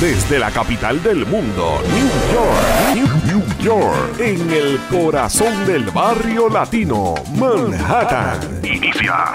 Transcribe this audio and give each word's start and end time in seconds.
Desde 0.00 0.38
la 0.38 0.50
capital 0.50 1.02
del 1.02 1.24
mundo, 1.26 1.80
New 1.94 2.08
York, 2.32 3.24
New 3.26 3.44
York, 3.60 4.18
en 4.18 4.50
el 4.50 4.80
corazón 4.90 5.64
del 5.66 5.84
barrio 5.90 6.48
latino, 6.48 7.14
Manhattan. 7.36 8.59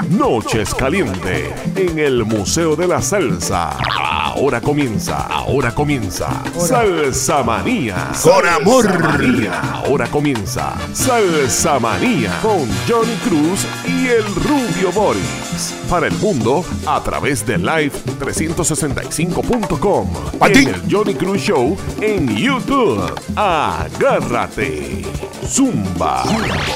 Noches 0.09 0.75
Caliente 0.75 1.51
en 1.75 1.97
el 1.97 2.23
Museo 2.23 2.75
de 2.75 2.87
la 2.87 3.01
Salsa. 3.01 3.75
Ahora 3.97 4.61
comienza, 4.61 5.25
ahora 5.25 5.73
comienza 5.73 6.29
Salsa 6.55 7.41
Manía. 7.41 8.11
Con 8.21 8.47
amor. 8.47 8.99
Manía. 8.99 9.59
Ahora 9.71 10.05
comienza 10.07 10.75
Salsa 10.93 11.79
Manía 11.79 12.37
con 12.43 12.69
Johnny 12.87 13.15
Cruz 13.27 13.65
y 13.87 14.05
el 14.07 14.23
Rubio 14.35 14.91
Boris. 14.93 15.73
Para 15.89 16.05
el 16.07 16.13
mundo 16.17 16.63
a 16.85 17.01
través 17.01 17.43
de 17.45 17.57
live365.com. 17.57 20.13
Pa' 20.37 20.49
ti. 20.49 20.59
En 20.59 20.67
el 20.75 20.81
Johnny 20.91 21.15
Cruz 21.15 21.41
Show 21.41 21.75
en 22.01 22.37
YouTube. 22.37 23.01
Agárrate. 23.35 25.01
Zumba. 25.47 26.23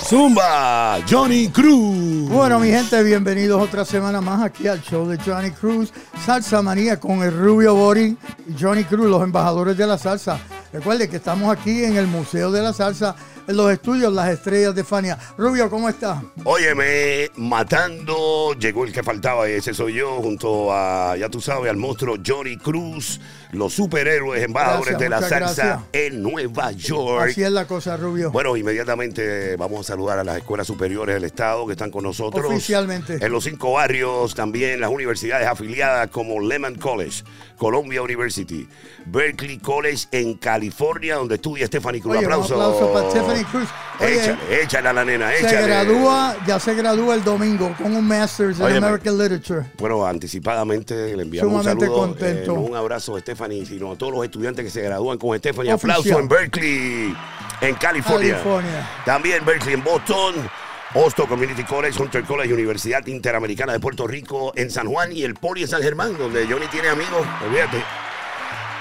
Zumba, 0.08 1.00
Johnny 1.10 1.50
Cruz. 1.50 2.30
Bueno, 2.30 2.60
mi 2.60 2.70
gente, 2.70 3.02
bienvenidos 3.04 3.62
otra 3.62 3.84
semana 3.84 4.22
más 4.22 4.44
aquí 4.44 4.68
al 4.68 4.82
show 4.82 5.08
de 5.08 5.18
Johnny 5.18 5.52
Cruz, 5.52 5.92
Salsa 6.24 6.62
Manía 6.62 7.00
con 7.00 7.24
el 7.24 7.32
Rubio 7.36 7.74
Bori 7.74 8.16
y 8.48 8.62
Johnny 8.62 8.84
Cruz, 8.84 9.08
los 9.08 9.24
embajadores 9.24 9.76
de 9.76 9.88
la 9.88 9.98
salsa. 9.98 10.40
Recuerde 10.72 11.10
que 11.10 11.16
estamos 11.16 11.52
aquí 11.52 11.84
en 11.84 11.98
el 11.98 12.06
Museo 12.06 12.52
de 12.52 12.62
la 12.62 12.74
Salsa, 12.74 13.16
en 13.50 13.58
los 13.58 13.72
estudios 13.72 14.14
Las 14.14 14.30
Estrellas 14.30 14.76
de 14.76 14.84
Fania. 14.84 15.18
Rubio, 15.36 15.72
¿cómo 15.72 15.90
estás? 15.90 16.20
Óyeme, 16.44 17.32
matando, 17.36 18.54
llegó 18.54 18.86
el 18.86 18.94
que 18.94 19.02
faltaba, 19.02 19.50
y 19.50 19.54
ese 19.54 19.74
soy 19.74 19.96
yo, 19.96 20.22
junto 20.22 20.72
a, 20.72 21.18
ya 21.18 21.30
tú 21.30 21.42
sabes, 21.42 21.72
al 21.72 21.78
monstruo 21.78 22.18
Johnny 22.24 22.58
Cruz, 22.58 23.20
los 23.52 23.74
superhéroes 23.74 24.44
embajadores 24.44 25.00
Gracias, 25.00 25.00
de 25.00 25.10
la 25.10 25.22
salsa 25.22 25.66
gracias. 25.66 25.80
en 25.94 26.22
Nueva 26.22 26.72
York. 26.74 27.30
Así 27.32 27.42
es 27.42 27.52
la 27.52 27.66
cosa, 27.66 27.98
Rubio. 27.98 28.32
Bueno, 28.32 28.56
inmediatamente 28.56 29.56
vamos 29.58 29.80
a 29.80 29.84
saludar 29.84 30.20
a 30.20 30.24
las 30.24 30.38
escuelas 30.38 30.68
superiores 30.68 31.16
del 31.16 31.24
Estado 31.24 31.66
que 31.66 31.72
están 31.72 31.90
con 31.90 32.04
nosotros. 32.04 32.46
Oficialmente. 32.46 33.18
En 33.20 33.32
los 33.32 33.46
cinco 33.46 33.72
barrios, 33.72 34.36
también 34.36 34.80
las 34.80 34.92
universidades 34.92 35.48
afiliadas 35.48 36.12
como 36.12 36.40
Lehman 36.40 36.76
College, 36.76 37.24
Columbia 37.58 38.04
University, 38.04 38.70
Berkeley 39.08 39.58
College 39.58 40.06
en 40.12 40.36
California, 40.36 41.16
donde 41.16 41.36
estudia 41.36 41.66
Stephanie 41.66 42.00
Cruz. 42.00 42.18
Oye, 42.18 42.28
un 42.28 42.34
aplauso. 42.34 42.54
aplauso 42.54 42.94
para 42.94 43.10
Stephanie 43.10 43.39
Cruz. 43.46 43.68
Oye, 44.00 44.16
échale, 44.24 44.62
échale 44.64 44.88
a 44.90 44.94
la 44.94 45.04
nena, 45.06 45.30
se 45.32 45.40
échale. 45.40 45.68
gradúa, 45.68 46.36
ya 46.48 46.60
se 46.60 46.74
gradúa 46.74 47.16
el 47.16 47.24
domingo 47.24 47.74
con 47.78 47.96
un 47.96 48.08
Master's 48.08 48.58
en 48.60 48.66
Óyeme. 48.66 48.88
American 48.88 49.18
Literature. 49.18 49.66
Bueno, 49.78 50.06
anticipadamente 50.06 51.16
le 51.16 51.24
enviamos 51.24 51.52
Sumamente 51.52 51.86
un 51.86 51.92
saludo, 51.92 52.08
contento. 52.08 52.52
eh, 52.52 52.56
no 52.56 52.62
un 52.62 52.76
abrazo 52.76 53.16
a 53.16 53.20
Stephanie, 53.20 53.66
sino 53.66 53.92
a 53.92 53.96
todos 53.98 54.14
los 54.14 54.24
estudiantes 54.24 54.64
que 54.66 54.72
se 54.72 54.82
gradúan 54.82 55.18
con 55.18 55.38
Stephanie. 55.38 55.74
Oficial. 55.74 55.98
Aplauso 56.00 56.20
en 56.20 56.28
Berkeley, 56.30 57.16
en 57.62 57.76
California. 57.76 58.32
California. 58.34 58.90
También 59.06 59.44
Berkeley 59.46 59.74
en 59.74 59.84
Boston. 59.84 60.36
Hosto 60.96 61.28
Community 61.28 61.64
College, 61.66 62.02
Hunter 62.02 62.24
College, 62.24 62.52
Universidad 62.52 63.06
Interamericana 63.06 63.74
de 63.74 63.80
Puerto 63.80 64.08
Rico 64.08 64.54
en 64.56 64.72
San 64.72 64.88
Juan 64.88 65.12
y 65.12 65.22
el 65.24 65.36
Poli 65.36 65.62
en 65.62 65.68
San 65.68 65.84
Germán, 65.84 66.18
donde 66.18 66.48
Johnny 66.48 66.66
tiene 66.72 66.88
amigos, 66.88 67.28
olvídate. 67.46 67.84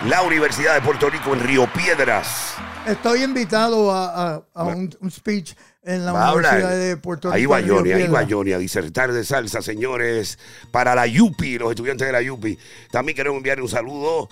La 0.07 0.23
Universidad 0.23 0.75
de 0.75 0.81
Puerto 0.81 1.11
Rico 1.11 1.35
en 1.35 1.41
Río 1.41 1.67
Piedras. 1.71 2.55
Estoy 2.91 3.23
invitado 3.23 3.93
a, 3.93 4.35
a- 4.35 4.43
a 4.55 4.65
un, 4.65 4.95
un 5.01 5.11
speech 5.11 5.53
en 5.85 6.05
la 6.05 6.13
Va. 6.13 6.33
Universidad 6.35 6.71
de 6.77 6.97
Puerto 6.97 7.29
Rico. 7.29 7.37
Ahí 7.37 7.47
va 7.47 7.61
Johnny, 7.67 7.93
ahí 7.93 8.07
va. 8.09 8.27
Johnny 8.29 8.53
a 8.53 8.59
disertar 8.59 9.13
de 9.13 9.25
salsa, 9.25 9.63
señores, 9.63 10.39
para 10.71 10.95
la 10.95 11.07
YUPI, 11.07 11.59
los 11.59 11.71
estudiantes 11.71 12.07
de 12.07 12.13
la 12.13 12.21
YUPI. 12.23 12.59
También 12.91 13.17
queremos 13.17 13.39
enviar 13.39 13.61
un 13.61 13.69
saludo 13.69 14.29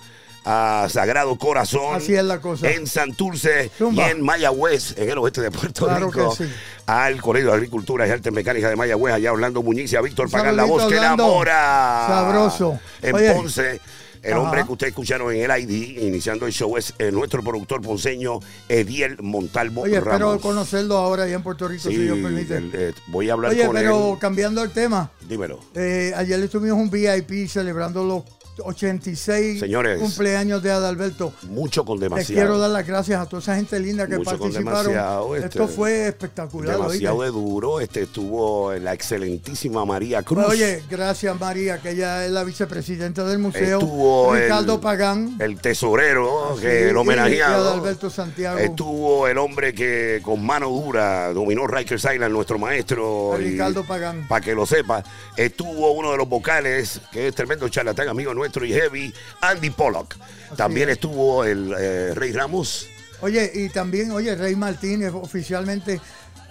a 0.49 0.87
Sagrado 0.89 1.37
Corazón. 1.37 1.95
Así 1.95 2.15
es 2.15 2.23
la 2.23 2.39
cosa. 2.39 2.69
En 2.69 2.87
Santurce 2.87 3.69
Zumba. 3.77 4.07
y 4.07 4.11
en 4.11 4.21
Mayagüez, 4.21 4.97
en 4.97 5.09
el 5.09 5.17
oeste 5.17 5.41
de 5.41 5.51
Puerto 5.51 5.85
Claro 5.87 6.07
Rico. 6.07 6.33
sí. 6.35 6.45
Al 6.85 7.19
Colegio 7.21 7.49
de 7.49 7.55
Agricultura 7.55 8.07
y 8.07 8.11
Artes 8.11 8.31
Mecánicas 8.31 8.69
de 8.69 8.75
Mayagüez, 8.77 9.13
allá 9.15 9.33
Orlando 9.33 9.61
Muñiz 9.61 9.91
y 9.91 9.95
a 9.97 10.01
Víctor 10.01 10.27
Un 10.27 10.31
Pagan 10.31 10.55
la 10.55 10.63
voz 10.63 10.85
que 10.87 10.95
enamora. 10.97 12.05
Sabroso. 12.07 12.79
En 13.01 13.15
Oye. 13.15 13.31
Ponce. 13.33 13.81
El 14.27 14.33
Ajá. 14.33 14.41
hombre 14.41 14.65
que 14.65 14.71
ustedes 14.73 14.91
escucharon 14.91 15.33
en 15.33 15.49
el 15.49 15.61
ID, 15.61 15.99
iniciando 16.03 16.45
el 16.45 16.51
show, 16.51 16.75
es 16.75 16.93
eh, 16.99 17.11
nuestro 17.13 17.41
productor 17.41 17.81
ponceño, 17.81 18.39
Ediel 18.67 19.15
Montalvo 19.21 19.83
Oye, 19.83 19.95
espero 19.97 20.17
Ramos. 20.17 20.41
conocerlo 20.41 20.97
ahora 20.97 21.23
allá 21.23 21.35
en 21.35 21.43
Puerto 21.43 21.65
Rico, 21.67 21.83
si 21.89 21.95
Dios 21.95 22.17
permite. 22.21 22.57
el- 22.57 22.71
eh, 22.73 22.93
voy 23.07 23.29
a 23.29 23.33
hablar 23.33 23.51
Oye, 23.53 23.65
con 23.65 23.75
pero 23.75 24.13
él. 24.13 24.19
cambiando 24.19 24.61
el 24.63 24.71
tema, 24.71 25.11
Dímelo. 25.29 25.59
eh, 25.75 26.11
ayer 26.15 26.39
estuvimos 26.41 26.77
un 26.77 26.89
VIP 26.89 27.47
celebrando 27.47 28.03
los 28.03 28.23
86 28.63 29.59
Señores. 29.59 29.99
cumpleaños 29.99 30.61
de 30.63 30.71
Adalberto. 30.71 31.33
Mucho 31.43 31.85
con 31.85 31.99
demasiado. 31.99 32.33
quiero 32.41 32.57
dar 32.59 32.69
las 32.71 32.85
gracias 32.87 33.19
a 33.21 33.25
toda 33.27 33.41
esa 33.41 33.55
gente 33.55 33.79
linda 33.79 34.07
que 34.07 34.17
Mucho 34.17 34.37
participaron. 34.37 34.93
este, 35.35 35.47
Esto 35.47 35.67
fue 35.67 36.07
espectacular. 36.07 36.77
demasiado 36.77 37.17
¿oíste? 37.17 37.25
de 37.37 37.41
duro. 37.41 37.79
Este 37.79 38.01
estuvo 38.03 38.73
la 38.73 38.93
excelentísima 38.93 39.85
María 39.85 40.23
Cruz. 40.23 40.45
Oye, 40.47 40.83
gracias 40.89 41.39
María, 41.39 41.81
que 41.81 41.91
ella 41.91 42.25
es 42.25 42.31
la 42.31 42.43
vicepresidenta 42.43 43.23
del 43.25 43.39
museo. 43.39 43.79
Estuvo 43.79 44.33
Ricardo 44.35 44.75
el- 44.75 44.79
Pagán. 44.79 45.35
el 45.39 45.59
tesorero, 45.59 46.55
Sí, 46.55 46.61
que 46.61 46.89
el 46.89 46.97
homenajeado. 46.97 47.69
Adalberto 47.69 48.09
Santiago. 48.09 48.57
Estuvo 48.57 49.27
el 49.27 49.37
hombre 49.37 49.73
que 49.73 50.19
con 50.23 50.45
mano 50.45 50.69
dura 50.69 51.31
dominó 51.33 51.67
Rikers 51.67 52.05
Island, 52.11 52.33
nuestro 52.33 52.57
maestro. 52.57 53.35
Ricardo 53.37 53.83
Pagán. 53.83 54.27
Para 54.27 54.41
que 54.41 54.53
lo 54.55 54.65
sepa. 54.65 55.03
Estuvo 55.35 55.91
uno 55.91 56.11
de 56.11 56.17
los 56.17 56.27
vocales, 56.27 56.99
que 57.11 57.27
es 57.27 57.35
tremendo 57.35 57.67
charlatán, 57.69 58.07
amigo 58.07 58.33
nuestro 58.33 58.46
y 58.55 58.73
heavy, 58.73 59.13
Andy 59.41 59.69
Pollock. 59.69 60.15
También 60.55 60.89
es. 60.89 60.93
estuvo 60.93 61.43
el 61.43 61.73
eh, 61.77 62.13
Rey 62.15 62.31
Ramos. 62.31 62.87
Oye, 63.21 63.51
y 63.53 63.69
también, 63.69 64.11
oye, 64.11 64.35
Rey 64.35 64.55
Martínez 64.55 65.11
oficialmente 65.13 65.99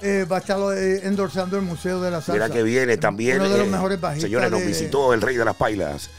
eh, 0.02 0.26
va 0.30 0.36
a 0.36 0.40
estar 0.40 0.58
eh, 0.76 1.00
endorsando 1.04 1.56
el 1.56 1.62
Museo 1.62 2.00
de 2.00 2.10
la 2.10 2.18
Salsa. 2.18 2.32
Mira 2.32 2.50
que 2.50 2.62
viene 2.62 2.96
también. 2.96 3.40
Uno 3.40 3.48
de 3.48 3.58
los 3.58 3.66
eh, 3.68 3.70
mejores 3.70 4.00
bajistas. 4.00 4.28
Señores, 4.28 4.50
nos 4.50 4.64
visitó 4.64 5.14
el 5.14 5.22
rey 5.22 5.36
de 5.36 5.44
las 5.44 5.56
pailas. 5.56 6.10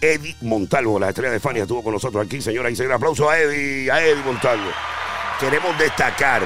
Eddie 0.00 0.34
Montalvo, 0.40 0.98
la 0.98 1.10
estrella 1.10 1.30
de 1.30 1.40
Fania, 1.40 1.62
estuvo 1.62 1.82
con 1.82 1.92
nosotros 1.92 2.24
aquí, 2.26 2.40
señora. 2.40 2.70
Y 2.70 2.76
señor, 2.76 2.94
aplauso 2.94 3.28
a 3.28 3.38
Eddie, 3.38 3.90
a 3.90 4.02
Eddie 4.02 4.22
Montalvo. 4.24 4.70
Queremos 5.38 5.78
destacar 5.78 6.42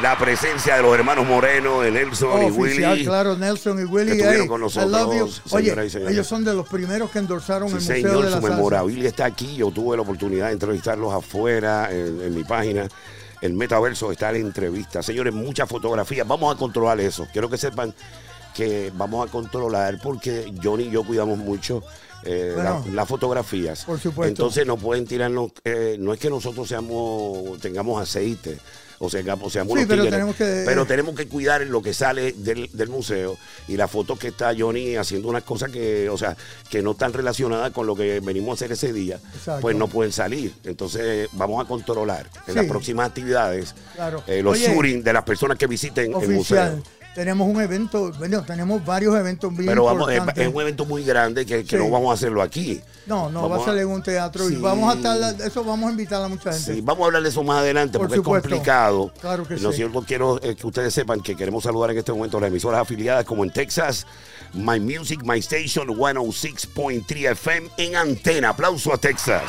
la 0.00 0.16
presencia 0.18 0.76
de 0.76 0.82
los 0.82 0.94
hermanos 0.94 1.26
Moreno, 1.26 1.80
de 1.82 1.90
Nelson 1.90 2.42
y 2.42 2.46
Oficial, 2.46 2.92
Willy. 2.94 3.04
claro, 3.04 3.36
Nelson 3.36 3.78
y 3.80 3.84
Willy. 3.84 4.06
que 4.06 4.12
estuvieron 4.12 4.42
hey, 4.42 4.48
con 4.48 4.60
nosotros, 4.62 5.42
Oye, 5.50 5.74
y 5.74 6.12
ellos 6.12 6.26
son 6.26 6.44
de 6.44 6.54
los 6.54 6.66
primeros 6.68 7.10
que 7.10 7.18
endorsaron 7.18 7.68
Sí, 7.68 7.74
el 7.74 7.80
Museo 7.80 7.96
señor, 7.96 8.24
de 8.24 8.30
la 8.30 8.36
su 8.40 8.42
memorabilia 8.42 9.08
está 9.08 9.26
aquí. 9.26 9.54
Yo 9.56 9.70
tuve 9.70 9.96
la 9.96 10.02
oportunidad 10.02 10.46
de 10.46 10.52
entrevistarlos 10.54 11.12
afuera 11.12 11.88
en, 11.92 12.20
en 12.22 12.34
mi 12.34 12.42
página. 12.42 12.88
El 13.42 13.52
metaverso 13.54 14.10
está 14.10 14.28
en 14.30 14.34
la 14.34 14.40
entrevista. 14.48 15.02
Señores, 15.02 15.34
muchas 15.34 15.68
fotografías. 15.68 16.26
Vamos 16.26 16.54
a 16.54 16.58
controlar 16.58 16.98
eso. 17.00 17.26
Quiero 17.32 17.50
que 17.50 17.58
sepan 17.58 17.92
que 18.54 18.92
vamos 18.96 19.28
a 19.28 19.30
controlar 19.30 19.98
porque 20.02 20.52
Johnny 20.62 20.84
y 20.84 20.90
yo 20.90 21.04
cuidamos 21.04 21.38
mucho 21.38 21.82
eh, 22.24 22.52
Bueno, 22.54 22.84
la- 22.86 22.92
las 22.94 23.08
fotografías. 23.08 23.84
por 23.84 23.98
supuesto. 23.98 24.28
Entonces 24.28 24.66
no 24.66 24.76
pueden 24.76 25.06
tirarnos. 25.06 25.50
eh, 25.64 25.96
no 25.98 26.12
es 26.14 26.20
que 26.20 26.30
nosotros 26.30 26.68
seamos 26.68 27.58
tengamos 27.60 28.00
aceite. 28.00 28.58
O 29.04 29.10
sea, 29.10 29.20
o 29.40 29.50
seamos 29.50 29.76
Sí, 29.80 29.84
pero 29.84 30.02
tigres, 30.04 30.10
tenemos 30.12 30.36
que- 30.36 30.62
pero 30.64 30.86
tenemos 30.86 31.16
que 31.16 31.26
cuidar 31.26 31.60
lo 31.66 31.82
que 31.82 31.92
sale 31.92 32.30
del, 32.36 32.70
del 32.72 32.88
museo 32.88 33.36
y 33.66 33.76
las 33.76 33.90
fotos 33.90 34.16
que 34.16 34.28
está 34.28 34.52
Johnny 34.56 34.94
haciendo 34.94 35.26
unas 35.28 35.42
cosas 35.42 35.72
que, 35.72 36.08
o 36.08 36.16
sea, 36.16 36.36
que 36.70 36.82
no 36.82 36.92
están 36.92 37.12
relacionadas 37.12 37.72
con 37.72 37.88
lo 37.88 37.96
que 37.96 38.20
venimos 38.20 38.50
a 38.50 38.54
hacer 38.54 38.70
ese 38.70 38.92
día, 38.92 39.18
Exacto. 39.34 39.60
pues 39.60 39.74
no 39.74 39.88
pueden 39.88 40.12
salir. 40.12 40.54
Entonces 40.62 41.28
vamos 41.32 41.64
a 41.64 41.66
controlar 41.66 42.30
en 42.46 42.54
Sí. 42.54 42.60
las 42.60 42.66
próximas 42.66 43.08
actividades 43.08 43.74
Claro. 43.96 44.22
eh, 44.28 44.40
los 44.40 44.54
Oye, 44.54 44.68
shooting 44.72 45.02
de 45.02 45.12
las 45.12 45.24
personas 45.24 45.58
que 45.58 45.66
visiten 45.66 46.12
el 46.20 46.28
museo. 46.28 46.80
Tenemos 47.14 47.46
un 47.46 47.60
evento, 47.60 48.10
bueno, 48.18 48.42
tenemos 48.42 48.82
varios 48.86 49.14
eventos 49.14 49.50
bien 49.54 49.66
Pero 49.66 49.84
vamos, 49.84 50.08
es, 50.10 50.16
importantes. 50.16 50.46
es 50.48 50.54
un 50.54 50.60
evento 50.62 50.86
muy 50.86 51.04
grande 51.04 51.44
que, 51.44 51.62
que 51.62 51.76
Sí. 51.76 51.82
no 51.82 51.90
vamos 51.90 52.10
a 52.10 52.14
hacerlo 52.14 52.40
aquí. 52.40 52.80
No, 53.06 53.28
no, 53.28 53.42
va 53.42 53.48
Vamos 53.48 53.64
a 53.64 53.70
salir 53.70 53.82
en 53.82 53.88
un 53.90 54.02
teatro 54.02 54.48
Sí. 54.48 54.54
y 54.54 54.56
vamos 54.56 54.90
a 54.90 54.96
estar, 54.96 55.40
eso 55.46 55.62
vamos 55.62 55.88
a 55.88 55.90
invitar 55.90 56.22
a 56.22 56.28
mucha 56.28 56.52
gente. 56.54 56.74
Sí, 56.74 56.80
vamos 56.80 57.02
a 57.02 57.06
hablar 57.06 57.22
de 57.22 57.28
eso 57.28 57.42
más 57.42 57.58
adelante 57.58 57.98
Por 57.98 58.06
porque 58.08 58.16
supuesto. 58.16 58.48
es 58.48 58.52
complicado. 58.54 59.12
Claro 59.20 59.46
que 59.46 59.58
Lo 59.58 59.70
sí. 59.72 59.76
cierto 59.76 60.02
quiero 60.06 60.42
eh, 60.42 60.56
que 60.56 60.66
ustedes 60.66 60.94
sepan 60.94 61.20
que 61.20 61.36
queremos 61.36 61.64
saludar 61.64 61.90
en 61.90 61.98
este 61.98 62.12
momento 62.12 62.38
a 62.38 62.40
las 62.40 62.48
emisoras 62.48 62.80
afiliadas 62.80 63.26
como 63.26 63.44
en 63.44 63.50
Texas, 63.52 64.06
My 64.54 64.80
Music, 64.80 65.20
My 65.24 65.38
Station 65.40 65.88
106.3 65.88 67.30
FM 67.32 67.68
en 67.76 67.96
antena. 67.96 68.48
Aplauso 68.50 68.90
a 68.92 68.96
Texas. 68.96 69.42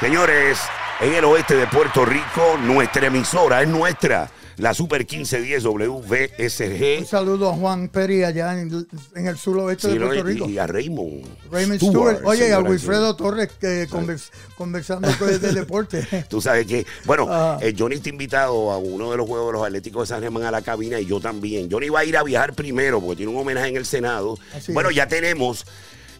Señores, 0.00 0.58
en 1.00 1.14
el 1.14 1.24
oeste 1.24 1.56
de 1.56 1.66
Puerto 1.66 2.04
Rico, 2.04 2.56
nuestra 2.62 3.06
emisora 3.06 3.62
es 3.62 3.68
nuestra. 3.68 4.30
La 4.58 4.74
Super 4.74 5.00
1510 5.00 5.64
Un 5.64 5.80
WVSG. 5.80 7.06
saludo 7.06 7.50
a 7.50 7.54
Juan 7.54 7.88
Peri 7.88 8.22
allá 8.24 8.60
en, 8.60 8.86
en 9.14 9.26
el 9.26 9.36
suroeste 9.38 9.88
Sí, 9.92 9.98
de. 9.98 10.04
Puerto 10.06 10.24
Rico. 10.24 10.48
y 10.48 10.58
a 10.58 10.66
Raymond. 10.66 11.24
Raymond 11.50 11.80
Stewart. 11.80 12.20
Oye, 12.24 12.48
y 12.48 12.52
a 12.52 12.60
Wilfredo 12.60 13.16
Torres 13.16 13.48
que 13.60 13.88
convers- 13.88 14.30
conversando 14.56 15.08
con- 15.18 15.28
de 15.28 15.38
deporte. 15.52 16.06
Tú 16.28 16.40
sabes 16.40 16.66
que, 16.66 16.86
bueno, 17.04 17.58
eh, 17.60 17.74
Johnny 17.76 17.96
está 17.96 18.08
invitado 18.10 18.70
a 18.70 18.78
uno 18.78 19.10
de 19.10 19.16
los 19.16 19.26
juegos 19.26 19.48
de 19.48 19.52
los 19.58 19.66
Atléticos 19.66 20.08
de 20.08 20.14
San 20.14 20.22
Germán 20.22 20.44
a 20.44 20.50
la 20.50 20.62
cabina 20.62 21.00
y 21.00 21.06
yo 21.06 21.20
también. 21.20 21.70
Johnny 21.70 21.88
va 21.88 22.00
a 22.00 22.04
ir 22.04 22.16
a 22.16 22.22
viajar 22.22 22.54
primero 22.54 23.00
porque 23.00 23.16
tiene 23.16 23.32
un 23.32 23.38
homenaje 23.38 23.68
en 23.68 23.76
el 23.76 23.86
Senado. 23.86 24.38
Así 24.54 24.72
bueno, 24.72 24.90
es. 24.90 24.96
ya 24.96 25.08
tenemos 25.08 25.64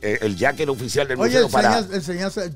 el 0.02 0.36
jacket 0.36 0.68
oficial 0.68 1.06
del 1.08 1.18
Oye, 1.20 1.42
museo 1.42 1.48
para. 1.48 1.84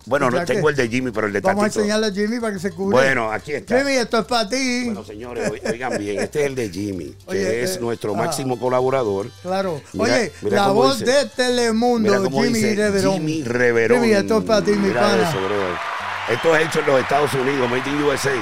Bueno, 0.06 0.30
no 0.30 0.44
tengo 0.44 0.68
el 0.68 0.76
de 0.76 0.88
Jimmy, 0.88 1.10
pero 1.12 1.26
el 1.28 1.32
de 1.32 1.40
Vamos 1.40 1.64
a 1.64 1.66
enseñarle 1.66 2.06
a 2.08 2.12
Jimmy 2.12 2.40
para 2.40 2.52
que 2.52 2.58
se 2.58 2.70
cubra. 2.72 2.98
Bueno, 2.98 3.30
aquí 3.30 3.52
está. 3.52 3.78
Jimmy, 3.78 3.92
esto 3.92 4.18
es 4.18 4.24
para 4.26 4.48
ti. 4.48 4.84
Bueno, 4.86 5.04
señores, 5.04 5.50
oi- 5.50 5.60
oigan 5.70 5.96
bien, 5.98 6.20
este 6.20 6.40
es 6.40 6.46
el 6.46 6.54
de 6.54 6.68
Jimmy, 6.70 7.14
que 7.28 7.62
es 7.62 7.76
eh, 7.76 7.80
nuestro 7.80 8.14
ajá. 8.14 8.24
máximo 8.24 8.58
colaborador. 8.58 9.30
Claro. 9.42 9.80
Mira- 9.92 10.04
Oye, 10.16 10.32
mira 10.42 10.56
la 10.56 10.68
voz 10.72 10.98
dice. 10.98 11.10
de 11.12 11.26
Telemundo, 11.26 12.30
Jimmy 12.30 12.74
Reverón. 12.74 13.12
Jimmy 13.14 13.42
Reverón. 13.44 14.00
Jimmy, 14.02 14.12
esto 14.14 14.38
es 14.38 14.44
para 14.44 14.62
ti, 14.64 14.72
mi 14.72 14.90
pana. 14.90 15.28
eso. 15.28 15.38
Esto 16.32 16.56
es 16.56 16.66
hecho 16.66 16.80
en 16.80 16.86
los 16.86 17.00
Estados 17.00 17.32
Unidos, 17.34 17.70
Made 17.70 17.88
in 17.88 18.02
USA. 18.02 18.32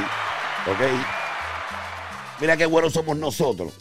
¿Ok? 0.67 0.81
Mira 2.41 2.57
qué 2.57 2.67
buenos 2.67 2.93
somos 2.93 3.17
nosotros. 3.17 3.73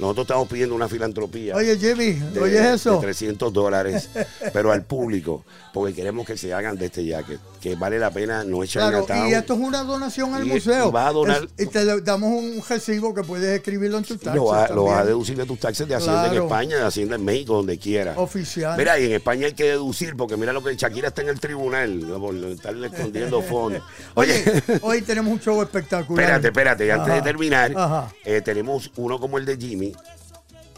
Nosotros 0.00 0.24
estamos 0.24 0.48
pidiendo 0.48 0.74
una 0.74 0.88
filantropía. 0.88 1.54
Oye, 1.54 1.76
Jimmy, 1.78 2.12
de, 2.12 2.40
¿oyes 2.40 2.60
eso? 2.64 2.94
de 2.94 3.00
300 3.02 3.52
dólares, 3.52 4.08
pero 4.52 4.72
al 4.72 4.82
público, 4.84 5.44
porque 5.74 5.94
queremos 5.94 6.26
que 6.26 6.36
se 6.36 6.52
hagan 6.54 6.76
de 6.76 6.86
este 6.86 7.04
jacket, 7.04 7.38
que 7.60 7.74
vale 7.74 7.98
la 7.98 8.10
pena 8.10 8.42
no 8.44 8.62
echar 8.64 8.88
Claro, 8.90 9.04
Chinatown. 9.06 9.28
y 9.30 9.34
esto 9.34 9.54
es 9.54 9.60
una 9.60 9.84
donación 9.84 10.34
al 10.34 10.46
Y- 10.46 10.50
museo. 10.50 10.88
y 10.88 10.90
vas 10.90 11.06
a 11.08 11.12
donar- 11.12 11.48
Es- 11.56 11.66
y 11.66 11.68
te 11.68 12.00
damos 12.00 12.30
un 12.32 12.62
recibo 12.66 13.14
que 13.14 13.22
puedes 13.22 13.54
escribirlo 13.58 13.98
en 13.98 14.04
tu 14.04 14.14
taxes. 14.16 14.34
lo, 14.34 14.46
vas, 14.46 14.70
lo 14.70 14.84
vas 14.84 15.00
a 15.00 15.04
deducir 15.04 15.36
de 15.36 15.44
tus 15.44 15.58
taxes 15.60 15.86
de 15.86 15.94
Hacienda 15.94 16.28
en. 16.34 16.42
España, 16.42 16.76
de 16.78 16.84
Hacienda 16.84 17.16
en 17.16 17.24
México, 17.24 17.54
donde 17.56 17.78
quiera. 17.78 18.14
Oficial. 18.16 18.78
Mira, 18.78 18.98
y 18.98 19.04
en 19.06 19.12
España 19.12 19.46
hay 19.46 19.52
que 19.52 19.64
deducir, 19.64 20.16
porque 20.16 20.36
mira 20.36 20.52
lo 20.54 20.62
que 20.64 20.74
Shakira 20.74 21.08
está 21.08 21.20
en 21.22 21.28
el 21.28 21.38
tribunal, 21.40 22.00
por 22.18 22.34
estarle 22.36 22.86
escondiendo 22.86 23.42
fondos. 23.42 23.82
Oye, 24.14 24.42
Oye, 24.66 24.78
hoy 24.80 25.02
tenemos 25.02 25.30
un 25.32 25.40
show 25.40 25.60
espectacular. 25.60 26.22
espérate, 26.24 26.46
espérate, 26.48 26.86
y 26.86 26.90
antes 26.90 27.14
de 27.14 27.22
terminar, 27.22 28.10
eh, 28.24 28.40
tenemos 28.42 28.90
uno 28.96 29.20
como 29.20 29.36
el 29.36 29.44
de 29.44 29.56
Jimmy, 29.58 29.89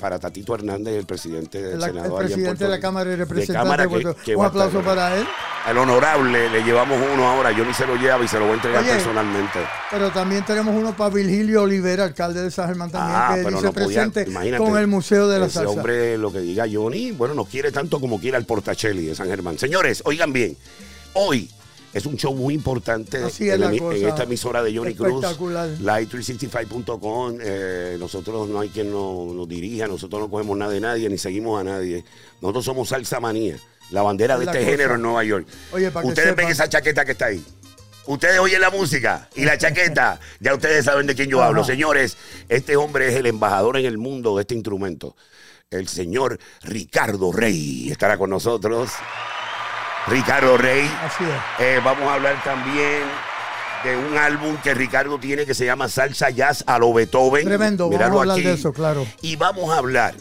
para 0.00 0.18
Tatito 0.18 0.54
Hernández, 0.56 0.94
el 0.98 1.06
presidente 1.06 1.62
del 1.62 1.78
La- 1.78 1.86
Senado. 1.86 2.20
el 2.20 2.26
presidente 2.26 2.64
de 2.64 2.70
la. 2.70 2.80
Cámara 2.80 3.10
de 3.10 3.16
Representantes. 3.18 3.78
De 3.78 4.14
que- 4.24 4.34
un 4.34 4.44
estar- 4.44 4.46
aplauso 4.48 4.80
para 4.82 5.16
él. 5.16 5.24
Al 5.64 5.78
honorable 5.78 6.50
le 6.50 6.64
llevamos 6.64 6.98
uno 7.14 7.28
ahora, 7.28 7.52
yo 7.52 7.64
ni 7.64 7.72
se 7.72 7.86
lo 7.86 7.94
lleva 7.94 8.24
y 8.24 8.26
se 8.26 8.36
lo 8.36 8.46
voy 8.46 8.52
a 8.52 8.54
entregar 8.56 8.82
Oye, 8.82 8.90
personalmente. 8.94 9.60
Pero 9.92 10.10
también 10.10 10.44
tenemos 10.44 10.74
uno 10.74 10.96
para 10.96 11.14
Virgilio 11.14 11.62
Olivera, 11.62 12.02
alcalde 12.02 12.42
de 12.42 12.50
San 12.50 12.66
Germán 12.66 12.90
también, 12.90 13.16
Ah, 13.16 13.30
que 13.34 13.48
dice 13.48 13.62
no 13.62 13.72
presente 13.72 14.26
con 14.58 14.76
el 14.76 14.88
Museo 14.88 15.28
de 15.28 15.38
la 15.38 15.46
ese 15.46 15.54
Salsa. 15.54 15.70
hombre, 15.70 16.18
lo 16.18 16.32
que 16.32 16.40
diga 16.40 16.64
Johnny, 16.72 17.12
bueno, 17.12 17.34
nos 17.34 17.46
quiere 17.46 17.70
tanto 17.70 18.00
como 18.00 18.18
quiere 18.18 18.36
al 18.36 18.44
Portacelli 18.44 19.06
de 19.06 19.14
San 19.14 19.28
Germán. 19.28 19.56
Señores, 19.56 20.02
oigan 20.04 20.32
bien, 20.32 20.56
hoy 21.12 21.48
es 21.92 22.06
un 22.06 22.16
show 22.16 22.34
muy 22.34 22.54
importante 22.54 23.18
en, 23.18 23.24
esta 24.06 24.22
emisora 24.22 24.62
de 24.62 24.76
Johnny 24.76 24.94
Cruz, 24.94 25.22
Espectacular. 25.22 25.68
live365.com. 25.78 27.38
eh, 27.40 27.96
nosotros 27.98 28.48
no 28.48 28.60
hay 28.60 28.68
quien 28.70 28.90
nos, 28.90 29.34
nos 29.34 29.48
dirija, 29.48 29.86
nosotros 29.86 30.22
no 30.22 30.30
cogemos 30.30 30.56
nada 30.56 30.72
de 30.72 30.80
nadie 30.80 31.08
ni 31.08 31.18
seguimos 31.18 31.60
a 31.60 31.64
nadie. 31.64 32.04
Nosotros 32.40 32.64
somos 32.64 32.88
Salsa 32.88 33.20
Manía, 33.20 33.56
la 33.90 34.02
bandera 34.02 34.38
de 34.38 34.46
la 34.46 34.52
este 34.52 34.64
cosa. 34.64 34.70
género 34.70 34.94
en 34.94 35.02
Nueva 35.02 35.24
York. 35.24 35.46
Oye, 35.72 35.90
para 35.90 36.02
que 36.02 36.08
Ustedes 36.08 36.34
ven 36.34 36.48
esa 36.48 36.68
chaqueta 36.68 37.04
que 37.04 37.12
está 37.12 37.26
ahí. 37.26 37.44
Ustedes 38.06 38.38
oyen 38.40 38.60
la 38.60 38.70
música 38.70 39.28
y 39.36 39.44
la 39.44 39.56
chaqueta, 39.58 40.18
ya 40.40 40.54
ustedes 40.54 40.84
saben 40.84 41.06
de 41.06 41.14
quién 41.14 41.28
yo 41.28 41.38
Ajá. 41.38 41.48
hablo. 41.48 41.62
Señores, 41.62 42.16
este 42.48 42.76
hombre 42.76 43.08
es 43.08 43.14
el 43.14 43.26
embajador 43.26 43.76
en 43.76 43.86
el 43.86 43.98
mundo 43.98 44.34
de 44.36 44.40
este 44.42 44.54
instrumento. 44.54 45.14
El 45.70 45.88
señor 45.88 46.38
Ricardo 46.62 47.32
Rey 47.32 47.90
estará 47.90 48.18
con 48.18 48.30
nosotros. 48.30 48.90
Ricardo 50.08 50.56
Rey. 50.56 50.90
Así 51.04 51.24
es. 51.24 51.64
Eh, 51.64 51.80
vamos 51.84 52.08
a 52.08 52.14
hablar 52.14 52.42
también 52.42 53.02
de 53.84 53.96
un 53.96 54.16
álbum 54.16 54.56
que 54.58 54.74
Ricardo 54.74 55.18
tiene 55.18 55.44
que 55.46 55.54
se 55.54 55.64
llama 55.64 55.88
Salsa 55.88 56.30
Jazz 56.30 56.64
a 56.66 56.78
lo 56.78 56.92
Beethoven. 56.92 57.44
Tremendo, 57.44 57.84
vamos 57.84 57.98
Míralo 57.98 58.18
a 58.18 58.20
hablar 58.22 58.36
aquí. 58.38 58.46
de 58.46 58.54
eso, 58.54 58.72
claro. 58.72 59.06
Y 59.22 59.36
vamos 59.36 59.70
a 59.70 59.78
hablar 59.78 60.14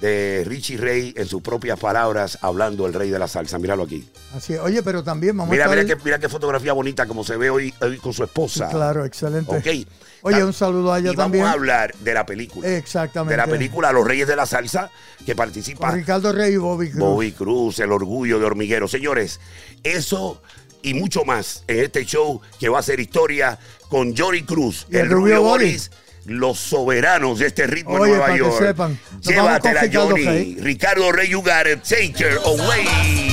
de 0.00 0.44
Richie 0.46 0.76
Rey 0.78 1.12
en 1.16 1.26
sus 1.26 1.42
propias 1.42 1.78
palabras, 1.78 2.38
hablando 2.40 2.86
el 2.86 2.94
rey 2.94 3.10
de 3.10 3.18
la 3.18 3.28
salsa. 3.28 3.58
Míralo 3.58 3.82
aquí. 3.82 4.08
Así 4.34 4.54
es. 4.54 4.60
Oye, 4.60 4.82
pero 4.82 5.04
también 5.04 5.36
vamos 5.36 5.50
Mira, 5.52 5.66
a 5.66 5.68
mira 5.68 5.84
qué, 5.84 5.96
mira 6.02 6.18
qué 6.18 6.28
fotografía 6.28 6.72
bonita 6.72 7.06
como 7.06 7.22
se 7.24 7.36
ve 7.36 7.50
hoy, 7.50 7.74
hoy 7.80 7.98
con 7.98 8.12
su 8.12 8.24
esposa. 8.24 8.68
Claro, 8.70 9.04
excelente. 9.04 9.54
Ok. 9.54 9.86
Oye, 10.22 10.44
un 10.44 10.52
saludo 10.52 10.92
a 10.92 10.98
ella 10.98 11.12
y 11.12 11.16
vamos 11.16 11.24
también. 11.24 11.44
a 11.46 11.52
hablar 11.52 11.94
de 11.98 12.14
la 12.14 12.26
película. 12.26 12.68
Exactamente. 12.76 13.32
De 13.32 13.36
la 13.36 13.46
película 13.46 13.92
Los 13.92 14.06
Reyes 14.06 14.28
de 14.28 14.36
la 14.36 14.46
Salsa, 14.46 14.90
que 15.24 15.34
participa 15.34 15.88
Con 15.88 15.96
Ricardo 15.98 16.32
Rey 16.32 16.54
y 16.54 16.56
Bobby 16.58 16.90
Cruz. 16.90 17.00
Bobby 17.00 17.32
Cruz, 17.32 17.78
el 17.80 17.92
orgullo 17.92 18.38
de 18.38 18.44
hormiguero. 18.44 18.86
Señores, 18.88 19.40
eso 19.82 20.42
y 20.82 20.94
mucho 20.94 21.24
más 21.24 21.64
en 21.68 21.80
este 21.84 22.04
show 22.06 22.40
que 22.58 22.68
va 22.68 22.78
a 22.78 22.82
ser 22.82 23.00
historia 23.00 23.58
con 23.88 24.16
Johnny 24.16 24.42
Cruz, 24.44 24.86
Y 24.90 24.96
el 24.96 25.10
Rubio 25.10 25.42
Boris. 25.42 25.90
Los 26.26 26.58
soberanos 26.58 27.38
de 27.38 27.46
este 27.46 27.66
ritmo 27.66 27.94
Oye, 27.94 28.12
en 28.12 28.18
Nueva 28.18 28.32
que 28.32 28.38
York. 28.38 28.58
sepan. 28.58 28.98
Llévatela, 29.22 29.82
Ricardo 29.82 30.08
Johnny. 30.10 30.56
Ricardo 30.60 31.12
Rey, 31.12 31.28
you 31.28 31.42
got 31.42 31.66
it. 31.66 31.82
Take 31.82 32.14
her 32.22 32.38
away. 32.44 33.29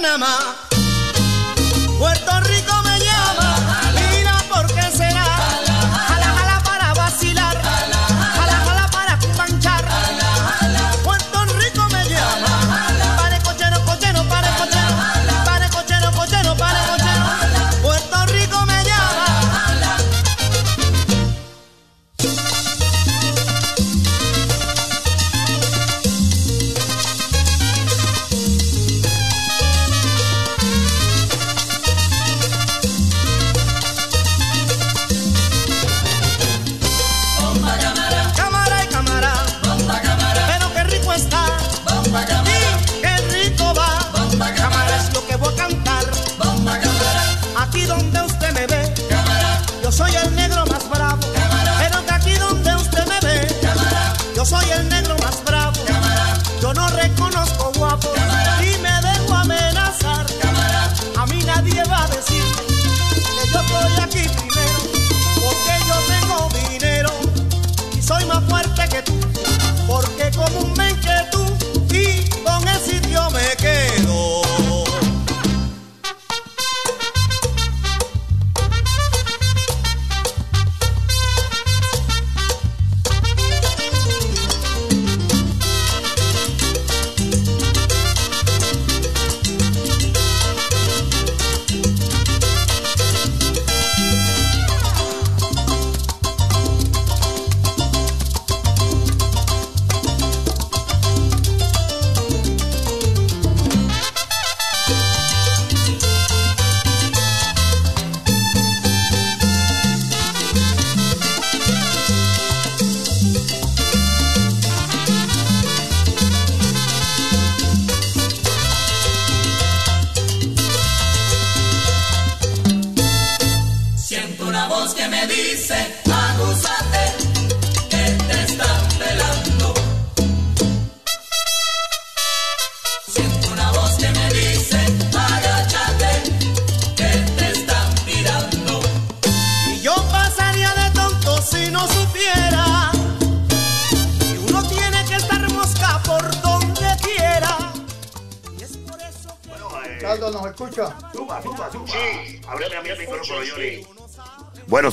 Ritmo 0.00 0.51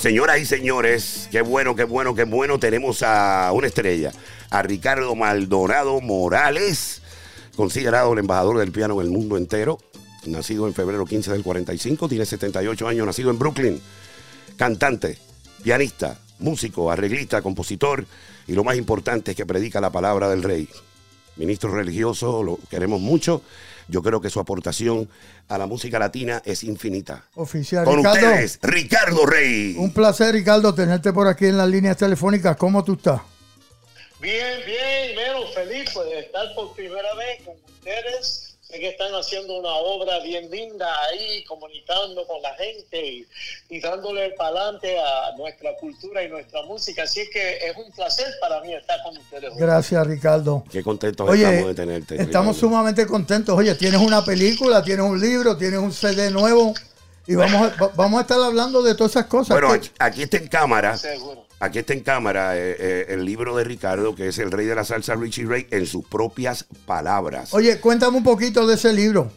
señoras 0.10 0.40
y 0.40 0.46
señores, 0.48 1.30
qué 1.30 1.44
bueno, 1.44 1.76
qué 1.76 1.84
bueno, 1.84 2.16
qué 2.16 2.24
bueno. 2.24 2.58
Tenemos 2.58 3.04
a 3.04 3.52
una 3.54 3.68
estrella, 3.68 4.12
a 4.50 4.64
Ricardo 4.64 5.14
Maldonado 5.14 6.02
Morales, 6.02 7.04
considerado 7.56 8.14
el 8.14 8.18
embajador 8.18 8.58
del 8.58 8.72
piano 8.72 9.00
en 9.00 9.06
el 9.06 9.14
mundo 9.14 9.38
entero. 9.38 9.78
Nacido 10.26 10.66
en 10.66 10.74
febrero 10.74 11.06
15 11.06 11.32
del 11.32 11.44
45, 11.44 12.10
tiene 12.10 12.26
78 12.26 12.88
años, 12.88 13.06
nacido 13.06 13.30
en 13.30 13.38
Brooklyn. 13.38 13.80
Cantante, 14.58 15.20
pianista, 15.62 16.18
músico, 16.40 16.90
arreglista, 16.90 17.44
compositor 17.44 18.04
y 18.48 18.54
lo 18.54 18.64
más 18.64 18.78
importante 18.78 19.32
es 19.32 19.38
que 19.38 19.46
predica 19.46 19.80
la 19.80 19.92
palabra 19.92 20.28
del 20.28 20.42
rey. 20.42 20.68
Ministro 21.36 21.70
religioso, 21.70 22.42
lo 22.42 22.58
queremos 22.72 23.00
mucho. 23.00 23.44
Yo 23.90 24.04
creo 24.04 24.22
que 24.22 24.30
su 24.30 24.40
aportación 24.40 25.10
a 25.48 25.58
la 25.58 25.66
música 25.66 25.98
latina 25.98 26.42
es 26.46 26.64
infinita. 26.64 27.26
Oficial. 27.36 27.86
Con 27.86 27.98
Ricardo, 27.98 28.28
ustedes, 28.28 28.60
Ricardo 28.62 29.26
Rey. 29.26 29.76
un 29.78 29.92
placer, 29.92 30.34
Ricardo, 30.34 30.74
tenerte 30.76 31.12
por 31.12 31.28
aquí 31.28 31.48
en 31.48 31.58
las 31.58 31.68
líneas 31.68 31.98
telefónicas. 31.98 32.56
¿Cómo 32.56 32.84
tú 32.84 32.94
estás? 32.94 33.22
Bien, 34.22 34.60
bien, 34.66 35.16
menos 35.16 35.54
feliz 35.56 35.90
pues, 35.94 36.08
de 36.10 36.20
estar 36.20 36.54
por 36.54 36.76
primera 36.76 37.16
vez 37.16 37.42
con 37.44 37.56
ustedes. 37.66 38.49
Sé 38.70 38.80
que 38.80 38.90
están 38.90 39.12
haciendo 39.16 39.58
una 39.60 39.74
obra 39.74 40.20
bien 40.20 40.50
linda 40.52 40.88
ahí, 41.10 41.44
comunicando 41.46 42.24
con 42.28 42.40
la 42.44 42.54
gente 42.54 43.04
y, 43.04 43.26
y 43.70 43.80
dándole 43.80 44.30
para 44.38 44.50
adelante 44.50 44.96
a 45.00 45.36
nuestra 45.38 45.76
cultura 45.78 46.24
y 46.24 46.30
nuestra 46.30 46.62
música. 46.64 47.02
Así 47.04 47.28
que 47.34 47.58
es 47.68 47.76
un 47.76 47.92
placer 47.94 48.28
para 48.40 48.62
mí 48.62 48.72
estar 48.76 49.02
con 49.02 49.18
ustedes. 49.18 49.50
hoy. 49.52 49.58
Gracias, 49.58 50.06
Ricardo. 50.06 50.64
Qué 50.72 50.84
contentos 50.84 51.28
Oye, 51.28 51.44
estamos 51.46 51.68
de 51.68 51.74
tenerte. 51.74 52.16
estamos 52.22 52.28
Ricardo. 52.28 52.54
sumamente 52.60 53.08
contentos. 53.08 53.58
Oye, 53.58 53.74
tienes 53.74 54.00
una 54.02 54.24
película, 54.24 54.84
tienes 54.84 55.04
un 55.06 55.20
libro, 55.20 55.58
tienes 55.58 55.80
un 55.80 55.92
CD 55.92 56.30
nuevo 56.30 56.76
y 57.26 57.34
vamos 57.34 57.72
a, 57.72 57.76
va- 57.84 57.92
vamos 57.96 58.20
a 58.20 58.22
estar 58.22 58.40
hablando 58.40 58.84
de 58.84 58.94
todas 58.94 59.14
esas 59.14 59.26
cosas. 59.26 59.60
Bueno, 59.60 59.70
¿Qué- 59.70 59.78
aquí, 59.78 59.92
aquí 59.98 60.22
está 60.24 60.38
en 60.38 60.48
cámara. 60.48 60.96
Seguro. 60.96 61.49
Aquí 61.62 61.80
está 61.80 61.94
en 61.94 62.02
cámara 62.02 62.56
eh, 62.58 62.76
eh, 62.80 63.06
el 63.10 63.26
libro 63.26 63.56
de 63.56 63.64
Ricardo, 63.66 64.16
que 64.16 64.30
es 64.30 64.38
el 64.40 64.52
rey 64.52 64.66
de 64.66 64.76
la 64.76 64.86
salsa 64.86 65.16
Richie 65.16 65.46
Ray, 65.46 65.68
en 65.72 65.86
sus 65.86 66.06
propias 66.08 66.66
palabras. 66.86 67.54
Oye, 67.54 67.80
cuéntame 67.82 68.18
un 68.18 68.24
poquito 68.24 68.66
de 68.66 68.76
ese 68.76 68.94
libro. 68.94 69.32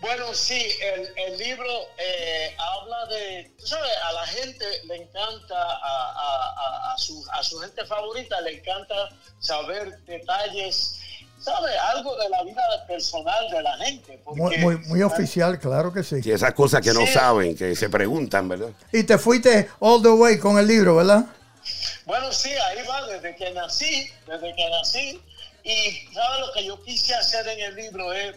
Bueno, 0.00 0.34
sí, 0.34 0.60
el, 0.94 1.08
el 1.16 1.38
libro 1.38 1.64
eh, 1.96 2.56
habla 2.58 3.06
de, 3.06 3.54
tú 3.58 3.66
sabes, 3.66 3.90
a 4.04 4.12
la 4.12 4.26
gente 4.26 4.64
le 4.86 4.96
encanta, 4.96 5.54
a, 5.54 6.12
a- 6.12 6.54
a- 6.90 6.92
a 6.94 6.98
su, 6.98 7.24
a 7.32 7.42
su 7.42 7.58
gente 7.60 7.84
favorita 7.86 8.40
le 8.40 8.58
encanta 8.58 8.94
saber 9.38 9.96
detalles, 10.04 10.98
¿sabes? 11.42 11.72
Algo 11.94 12.16
de 12.16 12.28
la 12.28 12.42
vida 12.44 12.62
personal 12.86 13.50
de 13.50 13.62
la 13.62 13.76
gente. 13.78 14.20
Muy, 14.26 14.38
porque- 14.40 14.58
muy, 14.58 14.76
muy 14.86 15.02
oficial, 15.02 15.58
claro 15.58 15.92
que 15.92 16.02
sí. 16.02 16.16
Y 16.24 16.30
esas 16.30 16.54
cosas 16.54 16.80
que 16.80 16.92
no 16.92 17.00
Sí. 17.06 17.12
saben, 17.12 17.56
que 17.56 17.74
se 17.76 17.88
preguntan, 17.88 18.48
¿verdad? 18.48 18.70
Y 18.92 19.02
te 19.04 19.18
fuiste 19.18 19.68
all 19.80 20.00
the 20.02 20.08
way 20.10 20.38
con 20.38 20.58
el 20.58 20.66
libro, 20.66 20.96
¿verdad? 20.96 21.24
Bueno, 22.06 22.32
sí, 22.32 22.50
ahí 22.50 22.86
va, 22.88 23.06
desde 23.06 23.34
que 23.36 23.50
nací, 23.52 24.08
desde 24.26 24.54
que 24.54 24.70
nací. 24.70 25.20
Y 25.64 26.12
¿sabes 26.12 26.40
lo 26.40 26.52
que 26.52 26.64
yo 26.64 26.82
quise 26.82 27.14
hacer 27.14 27.46
en 27.48 27.60
el 27.60 27.74
libro? 27.76 28.12
Es, 28.12 28.34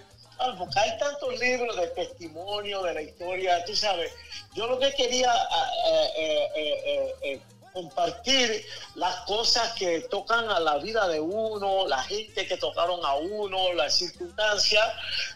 porque 0.59 0.79
hay 0.79 0.97
tantos 0.99 1.39
libros 1.39 1.75
de 1.75 1.87
testimonio 1.87 2.83
de 2.83 2.93
la 2.93 3.01
historia, 3.01 3.63
tú 3.65 3.75
sabes. 3.75 4.11
Yo 4.53 4.67
lo 4.67 4.77
que 4.77 4.93
quería 4.93 5.31
ah, 5.31 5.71
eh, 5.87 6.09
eh, 6.17 6.49
eh, 6.55 6.83
eh, 6.85 7.15
eh, 7.23 7.41
compartir 7.75 8.65
las 8.95 9.15
cosas 9.27 9.73
que 9.73 9.99
tocan 10.09 10.49
a 10.49 10.59
la 10.61 10.77
vida 10.77 11.07
de 11.09 11.19
uno, 11.19 11.85
la 11.87 12.01
gente 12.03 12.47
que 12.47 12.55
tocaron 12.55 13.05
a 13.05 13.15
uno, 13.15 13.73
las 13.73 13.93
circunstancias, 13.95 14.83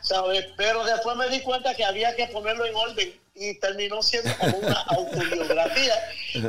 ¿sabes? 0.01 0.47
Pero 0.55 0.85
después 0.85 1.17
me 1.17 1.27
di 1.29 1.41
cuenta 1.41 1.75
que 1.75 1.83
había 1.83 2.15
que 2.15 2.27
ponerlo 2.27 2.65
en 2.65 2.75
orden 2.75 3.13
y 3.35 3.59
terminó 3.59 4.01
siendo 4.01 4.31
como 4.37 4.57
una 4.57 4.79
autobiografía 4.87 5.93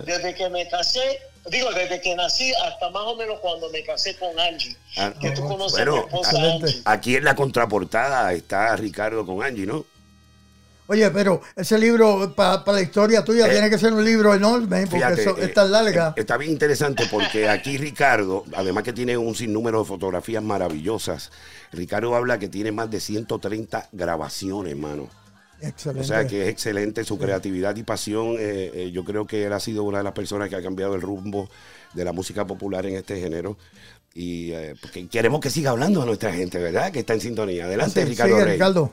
desde 0.05 0.35
que 0.35 0.49
me 0.49 0.69
casé, 0.69 1.21
digo, 1.47 1.73
desde 1.73 2.01
que 2.01 2.15
nací 2.15 2.53
hasta 2.55 2.89
más 2.91 3.03
o 3.03 3.17
menos 3.17 3.41
cuando 3.41 3.69
me 3.71 3.83
casé 3.83 4.17
con 4.17 4.39
Angie, 4.39 4.77
Ah, 4.97 5.13
que 5.21 5.31
tú 5.33 5.43
conoces 5.43 5.85
bueno, 5.85 5.93
a 5.93 5.97
mi 5.99 6.07
esposa. 6.07 6.37
Angie. 6.37 6.83
Aquí 6.85 7.17
en 7.17 7.25
la 7.25 7.35
contraportada 7.35 8.33
está 8.33 8.77
Ricardo 8.77 9.27
con 9.27 9.43
Angie, 9.43 9.67
¿no? 9.67 9.85
Oye, 10.91 11.09
pero 11.13 11.41
ese 11.55 11.79
libro 11.79 12.35
para 12.35 12.63
la 12.67 12.81
historia 12.83 13.23
tuya 13.25 13.47
Eh, 13.47 13.51
tiene 13.51 13.71
que 13.71 13.79
ser 13.79 13.93
un 13.93 14.05
libro 14.05 14.35
enorme 14.35 14.81
porque 14.89 14.97
Fíjate, 14.97 15.21
eso 15.23 15.39
eh, 15.39 15.45
es 15.45 15.55
tan 15.55 15.71
larga. 15.71 16.15
eh, 16.17 16.21
Está 16.21 16.37
bien 16.37 16.51
interesante 16.51 17.05
porque 17.09 17.49
aquí 17.49 17.79
Ricardo, 17.79 18.45
además 18.55 18.83
que 18.83 18.93
tiene 18.93 19.17
un 19.17 19.37
sinnúmero 19.37 19.79
de 19.79 19.85
fotografías 19.85 20.43
maravillosas, 20.43 21.31
Ricardo 21.73 22.17
habla 22.17 22.41
que 22.41 22.49
tiene 22.49 22.73
más 22.73 22.91
de 22.91 22.99
130 22.99 23.89
grabaciones, 23.93 24.73
hermano. 24.73 25.09
Excelente. 25.61 26.01
O 26.01 26.05
sea 26.05 26.27
que 26.27 26.43
es 26.43 26.49
excelente 26.49 27.05
su 27.05 27.19
creatividad 27.19 27.77
y 27.77 27.85
pasión. 27.85 28.37
eh, 28.41 28.73
eh, 28.75 28.91
yo 28.93 29.05
creo 29.05 29.27
que 29.29 29.45
él 29.45 29.53
ha 29.53 29.61
sido 29.61 29.85
una 29.85 29.99
de 29.99 30.05
las 30.05 30.13
personas 30.15 30.49
que 30.49 30.57
ha 30.57 30.63
cambiado 30.63 30.95
el 30.97 31.03
rumbo 31.03 31.49
de 31.95 32.05
la 32.05 32.13
música 32.13 32.47
popular 32.47 32.85
en 32.87 32.97
este 32.97 33.21
género. 33.21 33.57
Y 34.13 34.51
eh, 34.53 34.75
porque 34.83 35.07
queremos 35.07 35.39
que 35.41 35.51
siga 35.51 35.71
hablando 35.71 36.03
a 36.03 36.07
nuestra 36.07 36.33
gente, 36.33 36.59
¿verdad? 36.59 36.91
Que 36.91 36.99
está 37.01 37.13
en 37.15 37.21
sintonía. 37.21 37.67
Adelante, 37.67 38.03
Sí, 38.03 38.09
Ricardo 38.09 38.33
sigue, 38.35 38.45
Rey. 38.45 38.53
Ricardo. 38.55 38.91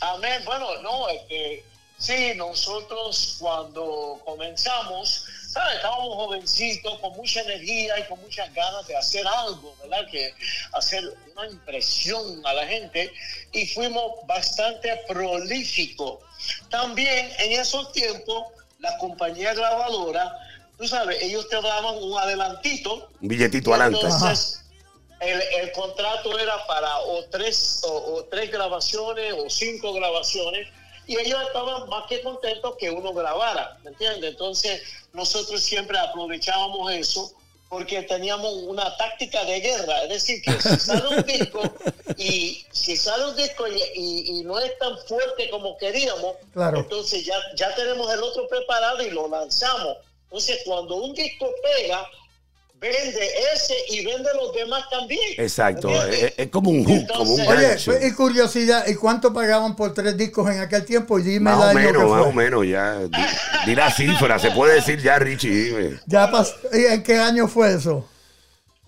Amén. 0.00 0.42
Bueno, 0.44 0.80
no, 0.82 1.08
este, 1.08 1.64
sí, 1.98 2.32
nosotros 2.36 3.36
cuando 3.38 4.20
comenzamos, 4.24 5.24
¿sabes? 5.48 5.76
Estábamos 5.76 6.14
jovencitos, 6.14 6.98
con 7.00 7.12
mucha 7.16 7.42
energía 7.42 7.98
y 7.98 8.04
con 8.04 8.20
muchas 8.20 8.52
ganas 8.54 8.86
de 8.86 8.96
hacer 8.96 9.26
algo, 9.26 9.74
¿verdad? 9.82 10.06
Que 10.10 10.32
hacer 10.72 11.04
una 11.32 11.46
impresión 11.48 12.40
a 12.46 12.54
la 12.54 12.66
gente 12.66 13.12
y 13.52 13.66
fuimos 13.66 14.26
bastante 14.26 15.00
prolíficos. 15.06 16.20
También 16.70 17.30
en 17.38 17.60
esos 17.60 17.92
tiempos, 17.92 18.46
la 18.78 18.96
compañía 18.96 19.52
grabadora, 19.52 20.34
tú 20.78 20.88
sabes, 20.88 21.22
ellos 21.22 21.46
te 21.50 21.60
daban 21.60 21.96
un 22.02 22.18
adelantito 22.18 23.10
Un 23.20 23.28
billetito 23.28 23.74
adelante. 23.74 24.00
Entonces, 24.02 24.64
el, 25.20 25.40
el 25.60 25.72
contrato 25.72 26.38
era 26.38 26.66
para 26.66 26.98
o 27.00 27.24
tres, 27.30 27.80
o, 27.84 28.14
o 28.16 28.24
tres 28.24 28.50
grabaciones 28.50 29.34
o 29.34 29.48
cinco 29.50 29.92
grabaciones 29.92 30.68
y 31.06 31.18
ellos 31.18 31.40
estaban 31.46 31.88
más 31.88 32.04
que 32.08 32.20
contentos 32.22 32.76
que 32.78 32.90
uno 32.90 33.12
grabara, 33.12 33.78
¿me 33.82 33.90
entiendes? 33.90 34.30
Entonces, 34.30 34.82
nosotros 35.12 35.60
siempre 35.62 35.98
aprovechábamos 35.98 36.92
eso 36.92 37.32
porque 37.68 38.02
teníamos 38.02 38.52
una 38.64 38.96
táctica 38.96 39.44
de 39.44 39.60
guerra, 39.60 40.02
es 40.02 40.08
decir, 40.08 40.42
que 40.42 40.52
si 40.60 40.76
sale 40.78 41.06
un 41.08 41.22
disco 41.24 41.62
y 42.16 42.64
si 42.72 42.96
sale 42.96 43.26
un 43.26 43.36
disco 43.36 43.66
y, 43.68 43.80
y- 43.94 44.38
y 44.40 44.42
no 44.44 44.58
es 44.58 44.76
tan 44.78 44.96
fuerte 45.06 45.48
como 45.50 45.76
queríamos, 45.78 46.36
Claro. 46.52 46.78
entonces 46.78 47.24
ya, 47.24 47.36
ya 47.56 47.72
tenemos 47.76 48.12
el 48.12 48.22
otro 48.22 48.48
preparado 48.48 49.02
y 49.02 49.10
lo 49.10 49.28
lanzamos. 49.28 49.98
Entonces, 50.24 50.62
cuando 50.64 50.96
un 50.96 51.14
disco 51.14 51.48
pega, 51.62 52.08
vende 52.80 53.28
ese 53.54 53.74
y 53.90 54.04
vende 54.04 54.28
los 54.34 54.52
demás 54.54 54.88
también. 54.90 55.34
Exacto. 55.36 55.90
Es, 56.06 56.32
es 56.36 56.48
como 56.48 56.70
un 56.70 56.84
hook, 56.84 57.06
como 57.14 57.34
un 57.34 57.40
Oye, 57.42 57.62
gancho. 57.68 57.92
pues, 57.92 58.04
y 58.04 58.14
curiosidad, 58.14 58.86
¿y 58.88 58.94
cuánto 58.94 59.32
pagaban 59.32 59.76
por 59.76 59.92
tres 59.92 60.16
discos 60.16 60.50
en 60.50 60.60
aquel 60.60 60.84
tiempo? 60.86 61.18
Y 61.18 61.22
dime 61.22 61.50
Más 61.50 61.70
o 61.70 61.74
menos, 61.74 62.10
más 62.10 62.26
o 62.26 62.32
menos, 62.32 62.66
ya. 62.66 62.94
Di, 63.00 63.22
di 63.66 63.74
la 63.74 63.90
cifra, 63.90 64.38
se 64.38 64.50
puede 64.52 64.74
decir 64.76 65.00
ya, 65.02 65.18
Richie, 65.18 65.50
dime. 65.50 66.00
Ya 66.06 66.30
pas- 66.30 66.54
¿y 66.72 66.86
¿En 66.86 67.02
qué 67.02 67.18
año 67.18 67.46
fue 67.48 67.74
eso? 67.74 68.06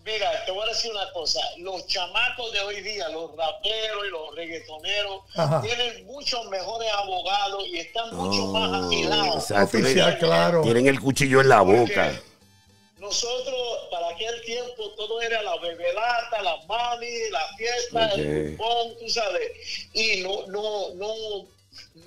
Mira, 0.05 0.27
te 0.47 0.51
voy 0.51 0.65
a 0.65 0.69
decir 0.73 0.91
una 0.91 1.13
cosa. 1.13 1.39
Los 1.59 1.87
chamacos 1.87 2.53
de 2.53 2.61
hoy 2.61 2.81
día, 2.81 3.09
los 3.11 3.31
raperos 3.37 4.05
y 4.09 4.11
los 4.11 4.35
reggaetoneros, 4.35 5.21
Ajá. 5.37 5.61
tienen 5.63 6.05
muchos 6.07 6.45
mejores 6.51 6.89
abogados 6.93 7.63
y 7.71 7.79
están 7.79 8.13
mucho 8.17 8.47
más 8.49 8.69
Oh, 8.71 8.87
afilados. 8.87 9.51
exacto. 9.51 9.79
Oficial, 9.79 10.19
claro. 10.19 10.63
Tienen 10.63 10.89
el 10.89 10.99
cuchillo 10.99 11.41
en 11.41 11.49
la 11.51 11.59
Porque 11.63 11.79
boca. 11.81 12.13
Nosotros, 13.03 13.89
para 13.91 14.11
aquel 14.11 14.41
tiempo, 14.43 14.91
todo 14.97 15.21
era 15.21 15.43
la 15.43 15.57
bebelata, 15.59 16.41
la 16.41 16.57
mami, 16.69 17.31
la 17.33 17.49
fiesta, 17.57 18.13
el 18.15 18.55
pong, 18.57 18.97
tú 19.01 19.09
sabes. 19.09 19.51
Y 19.93 20.21
no, 20.21 20.47
no, 20.47 20.95
no, 20.95 21.49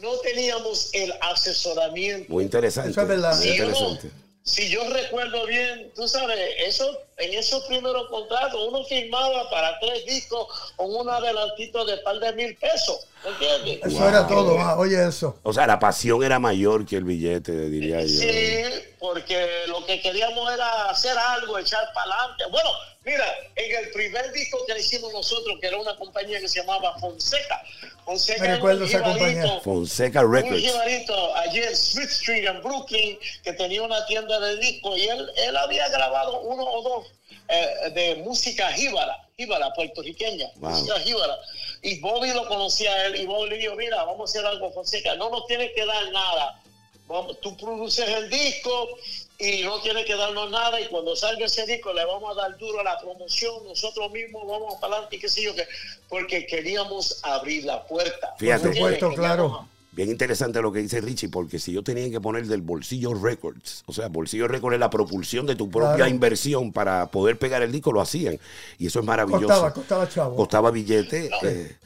no 0.01 0.17
teníamos 0.19 0.91
el 0.93 1.13
asesoramiento. 1.19 2.31
Muy 2.31 2.45
interesante. 2.45 2.97
Uno, 2.97 3.13
interesante. 3.13 4.09
si 4.43 4.69
yo 4.69 4.89
recuerdo 4.89 5.45
bien, 5.45 5.91
tú 5.95 6.07
sabes, 6.07 6.39
eso, 6.59 6.97
en 7.17 7.33
esos 7.33 7.63
primeros 7.63 8.09
contratos 8.09 8.59
uno 8.67 8.83
firmaba 8.83 9.49
para 9.49 9.79
tres 9.79 10.05
discos 10.05 10.47
con 10.75 10.93
un 10.93 11.09
adelantito 11.09 11.85
de 11.85 11.97
par 11.97 12.19
de 12.19 12.33
mil 12.33 12.55
pesos. 12.57 13.07
¿Entiendes? 13.25 13.79
Eso 13.91 14.07
era 14.07 14.27
todo. 14.27 14.59
ah, 14.59 14.77
oye, 14.77 15.07
eso. 15.07 15.39
O 15.43 15.51
sea, 15.53 15.65
la 15.65 15.79
pasión 15.79 16.23
era 16.23 16.37
mayor 16.39 16.85
que 16.85 16.97
el 16.97 17.03
billete, 17.05 17.51
diría 17.69 18.01
yo. 18.01 18.07
Sí, 18.07 18.63
porque 18.99 19.47
lo 19.67 19.83
que 19.85 19.99
queríamos 20.01 20.53
era 20.53 20.89
hacer 20.89 21.17
algo, 21.17 21.57
echar 21.57 21.91
para 21.93 22.11
adelante. 22.13 22.43
Bueno, 22.51 22.69
mira, 23.03 23.25
en 23.55 23.83
el 23.83 23.91
primer 23.91 24.31
disco 24.31 24.59
que 24.67 24.79
hicimos 24.79 25.11
nosotros, 25.11 25.57
que 25.59 25.67
era 25.67 25.77
una 25.77 25.95
compañía 25.95 26.39
que 26.39 26.47
se 26.47 26.59
llamaba 26.59 26.99
Fonseca. 26.99 27.63
Fonseca 28.05 28.41
Me 28.43 28.55
recuerdo 28.55 28.83
un 28.83 28.89
esa 28.89 29.01
compañía. 29.01 29.59
Fonseca 29.63 30.23
Un 30.23 30.31
Records. 30.35 30.61
jibarito 30.61 31.35
allí 31.37 31.59
en 31.63 31.75
Smith 31.75 32.09
Street, 32.11 32.45
en 32.45 32.61
Brooklyn, 32.61 33.17
que 33.43 33.53
tenía 33.53 33.81
una 33.81 34.05
tienda 34.05 34.39
de 34.39 34.57
discos 34.57 34.95
y 34.99 35.07
él, 35.07 35.31
él 35.37 35.57
había 35.57 35.89
grabado 35.89 36.41
uno 36.41 36.63
o 36.63 36.83
dos 36.83 37.04
eh, 37.47 37.89
de 37.93 38.15
música 38.23 38.71
jíbara, 38.73 39.15
jíbara 39.37 39.73
puertorriqueña, 39.73 40.47
Wow. 40.55 40.71
música 40.71 40.99
jíbara. 40.99 41.37
Y 41.81 41.99
Bobby 41.99 42.31
lo 42.33 42.47
conocía 42.47 42.91
a 42.91 43.05
él 43.07 43.15
y 43.17 43.25
Bobby 43.25 43.49
le 43.51 43.57
dijo, 43.57 43.75
mira, 43.75 44.03
vamos 44.03 44.21
a 44.21 44.31
hacer 44.31 44.45
algo, 44.45 44.71
Fonseca, 44.71 45.15
no 45.15 45.29
nos 45.29 45.45
tienes 45.47 45.71
que 45.75 45.85
dar 45.85 46.11
nada. 46.11 46.61
Vamos, 47.07 47.39
tú 47.39 47.55
produces 47.55 48.07
el 48.09 48.29
disco 48.31 48.89
y 49.37 49.61
no 49.61 49.79
tienes 49.81 50.05
que 50.05 50.15
darnos 50.15 50.49
nada 50.49 50.81
y 50.81 50.85
cuando 50.87 51.15
salga 51.15 51.45
ese 51.45 51.63
disco 51.67 51.93
le 51.93 52.03
vamos 52.03 52.35
a 52.35 52.41
dar 52.41 52.57
duro 52.57 52.79
a 52.79 52.83
la 52.83 52.99
promoción, 52.99 53.63
nosotros 53.67 54.11
mismos 54.11 54.47
vamos 54.47 54.73
para 54.81 54.93
adelante 54.93 55.17
y 55.17 55.19
qué 55.19 55.29
sé 55.29 55.43
yo 55.43 55.53
qué, 55.53 55.67
porque 56.09 56.47
queríamos 56.47 57.19
abrir 57.23 57.63
la 57.65 57.83
puerta. 57.85 58.33
Fíjate. 58.39 58.69
Por 58.69 58.75
supuesto, 58.75 59.13
claro. 59.13 59.67
Bien 59.95 60.09
interesante 60.09 60.61
lo 60.61 60.73
que 60.73 60.79
dice 60.79 60.99
Richie, 60.99 61.29
porque 61.29 61.57
si 61.57 61.71
yo 61.71 61.81
tenía 61.81 62.09
que 62.11 62.19
poner 62.19 62.45
del 62.47 62.61
bolsillo 62.61 63.13
Records, 63.13 63.83
o 63.85 63.93
sea, 63.93 64.09
bolsillo 64.09 64.45
Records 64.47 64.73
es 64.73 64.79
la 64.81 64.89
propulsión 64.89 65.45
de 65.45 65.55
tu 65.55 65.71
propia 65.71 65.95
Claro. 65.95 66.09
inversión 66.11 66.73
para 66.73 67.07
poder 67.07 67.39
pegar 67.39 67.61
el 67.63 67.71
disco, 67.71 67.93
lo 67.93 68.01
hacían. 68.01 68.37
Y 68.77 68.87
eso 68.87 68.99
es 68.99 69.05
maravilloso. 69.05 69.47
Costaba, 69.47 69.73
costaba 69.73 70.09
chavo. 70.09 70.35
Costaba 70.35 70.71
billete. 70.71 71.31
eh, 71.43 71.77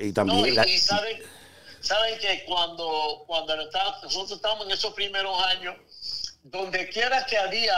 y 0.00 0.06
No, 0.08 0.14
también 0.14 0.46
y, 0.46 0.50
la- 0.50 0.66
y 0.68 0.78
saben, 0.78 1.16
saben 1.80 2.18
que 2.18 2.42
cuando, 2.44 3.22
cuando 3.28 3.54
nosotros 3.56 4.32
estábamos 4.32 4.66
en 4.66 4.72
esos 4.72 4.92
primeros 4.94 5.40
años, 5.44 5.76
donde 6.42 6.88
quiera 6.88 7.24
que 7.24 7.38
había, 7.38 7.76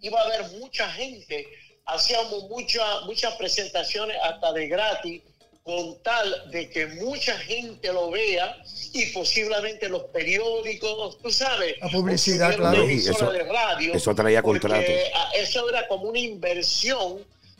iba 0.00 0.20
a 0.20 0.24
haber 0.26 0.48
mucha 0.60 0.88
gente, 0.92 1.48
hacíamos 1.86 2.48
muchas 2.48 3.02
muchas 3.06 3.34
presentaciones 3.34 4.16
hasta 4.22 4.52
de 4.52 4.68
gratis, 4.68 5.22
con 5.68 5.98
tal 6.02 6.50
de 6.50 6.70
que 6.70 6.86
mucha 6.86 7.36
gente 7.40 7.92
lo 7.92 8.10
vea 8.10 8.56
y 8.94 9.04
posiblemente 9.12 9.86
los 9.90 10.04
periódicos, 10.04 11.18
tú 11.18 11.30
sabes, 11.30 11.74
La 11.82 11.90
publicidad, 11.90 12.56
claro. 12.56 12.76
Sí, 12.86 12.92
emisora 12.92 13.16
eso- 13.18 13.32
de 13.32 13.44
radio, 13.44 13.92
eso 13.92 14.14
traía 14.14 14.40
ah, 14.40 15.30
Eso 15.34 15.68
era 15.68 15.86
como 15.86 16.04
una 16.04 16.18
inversión 16.20 17.18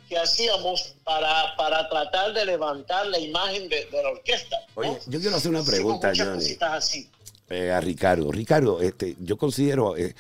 que 0.09 0.17
hacíamos 0.17 0.95
para, 1.05 1.55
para 1.59 1.87
tratar 1.91 2.33
de 2.33 2.47
levantar 2.47 3.07
la 3.09 3.19
imagen 3.19 3.69
de, 3.69 3.85
de 3.85 4.03
la 4.03 4.09
orquesta. 4.09 4.57
¿no? 4.75 4.81
Oye, 4.81 4.99
yo 5.07 5.21
quiero 5.21 5.37
hacer 5.37 5.51
una 5.51 5.63
pregunta, 5.63 6.11
Johnny. 6.17 6.57
así. 6.63 7.11
eh, 7.51 7.71
a 7.71 7.79
Ricardo. 7.83 8.33
Ricardo, 8.33 8.81
este, 8.81 9.17
yo 9.21 9.37
considero 9.37 9.99
eh, 9.99 10.15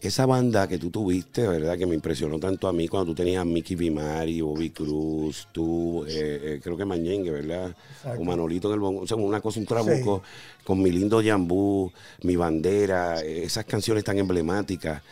esa 0.00 0.26
banda 0.26 0.66
que 0.66 0.78
tú 0.78 0.90
tuviste, 0.90 1.46
¿verdad? 1.46 1.76
Que 1.76 1.86
me 1.86 1.94
impresionó 1.94 2.38
tanto 2.38 2.68
a 2.68 2.72
mí 2.72 2.88
cuando 2.88 3.12
tú 3.12 3.14
tenías 3.14 3.42
a 3.42 3.44
Mickey 3.44 3.76
Vimari, 3.76 4.40
Bobby 4.40 4.70
Cruz, 4.70 5.48
tú, 5.52 6.04
eh, 6.06 6.40
eh, 6.42 6.60
creo 6.62 6.76
que 6.76 6.84
Mañengue, 6.84 7.30
¿verdad? 7.30 7.74
Exacto. 7.96 8.20
O 8.20 8.24
Manolito 8.24 8.68
en 8.68 8.74
el 8.74 8.80
bongo, 8.80 9.00
o 9.02 9.06
sea, 9.06 9.16
una 9.16 9.40
cosa, 9.40 9.60
un 9.60 9.66
trabuco, 9.66 10.22
con 10.64 10.80
mi 10.80 10.90
lindo 10.90 11.20
Yambú, 11.20 11.92
mi 12.22 12.36
bandera, 12.36 13.20
eh, 13.22 13.44
esas 13.44 13.64
canciones 13.64 14.02
tan 14.04 14.18
emblemáticas. 14.18 15.02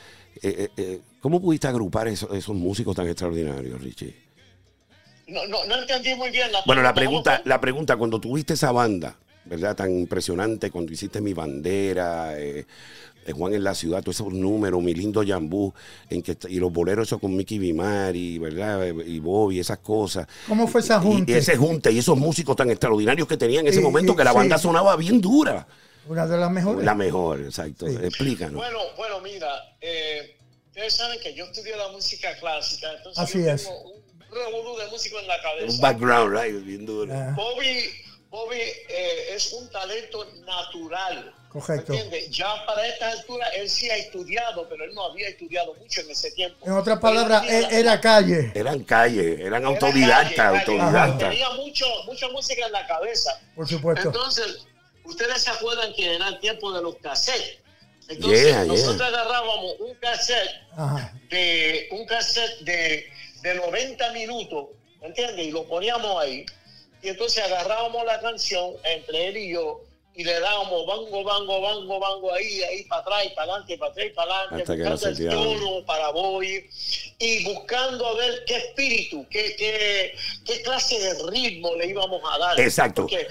Eh, 0.42 0.54
eh, 0.58 0.68
eh, 0.76 1.00
¿Cómo 1.20 1.40
pudiste 1.40 1.66
agrupar 1.66 2.08
esos, 2.08 2.32
esos 2.32 2.54
músicos 2.54 2.94
tan 2.94 3.08
extraordinarios, 3.08 3.80
Richie? 3.82 4.14
No, 5.26 5.46
no, 5.46 5.64
no 5.66 5.76
entendí 5.76 6.14
muy 6.14 6.30
bien 6.30 6.50
la 6.52 6.60
Bueno, 6.64 6.80
la 6.80 6.90
¿cómo 6.90 7.00
pregunta, 7.00 7.42
la 7.44 7.60
pregunta, 7.60 7.96
cuando 7.96 8.20
tuviste 8.20 8.54
esa 8.54 8.72
banda, 8.72 9.16
¿verdad? 9.44 9.76
Tan 9.76 9.90
impresionante, 9.90 10.70
cuando 10.70 10.92
hiciste 10.92 11.20
mi 11.20 11.34
bandera, 11.34 12.38
eh, 12.38 12.64
eh, 13.28 13.32
Juan 13.32 13.54
en 13.54 13.62
la 13.64 13.74
ciudad, 13.74 14.00
todos 14.02 14.16
esos 14.16 14.32
números, 14.32 14.82
mi 14.82 14.94
lindo 14.94 15.22
Yambú, 15.22 15.72
en 16.08 16.22
que, 16.22 16.36
y 16.48 16.58
los 16.58 16.72
boleros 16.72 17.06
esos 17.08 17.20
con 17.20 17.36
Mickey 17.36 17.58
Vimari, 17.58 18.38
¿verdad? 18.38 18.88
Eh, 18.88 18.94
Y 19.06 19.18
Bobby, 19.20 19.60
esas 19.60 19.78
cosas. 19.78 20.26
¿Cómo 20.46 20.66
fue 20.66 20.80
esa 20.80 20.98
Y- 20.98 21.02
junta? 21.06 21.32
Y, 21.32 21.34
ese 21.34 21.56
junte 21.56 21.92
y 21.92 21.98
esos 21.98 22.16
músicos 22.16 22.56
tan 22.56 22.70
extraordinarios 22.70 23.28
que 23.28 23.36
tenían 23.36 23.66
en 23.66 23.68
ese 23.72 23.80
Y- 23.80 23.82
momento, 23.84 24.12
y- 24.12 24.16
que 24.16 24.24
la 24.24 24.32
banda 24.32 24.56
sí. 24.56 24.62
sonaba 24.62 24.96
bien 24.96 25.20
dura. 25.20 25.66
Una 26.08 26.26
de 26.26 26.38
las 26.38 26.50
mejores. 26.50 26.84
La 26.84 26.94
mejor, 26.94 27.40
exacto. 27.42 27.86
Sí. 27.86 27.96
Explícanos. 28.02 28.54
Bueno, 28.54 28.78
bueno, 28.96 29.20
mira, 29.20 29.46
eh, 29.80 30.36
ustedes 30.68 30.94
saben 30.94 31.20
que 31.20 31.34
yo 31.34 31.44
estudié 31.44 31.76
la 31.76 31.88
música 31.88 32.28
clásica, 32.40 32.88
entonces 32.96 33.22
Así 33.22 33.42
yo 33.44 33.50
es. 33.50 33.64
tengo 33.64 33.82
un 33.82 34.02
revolú 34.30 34.78
de 34.78 34.86
músico 34.90 35.18
en 35.20 35.26
la 35.28 35.40
cabeza. 35.42 35.74
Un 35.74 35.80
background, 35.80 36.34
right? 36.34 36.64
Bien 36.64 36.86
duro. 36.86 37.12
Ah, 37.14 37.34
Bobby, 37.36 37.90
Bobby 38.30 38.56
eh, 38.56 39.34
es 39.34 39.52
un 39.52 39.68
talento 39.70 40.26
natural. 40.46 41.34
Correcto. 41.50 41.92
¿Entiendes? 41.94 42.30
Ya 42.30 42.64
para 42.66 42.86
esta 42.86 43.10
altura 43.10 43.46
él 43.48 43.68
sí 43.70 43.88
ha 43.88 43.96
estudiado, 43.96 44.68
pero 44.68 44.84
él 44.84 44.94
no 44.94 45.04
había 45.06 45.28
estudiado 45.28 45.74
mucho 45.74 46.00
en 46.02 46.10
ese 46.10 46.30
tiempo. 46.32 46.64
en 46.66 46.72
otras 46.72 46.98
palabras, 46.98 47.46
la- 47.46 47.68
era 47.70 48.00
calle. 48.00 48.52
Eran 48.54 48.84
calles, 48.84 49.40
eran 49.40 49.62
era 49.62 49.68
autodidactas, 49.68 50.34
calle, 50.36 50.64
calle. 50.64 50.80
autodidactas. 50.80 51.30
Tenía 51.30 51.50
mucho, 51.50 51.86
mucha 52.06 52.28
música 52.28 52.66
en 52.66 52.72
la 52.72 52.86
cabeza. 52.86 53.40
Por 53.56 53.66
supuesto. 53.66 54.08
Entonces, 54.08 54.66
ustedes 55.04 55.42
se 55.42 55.50
acuerdan 55.50 55.92
que 55.94 56.14
era 56.16 56.28
el 56.28 56.38
tiempo 56.40 56.70
de 56.72 56.82
los 56.82 56.96
cassettes. 56.96 57.58
Entonces, 58.08 58.40
Yeah, 58.42 58.64
yeah. 58.64 58.72
nosotros 58.72 59.00
agarrábamos 59.08 59.74
un 59.80 59.94
cassette 59.96 60.50
Ajá. 60.76 61.12
de 61.30 61.88
un 61.92 62.06
cassette 62.06 62.58
de, 62.60 63.06
de 63.42 63.54
90 63.54 64.12
minutos, 64.12 64.66
¿entiendes? 65.02 65.46
Y 65.46 65.50
lo 65.50 65.64
poníamos 65.66 66.22
ahí. 66.22 66.44
Y 67.02 67.08
entonces 67.08 67.42
agarrábamos 67.44 68.04
la 68.06 68.20
canción 68.20 68.72
entre 68.84 69.28
él 69.28 69.36
y 69.36 69.52
yo 69.52 69.82
y 70.18 70.24
le 70.24 70.40
dábamos 70.40 70.84
bango, 70.84 71.22
bango, 71.22 71.60
bango, 71.60 72.00
bango 72.00 72.34
ahí, 72.34 72.60
ahí 72.64 72.82
para 72.86 73.02
atrás 73.02 73.24
y 73.24 73.28
para 73.36 73.52
adelante, 73.52 73.78
para 73.78 73.92
atrás 73.92 74.06
y 74.08 74.10
para 74.10 74.40
adelante, 74.40 74.76
buscando 74.76 75.08
el 75.08 75.30
tono 75.30 75.86
para 75.86 76.10
Boy 76.10 76.68
y 77.20 77.44
buscando 77.44 78.04
a 78.04 78.14
ver 78.16 78.44
qué 78.44 78.56
espíritu, 78.56 79.24
qué, 79.30 79.54
qué, 79.56 80.16
qué 80.44 80.62
clase 80.62 80.98
de 80.98 81.30
ritmo 81.30 81.72
le 81.76 81.86
íbamos 81.86 82.20
a 82.32 82.36
dar. 82.36 82.60
Exacto. 82.60 83.02
Porque, 83.02 83.28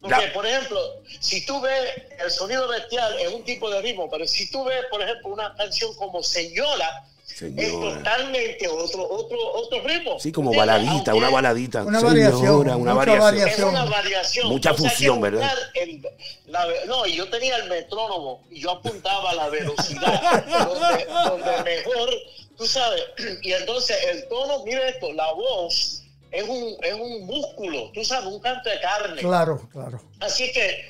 porque, 0.00 0.26
por 0.28 0.46
ejemplo, 0.46 0.80
si 1.20 1.44
tú 1.44 1.60
ves 1.60 1.92
el 2.18 2.30
sonido 2.30 2.68
bestial 2.68 3.18
es 3.20 3.28
un 3.28 3.44
tipo 3.44 3.68
de 3.68 3.82
ritmo, 3.82 4.08
pero 4.10 4.26
si 4.26 4.50
tú 4.50 4.64
ves, 4.64 4.82
por 4.90 5.02
ejemplo, 5.02 5.28
una 5.28 5.54
canción 5.54 5.94
como 5.96 6.22
Señora, 6.22 7.04
es 7.40 7.72
totalmente 7.72 8.68
otro, 8.68 9.08
otro, 9.10 9.38
otro 9.54 9.80
ritmo. 9.82 10.18
Sí, 10.20 10.30
como 10.32 10.52
baladita, 10.54 11.10
Aunque 11.10 11.12
una 11.12 11.30
baladita. 11.30 11.82
Una 11.82 12.00
Señora, 12.00 12.14
variación, 12.30 12.54
una 12.56 12.76
mucha 12.76 12.94
variación. 12.94 13.20
variación. 13.20 13.68
Es 13.68 13.74
una 13.74 13.84
variación. 13.84 14.48
Mucha 14.48 14.72
O 14.72 14.76
sea, 14.78 14.90
fusión, 14.90 15.20
¿verdad? 15.20 15.52
el- 15.74 16.02
la 16.46 16.66
ve- 16.66 16.80
no, 16.86 17.04
y 17.06 17.16
yo 17.16 17.28
tenía 17.30 17.56
el 17.56 17.68
metrónomo 17.68 18.42
y 18.50 18.60
yo 18.60 18.70
apuntaba 18.70 19.30
a 19.30 19.34
la 19.34 19.48
velocidad 19.48 20.44
donde, 20.48 21.04
donde 21.06 21.62
mejor, 21.64 22.10
tú 22.56 22.66
sabes. 22.66 23.02
Y 23.42 23.52
entonces 23.52 23.96
el 24.12 24.28
tono, 24.28 24.64
mira 24.64 24.88
esto, 24.88 25.12
la 25.12 25.32
voz 25.32 26.02
es 26.30 26.48
un, 26.48 26.76
es 26.82 26.94
un 26.94 27.26
músculo, 27.26 27.90
tú 27.92 28.04
sabes, 28.04 28.26
un 28.26 28.40
canto 28.40 28.68
de 28.70 28.80
carne. 28.80 29.20
Claro, 29.20 29.68
claro. 29.72 30.00
Así 30.20 30.52
que 30.52 30.84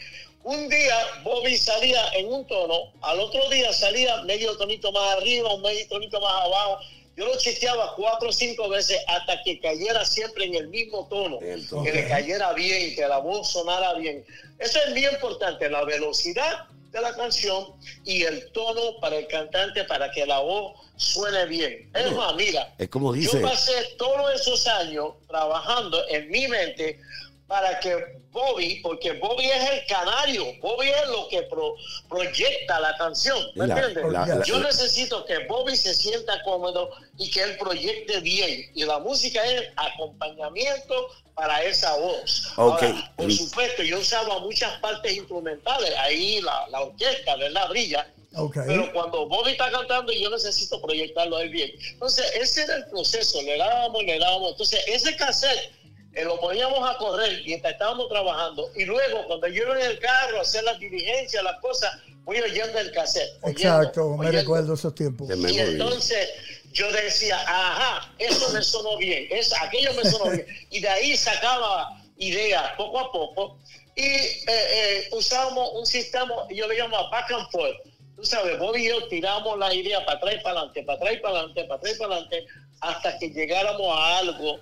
un 0.45 0.69
día 0.69 0.97
Bobby 1.23 1.57
salía 1.57 2.09
en 2.15 2.33
un 2.33 2.47
tono, 2.47 2.93
al 3.03 3.19
otro 3.21 3.49
día 3.51 3.73
salía 3.73 4.23
medio 4.23 4.57
tonito 4.57 4.93
más 4.93 5.17
arriba, 5.17 5.53
un 5.55 5.63
medio 5.63 5.87
tonito 5.89 6.21
más 6.21 6.33
abajo. 6.45 6.79
Yo 7.17 7.27
lo 7.27 7.39
chequeaba 7.39 7.95
cuatro 7.95 8.29
o 8.29 8.33
cinco 8.33 8.69
veces 8.69 9.01
hasta 9.07 9.41
que 9.45 9.61
cayera 9.61 10.05
siempre 10.05 10.47
en 10.47 10.55
el 10.57 10.69
mismo 10.69 11.07
tono, 11.09 11.39
El 11.41 11.67
tono. 11.69 11.85
que 11.85 11.93
le 11.93 12.09
cayera 12.09 12.53
bien, 12.55 12.95
que 12.97 13.07
la 13.07 13.19
voz 13.19 13.53
sonara 13.53 13.95
bien. 13.95 14.25
Eso 14.59 14.81
es 14.87 14.95
bien 14.95 15.13
importante, 15.15 15.71
la 15.71 15.85
velocidad 15.85 16.65
de 16.91 17.01
la 17.01 17.15
canción 17.15 17.69
y 18.05 18.23
el 18.25 18.51
tono 18.53 18.99
para 19.01 19.17
el 19.17 19.27
cantante 19.29 19.85
para 19.85 20.11
que 20.11 20.27
la 20.27 20.41
voz 20.41 20.75
suene 20.97 21.47
bien. 21.47 21.89
Es 21.95 22.13
más, 22.13 22.35
mira, 22.35 22.75
Es 22.79 22.89
como 22.89 23.13
dice. 23.13 23.41
yo 23.41 23.47
pasé 23.49 23.73
todos 23.97 24.33
esos 24.35 24.67
años 24.67 25.15
trabajando 25.29 26.07
en 26.09 26.29
mi 26.31 26.49
mente 26.49 26.99
para 27.47 27.79
que 27.79 27.95
Bobby, 28.31 28.81
porque 28.83 29.13
Bobby 29.13 29.45
es 29.45 29.71
el 29.71 29.87
canario, 29.87 30.45
Bobby 30.61 30.89
es 30.89 31.07
lo 31.09 31.29
que 31.29 31.43
pro- 31.43 31.77
proyecta 32.09 32.81
la 32.81 32.97
canción, 32.97 33.39
¿me 33.55 33.67
La- 33.67 33.75
entiendes? 33.79 34.13
la- 34.13 34.27
la- 34.27 34.45
yo 34.45 34.59
necesito 34.61 35.25
que 35.27 35.39
Bobby 35.47 35.77
se 35.77 35.95
sienta 35.95 36.43
cómodo 36.43 36.91
y 37.19 37.31
que 37.31 37.43
él 37.43 37.57
proyecte 37.59 38.21
bien. 38.21 38.71
Y 38.75 38.85
la 38.85 38.99
música 38.99 39.45
es 39.45 39.69
acompañamiento 39.77 40.95
para 41.35 41.63
esa 41.65 41.95
voz. 41.97 42.53
Ok. 42.57 42.83
Ahora, 42.83 43.13
por 43.17 43.33
supuesto, 43.33 43.83
yo 43.83 43.99
usaba 43.99 44.39
muchas 44.41 44.79
partes 44.81 45.13
instrumentales, 45.17 45.95
ahí 45.99 46.41
la, 46.41 46.67
la 46.71 46.81
orquesta, 46.83 47.37
¿verdad? 47.37 47.69
Brilla. 47.69 48.07
Ok. 48.37 48.57
Pero 48.67 48.93
cuando 48.93 49.27
Bobby 49.29 49.53
está 49.53 49.71
cantando, 49.71 50.13
yo 50.13 50.29
necesito 50.31 50.81
proyectarlo 50.81 51.37
a 51.37 51.43
él 51.43 51.51
bien. 51.51 51.71
Entonces, 51.93 52.25
ese 52.35 52.63
era 52.65 52.77
el 52.77 52.87
proceso. 52.87 53.41
Le 53.43 53.59
dábamos, 53.59 54.03
le 54.03 54.19
dábamos. 54.19 54.53
Entonces, 54.53 54.81
ese 54.89 55.15
cassette 55.17 55.71
eh, 56.15 56.25
lo 56.25 56.39
poníamos 56.39 56.89
a 56.89 56.97
correr 56.99 57.43
mientras 57.45 57.73
estábamos 57.73 58.09
trabajando. 58.09 58.71
Y 58.77 58.85
luego, 58.85 59.27
cuando 59.27 59.49
yo 59.49 59.65
iba 59.65 59.81
en 59.81 59.91
el 59.91 59.99
carro 59.99 60.39
a 60.39 60.43
hacer 60.43 60.63
las 60.65 60.79
diligencias, 60.79 61.43
las 61.43 61.59
cosas, 61.61 61.93
voy 62.25 62.41
oyendo 62.41 62.79
el 62.79 62.93
cassette. 62.93 63.31
oyendo, 63.43 63.81
Exacto, 63.81 64.17
me 64.17 64.31
recuerdo 64.31 64.75
esos 64.75 64.95
tiempos. 64.95 65.29
Y 65.29 65.37
memoria. 65.37 65.65
entonces 65.65 66.29
yo 66.73 66.91
decía, 66.93 67.39
ajá, 67.41 68.13
eso 68.19 68.49
me 68.51 68.63
sonó 68.63 68.97
bien, 68.97 69.27
es, 69.31 69.53
aquello 69.61 69.93
me 69.95 70.05
sonó 70.09 70.31
bien. 70.31 70.47
Y 70.71 70.81
de 70.81 70.89
ahí 70.89 71.17
sacaba 71.17 72.01
ideas 72.17 72.73
poco 72.77 72.99
a 73.01 73.13
poco. 73.13 73.59
Y 73.97 74.03
eh, 74.03 74.43
eh, 74.49 75.09
usábamos 75.13 75.71
un 75.75 75.87
sistema, 75.87 76.35
yo 76.51 76.67
le 76.67 76.77
llamo 76.77 76.97
back 77.11 77.31
and 77.31 77.49
forth. 77.51 77.77
Tú 78.17 78.25
sabes, 78.25 78.59
vos 78.59 78.77
y 78.79 78.89
yo 78.89 79.09
tiramos 79.09 79.59
la 79.59 79.75
idea 79.75 80.05
para 80.05 80.19
atrás 80.19 80.35
y 80.39 80.43
para 80.43 80.59
adelante, 80.59 80.83
para 80.85 80.99
atrás 80.99 81.15
y 81.15 81.17
para 81.19 81.39
adelante, 81.39 81.65
para 81.65 81.75
atrás 81.79 81.95
y 81.95 81.99
para 81.99 82.15
adelante, 82.15 82.47
hasta 82.81 83.19
que 83.19 83.31
llegáramos 83.31 83.97
a 83.97 84.19
algo 84.19 84.61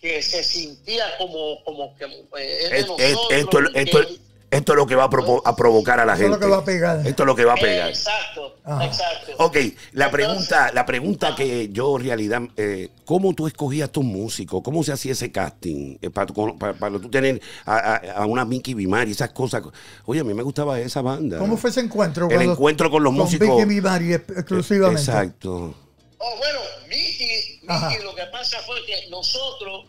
que 0.00 0.22
se 0.22 0.42
sintía 0.44 1.04
como, 1.18 1.62
como 1.64 1.96
que 1.96 2.04
eh, 2.04 2.58
es 2.64 2.70
de 2.70 2.78
Es- 2.78 2.86
es- 2.98 3.12
nosotros, 3.14 3.70
esto, 3.74 4.00
esto, 4.00 4.00
que- 4.00 4.26
esto 4.48 4.72
es 4.72 4.76
lo 4.76 4.86
que 4.86 4.94
va 4.94 5.04
a, 5.04 5.10
provo- 5.10 5.42
a 5.44 5.56
provocar 5.56 5.98
a 6.00 6.04
la 6.04 6.12
Eso 6.14 6.22
es 6.24 6.30
gente. 6.30 6.38
lo 6.38 6.40
que 6.46 6.50
va 6.50 6.58
a 6.58 6.64
pegar. 6.64 7.06
Esto 7.06 7.22
es 7.22 7.26
lo 7.26 7.34
que 7.34 7.44
va 7.44 7.52
a 7.54 7.56
pegar. 7.56 7.88
Exacto, 7.88 8.56
Ajá. 8.64 8.84
exacto. 8.84 9.32
Ok, 9.38 9.54
la 9.56 9.60
Entonces- 10.06 10.10
pregunta, 10.12 10.70
la 10.72 10.86
pregunta 10.86 11.34
que 11.34 11.68
yo 11.70 11.96
en 11.98 12.04
realidad, 12.04 12.42
eh, 12.56 12.90
¿cómo 13.04 13.34
tú 13.34 13.46
escogías 13.48 13.90
tus 13.90 14.04
músicos? 14.04 14.62
¿Cómo 14.62 14.84
se 14.84 14.92
hacía 14.92 15.12
ese 15.12 15.32
casting? 15.32 15.96
Eh, 16.00 16.10
para, 16.10 16.32
con- 16.32 16.58
para- 16.58 16.74
para 16.74 16.98
tú 17.00 17.10
tener 17.10 17.40
a, 17.64 17.76
a- 17.76 17.96
a 18.22 18.26
una 18.26 18.44
Mickey 18.44 18.74
Bimari, 18.74 19.10
esas 19.10 19.30
cosas. 19.30 19.62
Oye, 20.04 20.20
a 20.20 20.24
mí 20.24 20.32
me 20.32 20.42
gustaba 20.44 20.78
esa 20.78 21.02
banda. 21.02 21.38
¿Cómo 21.38 21.56
fue 21.56 21.70
ese 21.70 21.80
encuentro? 21.80 22.28
El 22.30 22.42
encuentro 22.42 22.90
con 22.90 23.02
los 23.02 23.12
músicos. 23.12 23.48
Vicky 23.48 23.66
Mimari 23.66 24.14
ex- 24.14 24.28
exclusivamente. 24.30 25.00
Exacto. 25.02 25.74
Oh, 26.18 26.36
bueno, 26.38 26.58
Miki, 26.88 27.55
Ajá. 27.68 27.98
Lo 28.02 28.14
que 28.14 28.24
pasa 28.26 28.60
fue 28.62 28.84
que 28.84 29.08
nosotros, 29.08 29.86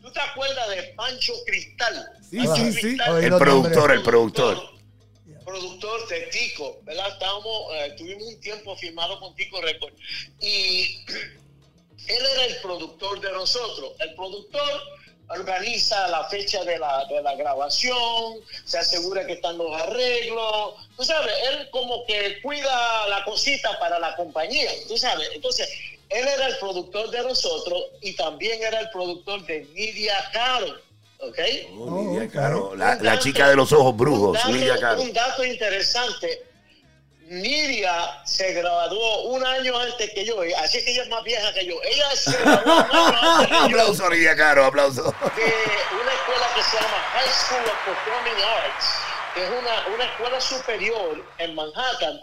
¿tú 0.00 0.12
te 0.12 0.20
acuerdas 0.20 0.68
de 0.70 0.82
Pancho 0.94 1.32
Cristal? 1.46 2.10
Sí, 2.28 2.38
Pancho 2.38 2.56
sí, 2.56 2.72
sí. 2.72 2.80
Cristal, 2.80 3.24
El 3.24 3.30
los 3.30 3.40
productor, 3.40 3.92
el 3.92 4.02
productor. 4.02 4.74
Productor 5.44 6.08
de 6.08 6.20
Tico, 6.22 6.78
¿verdad? 6.84 7.08
Estábamos, 7.08 7.74
eh, 7.74 7.94
tuvimos 7.98 8.24
un 8.24 8.40
tiempo 8.40 8.76
firmado 8.76 9.20
con 9.20 9.34
Tico 9.34 9.60
Record. 9.60 9.92
Y 10.40 11.04
él 12.06 12.26
era 12.32 12.44
el 12.46 12.56
productor 12.62 13.20
de 13.20 13.30
nosotros. 13.32 13.92
El 14.00 14.14
productor 14.14 14.82
organiza 15.28 16.08
la 16.08 16.24
fecha 16.28 16.64
de 16.64 16.78
la, 16.78 17.04
de 17.06 17.22
la 17.22 17.34
grabación, 17.34 18.34
se 18.64 18.78
asegura 18.78 19.26
que 19.26 19.34
están 19.34 19.56
los 19.56 19.74
arreglos, 19.80 20.74
tú 20.96 21.04
sabes, 21.04 21.32
él 21.50 21.68
como 21.70 22.04
que 22.06 22.40
cuida 22.42 23.08
la 23.08 23.24
cosita 23.24 23.78
para 23.78 23.98
la 23.98 24.14
compañía, 24.16 24.70
tú 24.86 24.96
sabes. 24.98 25.28
Entonces, 25.34 25.68
él 26.14 26.28
era 26.28 26.46
el 26.46 26.56
productor 26.58 27.10
de 27.10 27.22
nosotros 27.22 27.86
y 28.00 28.14
también 28.14 28.62
era 28.62 28.80
el 28.80 28.90
productor 28.90 29.44
de 29.46 29.64
Nidia 29.74 30.14
Caro, 30.32 30.76
¿ok? 31.18 31.38
Oh, 31.76 32.02
Nidia 32.02 32.24
ok. 32.26 32.32
Caro, 32.32 32.76
la, 32.76 33.18
chica 33.18 33.48
de 33.48 33.56
los 33.56 33.72
ojos 33.72 33.96
brujos, 33.96 34.28
un 34.28 34.34
dato, 34.34 34.48
Nidia 34.52 34.78
Caro. 34.78 35.02
Un 35.02 35.12
dato 35.12 35.44
interesante. 35.44 36.44
Nidia 37.26 38.22
se 38.24 38.52
graduó 38.52 39.22
un 39.24 39.44
año 39.44 39.76
antes 39.76 40.10
que 40.10 40.24
yo, 40.24 40.36
así 40.62 40.84
que 40.84 40.92
ella 40.92 41.02
es 41.02 41.08
más 41.08 41.24
vieja 41.24 41.52
que 41.52 41.66
yo. 41.66 41.74
Ella 41.82 42.10
se 42.14 42.36
graduó 42.36 42.76
un 42.76 42.84
año 42.84 43.18
antes 43.32 43.48
que 43.48 43.54
yo 43.54 43.64
aplauso, 43.64 44.10
Nidia 44.10 44.36
Caro, 44.36 44.64
aplauso. 44.66 45.02
de 45.02 45.10
una 45.10 46.12
escuela 46.12 46.46
que 46.54 46.62
se 46.62 46.76
llama 46.76 46.98
High 47.12 47.32
School 47.32 47.64
of 47.64 47.78
Performing 47.84 48.44
Arts, 48.44 48.86
que 49.34 49.42
es 49.44 49.50
una, 49.50 49.94
una 49.94 50.04
escuela 50.04 50.40
superior 50.40 51.24
en 51.38 51.54
Manhattan 51.54 52.20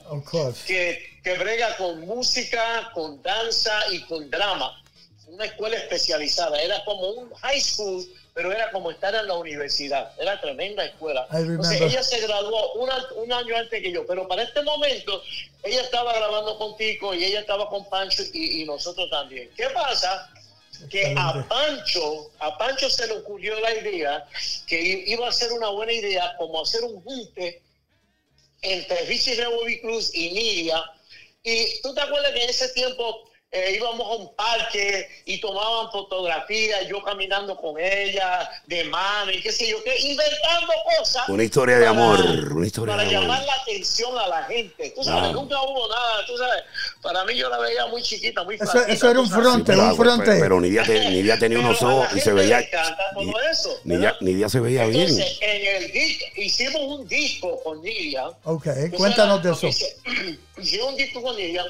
que, 0.65 1.19
que 1.23 1.37
brega 1.37 1.75
con 1.77 1.99
música, 2.01 2.89
con 2.93 3.21
danza 3.21 3.73
y 3.91 4.01
con 4.03 4.29
drama. 4.29 4.77
Una 5.27 5.45
escuela 5.45 5.77
especializada. 5.77 6.61
Era 6.61 6.83
como 6.83 7.09
un 7.09 7.33
high 7.35 7.59
school, 7.61 8.05
pero 8.33 8.51
era 8.51 8.69
como 8.71 8.91
estar 8.91 9.13
en 9.15 9.27
la 9.27 9.35
universidad. 9.35 10.11
Era 10.19 10.39
tremenda 10.41 10.83
escuela. 10.85 11.25
Entonces 11.55 11.79
ella 11.93 12.03
se 12.03 12.19
graduó 12.21 12.73
una- 12.73 13.07
un 13.15 13.31
año 13.31 13.55
antes 13.57 13.81
que 13.81 13.91
yo, 13.91 14.05
pero 14.05 14.27
para 14.27 14.43
este 14.43 14.61
momento 14.61 15.21
ella 15.63 15.81
estaba 15.81 16.13
grabando 16.13 16.57
con 16.57 16.75
Tico 16.77 17.13
y 17.13 17.23
ella 17.23 17.41
estaba 17.41 17.69
con 17.69 17.89
Pancho 17.89 18.23
y, 18.33 18.61
y 18.61 18.65
nosotros 18.65 19.09
también. 19.09 19.49
¿Qué 19.55 19.69
pasa? 19.69 20.29
Que 20.89 21.13
a. 21.17 21.45
Pancho, 21.47 22.31
a 22.39 22.57
Pancho 22.57 22.89
se 22.89 23.07
le 23.07 23.13
ocurrió 23.13 23.59
la 23.59 23.75
idea 23.75 24.27
que 24.67 25.03
iba 25.07 25.27
a 25.27 25.31
ser 25.31 25.51
una 25.53 25.69
buena 25.69 25.93
idea 25.93 26.35
como 26.37 26.61
hacer 26.61 26.83
un 26.83 27.01
junte 27.01 27.61
entre 28.61 29.05
Richie 29.05 29.35
de 29.35 29.47
Bobby 29.47 29.81
Cruz 29.81 30.13
y 30.13 30.31
Nidia. 30.31 30.83
Y 31.43 31.81
tú 31.81 31.93
te 31.93 32.01
acuerdas 32.01 32.31
que 32.33 32.43
en 32.43 32.49
ese 32.49 32.69
tiempo 32.69 33.30
eh, 33.53 33.73
íbamos 33.75 34.07
a 34.07 34.15
un 34.15 34.33
parque 34.33 35.09
y 35.25 35.39
tomaban 35.41 35.91
fotografías, 35.91 36.87
yo 36.87 37.03
caminando 37.03 37.57
con 37.57 37.77
ella, 37.77 38.49
de 38.65 38.85
mano 38.85 39.29
y 39.31 39.41
qué 39.41 39.51
sé 39.51 39.67
yo 39.67 39.83
qué, 39.83 39.93
inventando 39.99 40.71
cosas. 40.97 41.27
Una 41.27 41.43
historia 41.43 41.75
de 41.77 41.85
para- 41.85 41.91
amor, 41.99 42.19
una 42.53 42.65
historia 42.65 42.95
Para 42.95 43.09
de 43.09 43.15
amor. 43.15 43.27
llamar 43.29 43.45
la 43.45 43.53
atención 43.55 44.17
a 44.17 44.27
la 44.27 44.43
gente. 44.43 44.91
Tú 44.95 45.03
sabes, 45.03 45.19
Claro. 45.23 45.33
nunca 45.41 45.61
hubo 45.63 45.87
nada, 45.89 46.25
tú 46.25 46.37
sabes. 46.37 46.63
Para 47.01 47.25
mí 47.25 47.35
yo 47.35 47.49
la 47.49 47.57
veía 47.59 47.85
muy 47.87 48.01
chiquita, 48.01 48.41
muy 48.45 48.55
Eso, 48.55 48.67
flaquita, 48.67 48.93
eso 48.93 49.11
era 49.11 49.19
un 49.19 49.29
fronte, 49.29 49.73
pero, 49.73 49.83
un 49.85 49.95
fronte. 49.97 50.39
pero 50.39 50.61
Nidia, 50.61 50.83
te- 50.83 51.09
Nidia 51.09 51.37
tenía 51.37 51.57
Pero 51.57 51.69
unos 51.71 51.81
ojos 51.83 52.07
y 52.15 52.21
se 52.21 52.31
veía. 52.31 52.59
le 52.61 52.67
encanta 52.67 53.03
todo 53.13 53.23
Ni- 53.23 53.33
eso, 53.51 53.79
Nidia. 53.83 54.15
Nidia 54.21 54.47
se 54.47 54.59
veía 54.61 54.85
bien. 54.85 55.09
Entonces, 55.09 55.37
en 55.41 55.75
el 55.83 55.91
disco, 55.91 56.25
hicimos 56.37 56.81
un 56.83 57.07
disco 57.07 57.61
con 57.63 57.81
Nidia. 57.81 58.27
Ok, 58.45 58.67
cuéntanos 58.95 59.43
de 59.43 59.53
sabes, 59.53 59.75
eso. 59.81 59.85
hice- 60.05 60.39
Hicimos 60.61 60.89
un 60.89 60.95
disco 60.95 61.21
con 61.21 61.37
ella 61.39 61.65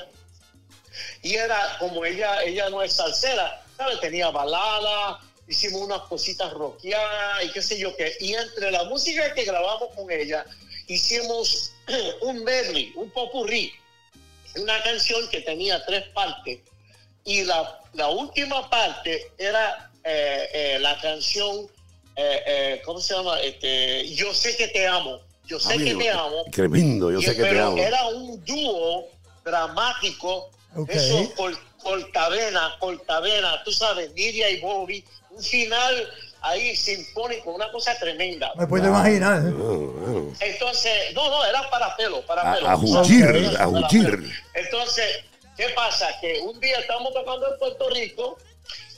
y 1.21 1.35
era 1.35 1.77
como 1.79 2.03
ella, 2.05 2.43
ella 2.43 2.69
no 2.69 2.81
es 2.81 2.93
salsera, 2.93 3.63
¿sabes? 3.77 3.99
Tenía 3.99 4.29
balada, 4.29 5.19
hicimos 5.47 5.81
unas 5.81 6.01
cositas 6.03 6.51
rockeadas 6.53 7.43
y 7.45 7.51
qué 7.51 7.61
sé 7.61 7.77
yo 7.77 7.95
qué. 7.95 8.15
Y 8.19 8.33
entre 8.33 8.71
la 8.71 8.83
música 8.85 9.33
que 9.33 9.43
grabamos 9.43 9.89
con 9.95 10.09
ella, 10.11 10.45
hicimos 10.87 11.71
un 12.21 12.43
medley, 12.43 12.91
un 12.95 13.09
popurrí, 13.11 13.71
una 14.55 14.81
canción 14.83 15.27
que 15.29 15.41
tenía 15.41 15.83
tres 15.85 16.05
partes. 16.09 16.59
Y 17.23 17.43
la, 17.43 17.79
la 17.93 18.07
última 18.09 18.67
parte 18.69 19.31
era 19.37 19.91
eh, 20.03 20.49
eh, 20.53 20.77
la 20.79 20.99
canción, 20.99 21.67
eh, 22.15 22.43
eh, 22.47 22.81
¿cómo 22.83 22.99
se 22.99 23.13
llama? 23.13 23.39
Este, 23.41 24.09
yo 24.15 24.33
sé 24.33 24.57
que 24.57 24.67
te 24.69 24.87
amo. 24.87 25.19
Yo 25.45 25.59
sé 25.59 25.69
que 25.77 25.91
Amigo, 25.91 25.99
te 25.99 26.09
amo. 26.09 26.45
Tremendo, 26.51 27.11
yo 27.11 27.19
Y- 27.19 27.23
sé 27.25 27.35
que 27.35 27.43
te 27.43 27.59
amo. 27.59 27.77
era 27.77 28.07
un 28.07 28.43
dúo 28.45 29.07
dramático. 29.43 30.49
Ok. 30.75 30.89
Eso, 30.89 31.33
col- 31.35 31.59
cortavena, 31.83 32.75
cortavena, 32.79 33.63
tú 33.63 33.71
sabes, 33.71 34.11
Nidia 34.13 34.49
y 34.49 34.59
Bobby. 34.59 35.03
Un 35.31 35.41
final 35.43 36.09
ahí 36.41 36.75
sinfónico, 36.75 37.51
una 37.51 37.71
cosa 37.71 37.97
tremenda. 37.97 38.51
Me 38.55 38.67
puedo 38.67 38.87
imaginar. 38.87 39.41
Entonces, 40.39 41.13
no, 41.13 41.29
no, 41.29 41.45
era 41.45 41.69
para 41.69 41.95
pelo, 41.95 42.21
para 42.25 42.55
pelo. 42.55 42.67
a 42.67 42.73
a. 42.73 43.89
Entonces, 44.53 45.05
¿qué 45.57 45.69
pasa? 45.75 46.07
Que 46.19 46.39
un 46.41 46.59
día 46.59 46.79
estábamos 46.79 47.13
tocando 47.13 47.51
en 47.53 47.59
Puerto 47.59 47.89
Rico, 47.89 48.37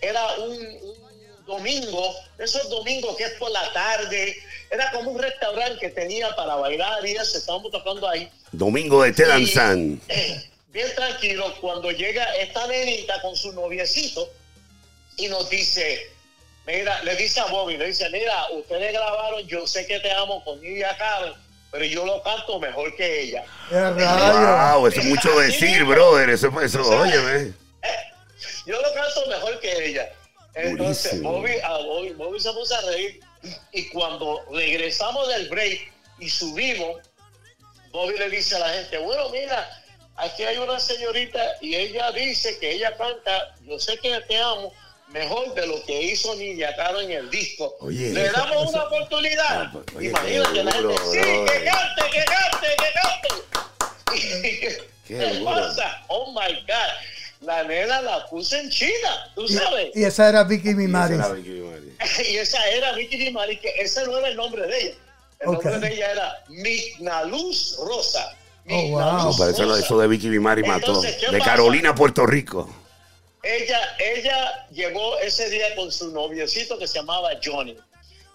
era 0.02 0.26
un, 0.38 0.52
un 0.54 1.46
domingo, 1.46 2.14
esos 2.38 2.70
domingos 2.70 3.16
que 3.18 3.24
es 3.26 3.32
por 3.34 3.52
la 3.52 3.72
tarde, 3.74 4.36
era 4.72 4.92
como 4.92 5.12
un 5.12 5.20
restaurante 5.22 5.80
que 5.80 5.90
tenía 5.90 6.36
para 6.36 6.56
bailar 6.56 7.06
y 7.06 7.12
eso, 7.12 7.38
estábamos 7.38 7.72
tocando 7.72 8.08
ahí. 8.08 8.30
Domingo 8.52 9.04
de 9.04 9.12
Te 9.12 9.24
Y, 9.24 9.28
Danzan. 9.28 10.02
eh, 10.08 10.50
bien 10.74 10.94
tranquilo, 10.96 11.54
cuando 11.62 11.92
llega 11.92 12.36
esta 12.36 12.68
nenita 12.68 13.22
con 13.22 13.38
su 13.38 13.54
noviecito 13.54 14.28
y 15.18 15.28
nos 15.28 15.50
dice, 15.50 16.12
mira, 16.66 17.02
le 17.04 17.16
dice 17.16 17.40
a 17.40 17.46
Bobby, 17.46 17.78
le 17.78 17.88
dice, 17.88 18.10
mira, 18.10 18.50
ustedes 18.52 18.92
grabaron 18.92 19.48
Yo 19.48 19.68
sé 19.68 19.86
que 19.86 20.00
te 20.00 20.12
amo 20.12 20.44
con 20.44 20.60
Nidia 20.60 20.98
Caro, 20.98 21.36
pero 21.72 21.86
yo 21.86 22.06
lo 22.06 22.22
canto 22.24 22.60
mejor 22.60 22.96
que 22.96 23.22
ella. 23.22 23.46
Wow, 23.70 24.88
eso 24.88 25.00
es 25.00 25.06
mucho 25.06 25.40
decir, 25.40 25.84
brother. 25.86 26.30
Eso, 26.30 26.50
eso, 26.62 26.82
óyeme. 26.82 27.54
Yo 28.66 28.82
lo 28.82 28.94
canto 28.94 29.28
mejor 29.28 29.60
que 29.60 29.86
ella. 29.86 30.12
Entonces. 30.56 31.22
Bobby, 31.22 31.54
a 31.64 31.78
Bobby, 31.78 32.10
Bobby 32.14 32.40
se 32.40 32.52
puso 32.52 32.76
a 32.76 32.82
reír. 32.82 33.20
Y 33.72 33.90
cuando 33.90 34.44
regresamos 34.52 35.28
del 35.28 35.50
break 35.50 35.92
y 36.20 36.30
subimos, 36.30 37.02
Bobby 37.92 38.18
le 38.18 38.30
dice 38.30 38.56
a 38.56 38.60
la 38.60 38.70
gente, 38.70 38.98
bueno, 39.00 39.30
mira, 39.30 39.83
aquí 40.18 40.44
hay 40.44 40.58
una 40.58 40.80
señorita 40.80 41.40
y 41.62 41.76
ella 41.76 42.12
dice 42.12 42.58
que 42.60 42.72
ella 42.74 42.96
canta, 42.98 43.56
yo 43.66 43.80
sé 43.80 43.98
que 43.98 44.20
te 44.22 44.38
amo, 44.38 44.74
mejor 45.10 45.54
de 45.54 45.68
lo 45.68 45.84
que 45.86 46.02
hizo 46.02 46.36
Niña 46.36 46.76
Caro 46.76 47.00
en 47.02 47.12
el 47.12 47.30
disco. 47.30 47.76
Oye, 47.82 48.10
Le 48.12 48.26
eso- 48.26 48.34
damos 48.34 48.70
una 48.70 48.78
eso- 48.80 48.88
oportunidad. 48.88 49.46
Ah, 49.64 49.70
pues, 49.74 49.86
oye, 49.96 50.10
Imagínate 50.10 50.64
la 50.64 50.72
gente, 50.72 50.96
sí, 51.12 51.20
que 51.20 51.64
cante, 51.66 52.12
que 52.12 52.26
cante, 52.26 52.68
que 52.78 52.94
cante. 52.94 53.30
Y- 54.16 54.60
Qué 55.08 55.18
¿Qué 55.20 55.26
duro. 55.40 55.52
pasa? 55.54 56.02
Oh 56.08 56.32
my 56.32 56.54
God. 56.62 56.94
La 57.42 57.62
nena 57.64 58.02
la 58.02 58.26
puso 58.28 58.56
en 58.56 58.70
China, 58.70 59.32
tú 59.36 59.46
sabes. 59.50 59.92
Y 59.94 60.06
esa 60.06 60.30
era 60.30 60.44
Vicky 60.46 60.74
Mimari. 60.74 61.16
Esa 61.16 61.26
era 61.26 61.34
Vicky 61.36 61.50
Bimari. 61.50 61.94
Y 62.30 62.38
esa 62.38 62.66
era 62.70 62.92
Vicky 62.94 63.18
Di 63.18 63.32
Mari, 63.32 63.58
que 63.60 63.70
ese 63.80 64.06
no 64.06 64.18
era 64.18 64.30
el 64.30 64.36
nombre 64.38 64.66
de 64.66 64.80
ella. 64.80 64.96
El 65.42 65.50
Ok. 65.50 65.66
nombre 65.66 65.90
de 65.90 65.96
ella 65.96 66.12
era 66.12 66.44
Mignaluz 66.48 67.78
Rosa. 67.86 68.34
Oh, 68.70 68.88
wow. 68.90 69.00
No, 69.00 69.32
pero 69.38 69.50
eso, 69.50 69.76
eso 69.78 70.00
de 70.00 70.08
Vicky 70.08 70.30
Bimari 70.30 70.64
mató. 70.64 70.88
Entonces, 70.88 71.16
¿qué 71.18 71.32
De 71.32 71.40
pasa? 71.40 71.52
Carolina, 71.52 71.94
Puerto 71.94 72.26
Rico. 72.26 72.70
ella, 73.44 73.80
ella 74.00 74.68
llegó 74.72 75.18
ese 75.20 75.50
día 75.50 75.76
con 75.76 75.92
su 75.92 76.12
noviecito 76.12 76.78
que 76.78 76.88
se 76.88 77.00
llamaba 77.00 77.30
Johnny. 77.44 77.78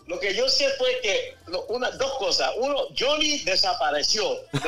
Lo 0.06 0.18
que 0.18 0.34
yo 0.34 0.48
sé 0.48 0.66
fue 0.78 1.00
que 1.02 1.34
lo- 1.48 1.64
una, 1.66 1.90
dos 1.92 2.12
cosas. 2.18 2.50
Uno, 2.56 2.76
Johnny 2.98 3.40
desapareció. 3.40 4.24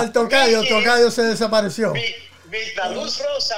El 0.00 0.12
tocayo, 0.12 0.60
el 0.60 0.68
tocayo 0.68 1.10
se 1.10 1.22
desapareció. 1.22 1.92
Mi- 1.92 2.14
Mirta 2.50 2.88
Luz 2.90 3.20
Rosa, 3.24 3.56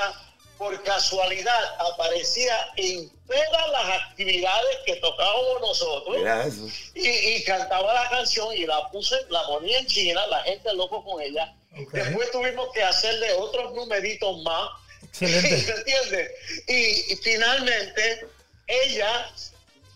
por 0.56 0.82
casualidad, 0.82 1.58
aparecía 1.92 2.54
en 2.76 3.10
todas 3.28 3.70
las 3.70 4.02
actividades 4.02 4.76
que 4.86 4.96
tocábamos 4.96 5.60
nosotros 5.60 6.16
Mira 6.16 6.46
eso. 6.46 6.66
y, 6.94 7.08
y 7.08 7.44
cantaba 7.44 7.92
la 7.92 8.08
canción 8.08 8.56
y 8.56 8.66
la 8.66 8.88
puse, 8.90 9.16
la 9.28 9.44
ponía 9.46 9.78
en 9.78 9.86
China, 9.86 10.26
la 10.28 10.42
gente 10.44 10.72
loco 10.74 11.04
con 11.04 11.20
ella. 11.20 11.52
Después 11.92 12.30
tuvimos 12.30 12.72
que 12.72 12.82
hacerle 12.82 13.32
otros 13.34 13.74
numeritos 13.74 14.42
más. 14.42 14.70
Excelente. 15.02 15.58
¿Se 15.64 15.72
entiende? 15.72 16.34
Y, 16.66 17.12
y 17.12 17.16
finalmente, 17.16 18.26
ella, 18.66 19.30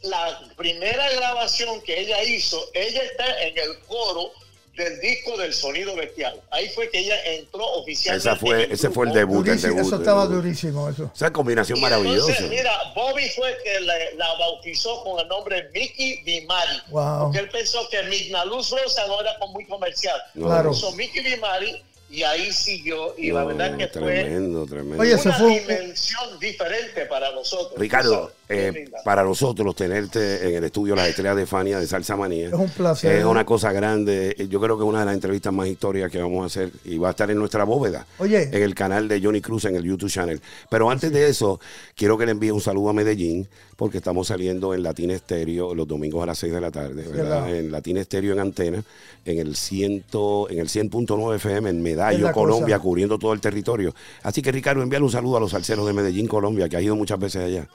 la 0.02 0.40
primera 0.56 1.10
grabación 1.12 1.80
que 1.82 2.00
ella 2.00 2.22
hizo, 2.22 2.64
ella 2.74 3.02
está 3.02 3.42
en 3.42 3.58
el 3.58 3.78
coro 3.80 4.32
del 4.76 5.00
disco 5.00 5.36
del 5.36 5.52
sonido 5.52 5.94
bestial. 5.94 6.40
Ahí 6.50 6.68
fue 6.70 6.88
que 6.90 6.98
ella 7.00 7.14
entró 7.26 7.64
oficialmente. 7.74 8.28
Esa 8.28 8.36
fue, 8.38 8.64
en 8.64 8.72
ese 8.72 8.88
fue 8.90 9.06
el 9.06 9.12
debut, 9.12 9.38
el 9.40 9.44
Durísimo, 9.44 9.74
debut. 9.74 9.86
eso 9.86 9.94
el 9.96 10.00
estaba 10.02 10.26
durísimo, 10.26 10.88
eso. 10.88 11.10
Esa 11.14 11.30
combinación 11.32 11.78
Y 11.78 11.82
maravillosa. 11.82 12.30
Entonces, 12.32 12.48
mira, 12.50 12.72
Bobby 12.94 13.28
fue 13.36 13.50
el 13.50 13.56
que 13.62 13.80
le- 13.80 14.14
la 14.16 14.32
bautizó 14.38 15.04
con 15.04 15.20
el 15.20 15.28
nombre 15.28 15.68
Mickey 15.74 16.22
Dimari. 16.24 16.80
Wow. 16.90 17.24
Porque 17.24 17.38
él 17.40 17.48
pensó 17.50 17.86
que 17.90 18.02
Migna 18.04 18.44
Luz 18.46 18.70
Rosa 18.70 19.06
no 19.06 19.20
era 19.20 19.32
muy 19.50 19.66
comercial. 19.66 20.20
Claro. 20.34 20.70
Puso 20.70 20.92
Mickey 20.92 21.22
Dimari 21.22 21.82
y 22.08 22.22
ahí 22.22 22.50
siguió. 22.52 23.14
Y 23.18 23.30
la 23.30 23.44
verdad 23.44 23.76
que 23.76 23.88
fue 23.88 24.00
tremendo, 24.02 24.66
tremendo. 24.66 25.02
Oye, 25.02 25.14
una 25.16 25.32
fue 25.34 25.60
dimensión 25.60 26.38
diferente 26.38 27.06
para 27.06 27.30
nosotros. 27.32 27.78
Ricardo, 27.78 28.32
eh, 28.52 28.90
para 29.04 29.22
nosotros 29.22 29.74
tenerte 29.74 30.48
en 30.48 30.54
el 30.56 30.64
estudio 30.64 30.94
Las 30.94 31.08
Estrellas 31.08 31.36
de 31.36 31.46
Fania 31.46 31.78
de 31.78 31.86
Salsa 31.86 32.16
Manía 32.16 32.48
Es 32.48 32.52
un 32.52 32.68
placer. 32.68 33.16
Es 33.16 33.24
una 33.24 33.44
cosa 33.44 33.72
grande. 33.72 34.34
Yo 34.48 34.60
creo 34.60 34.76
que 34.76 34.84
es 34.84 34.88
una 34.88 35.00
de 35.00 35.06
las 35.06 35.14
entrevistas 35.14 35.52
más 35.52 35.68
históricas 35.68 36.10
que 36.10 36.20
vamos 36.20 36.42
a 36.42 36.46
hacer 36.46 36.70
y 36.84 36.98
va 36.98 37.08
a 37.08 37.10
estar 37.12 37.30
en 37.30 37.38
nuestra 37.38 37.64
bóveda. 37.64 38.06
Oye. 38.18 38.48
En 38.52 38.62
el 38.62 38.74
canal 38.74 39.08
de 39.08 39.20
Johnny 39.20 39.40
Cruz 39.40 39.64
en 39.64 39.76
el 39.76 39.84
YouTube 39.84 40.10
channel. 40.10 40.40
Pero 40.68 40.90
antes 40.90 41.12
de 41.12 41.28
eso, 41.28 41.60
quiero 41.96 42.18
que 42.18 42.26
le 42.26 42.32
envíe 42.32 42.50
un 42.50 42.60
saludo 42.60 42.90
a 42.90 42.92
Medellín 42.92 43.48
porque 43.76 43.98
estamos 43.98 44.28
saliendo 44.28 44.74
en 44.74 44.82
Latina 44.82 45.14
Estéreo 45.14 45.74
los 45.74 45.88
domingos 45.88 46.22
a 46.22 46.26
las 46.26 46.38
6 46.38 46.52
de 46.52 46.60
la 46.60 46.70
tarde, 46.70 47.02
¿verdad? 47.02 47.42
verdad. 47.42 47.56
En 47.56 47.72
Latina 47.72 48.00
Estéreo 48.00 48.32
en 48.32 48.38
antena, 48.38 48.84
en 49.24 49.38
el 49.38 49.56
100, 49.56 49.92
en 49.92 50.58
el 50.58 50.68
100.9 50.68 51.34
FM 51.36 51.70
en 51.70 51.82
Medallo, 51.82 52.30
Colombia, 52.32 52.76
cosa. 52.76 52.82
cubriendo 52.82 53.18
todo 53.18 53.32
el 53.32 53.40
territorio. 53.40 53.94
Así 54.22 54.40
que 54.42 54.52
Ricardo, 54.52 54.82
envíale 54.82 55.04
un 55.04 55.10
saludo 55.10 55.38
a 55.38 55.40
los 55.40 55.50
salseros 55.50 55.86
de 55.86 55.92
Medellín, 55.92 56.28
Colombia, 56.28 56.68
que 56.68 56.76
ha 56.76 56.80
ido 56.80 56.94
muchas 56.94 57.18
veces 57.18 57.42
allá. 57.42 57.66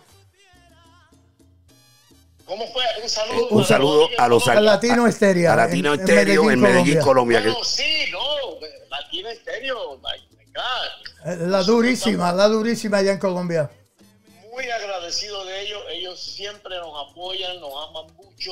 ¿Cómo 2.47 2.65
fue? 2.71 2.83
Un 3.03 3.10
saludo. 3.10 3.47
Un 3.49 3.57
para 3.57 3.67
saludo 3.67 4.07
a 4.17 4.27
los. 4.29 4.47
Al 4.47 4.65
Latino 4.65 5.05
Estéreo. 5.05 5.51
A 5.51 5.55
Latino 5.57 5.93
en- 5.93 5.99
en 5.99 6.07
Estéreo 6.10 6.49
en 6.51 6.60
Medellín, 6.62 6.99
Colombia. 7.01 7.41
Bueno, 7.41 7.63
sí, 7.63 8.05
no. 8.12 8.19
Latino 8.89 9.29
Estéreo. 9.29 9.97
my- 9.97 10.38
my 10.38 10.45
God. 10.53 11.31
Eh, 11.31 11.38
La 11.47 11.62
durísima, 11.63 12.31
la 12.31 12.47
durísima 12.47 12.97
allá 12.99 13.12
en 13.12 13.19
Colombia. 13.19 13.69
muy 14.51 14.71
agradecido 14.71 15.45
de 15.45 15.62
ellos. 15.62 15.83
Ellos 15.91 16.19
siempre 16.19 16.75
nos 16.77 17.12
apoyan, 17.12 17.60
nos 17.60 17.71
aman 17.89 18.07
mucho. 18.15 18.51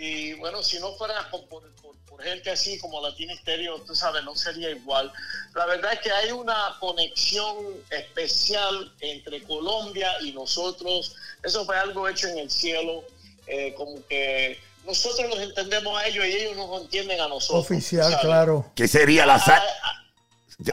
Y 0.00 0.34
bueno, 0.34 0.62
si 0.62 0.78
no 0.78 0.94
fuera 0.94 1.28
por, 1.30 1.44
por- 1.48 1.68
por- 1.82 1.96
por 2.08 2.22
gente 2.22 2.50
así 2.50 2.78
como 2.78 3.00
Latina 3.00 3.32
Estéreo, 3.32 3.80
tú 3.82 3.94
sabes, 3.94 4.22
no 4.24 4.34
sería 4.36 4.70
igual. 4.70 5.12
La 5.54 5.66
verdad 5.66 5.92
es 5.94 6.00
que 6.00 6.10
hay 6.12 6.30
una 6.32 6.76
conexión 6.80 7.56
especial 7.90 8.92
entre 9.00 9.42
Colombia 9.42 10.10
y 10.22 10.32
nosotros. 10.32 11.16
Eso 11.42 11.64
fue 11.66 11.76
algo 11.76 12.08
hecho 12.08 12.28
en 12.28 12.38
el 12.38 12.50
cielo. 12.50 13.04
eh, 13.50 13.72
como 13.76 14.06
que 14.06 14.60
nosotros 14.84 15.26
los 15.30 15.38
entendemos 15.40 15.98
a 15.98 16.06
ellos 16.06 16.24
y 16.26 16.32
ellos 16.32 16.54
nos 16.56 16.82
entienden 16.82 17.18
a 17.20 17.28
nosotros. 17.28 17.64
Oficial, 17.64 18.04
¿sabes? 18.04 18.18
claro. 18.20 18.72
¿Qué 18.76 18.86
sería 18.86 19.24
la 19.26 19.36
Ah, 19.36 19.38
salsa? 19.40 19.64
ah, 19.84 20.04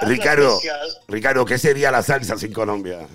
algo 0.02 0.12
Ricardo, 0.12 0.50
especial. 0.56 0.98
Ricardo, 1.08 1.46
¿qué 1.46 1.58
sería 1.58 1.90
la 1.92 2.04
salsa 2.04 2.38
sin 2.38 2.52
Colombia? 2.52 3.08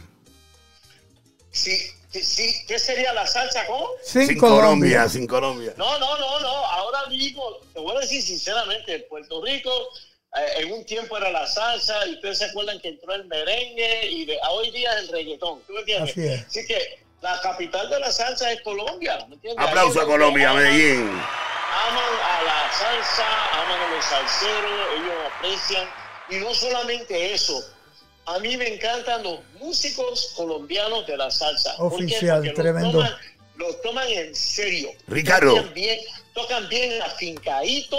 Sí, 1.50 1.90
sí. 2.12 2.64
¿Qué 2.66 2.78
sería 2.78 3.12
la 3.12 3.26
salsa? 3.26 3.66
¿Cómo? 3.66 3.88
Sin, 4.02 4.26
sin 4.26 4.38
Colombia. 4.38 4.60
Colombia, 4.62 5.08
sin 5.08 5.26
Colombia. 5.26 5.74
No, 5.76 5.98
no, 5.98 6.18
no, 6.18 6.40
no. 6.40 6.48
Ahora 6.66 7.06
mismo, 7.06 7.44
te 7.72 7.80
voy 7.80 7.96
a 7.96 8.00
decir 8.00 8.22
sinceramente, 8.22 8.98
Puerto 9.08 9.42
Rico 9.44 9.70
eh, 10.36 10.62
en 10.62 10.72
un 10.72 10.84
tiempo 10.84 11.16
era 11.16 11.30
la 11.30 11.46
salsa 11.46 12.06
y 12.06 12.14
ustedes 12.14 12.38
se 12.38 12.44
acuerdan 12.46 12.80
que 12.80 12.88
entró 12.88 13.12
el 13.14 13.24
merengue 13.26 14.06
y 14.10 14.24
de- 14.26 14.40
a 14.42 14.50
hoy 14.50 14.70
día 14.70 14.92
es 14.94 15.00
el 15.04 15.08
reggaetón. 15.08 15.60
¿Tú 15.66 15.72
me 15.72 15.80
entiendes? 15.80 16.10
Así 16.12 16.26
es. 16.26 16.46
Así 16.46 16.66
que 16.66 16.98
la 17.20 17.40
capital 17.40 17.90
de 17.90 18.00
la 18.00 18.10
salsa 18.12 18.50
es 18.52 18.60
Colombia. 18.62 19.18
¿me 19.28 19.34
entiendes? 19.34 19.66
Aplauso 19.66 19.98
Ahí 20.00 20.04
a 20.04 20.08
Colombia, 20.08 20.50
aman- 20.50 20.62
Medellín. 20.62 21.10
Aman 21.10 22.14
a 22.24 22.42
la 22.42 22.72
salsa, 22.72 23.26
aman 23.62 23.80
a 23.80 23.90
los 23.94 24.04
salseros, 24.04 24.72
ellos 24.96 25.14
aprecian. 25.36 25.88
Y 26.30 26.36
no 26.36 26.54
solamente 26.54 27.32
eso. 27.34 27.60
A 28.34 28.38
mí 28.38 28.56
me 28.56 28.74
encantan 28.74 29.22
los 29.22 29.40
músicos 29.60 30.32
colombianos 30.36 31.06
de 31.06 31.16
la 31.16 31.30
salsa. 31.30 31.74
Oficial, 31.78 32.44
los 32.44 32.54
tremendo. 32.54 33.00
toman- 33.02 33.16
Los 33.56 33.82
toman 33.82 34.08
en 34.08 34.34
serio. 34.34 34.90
Ricardo. 35.06 35.54
Tocan 35.54 35.74
bien, 35.74 35.98
tocan 36.34 36.68
bien 36.68 37.02
afincadito 37.02 37.96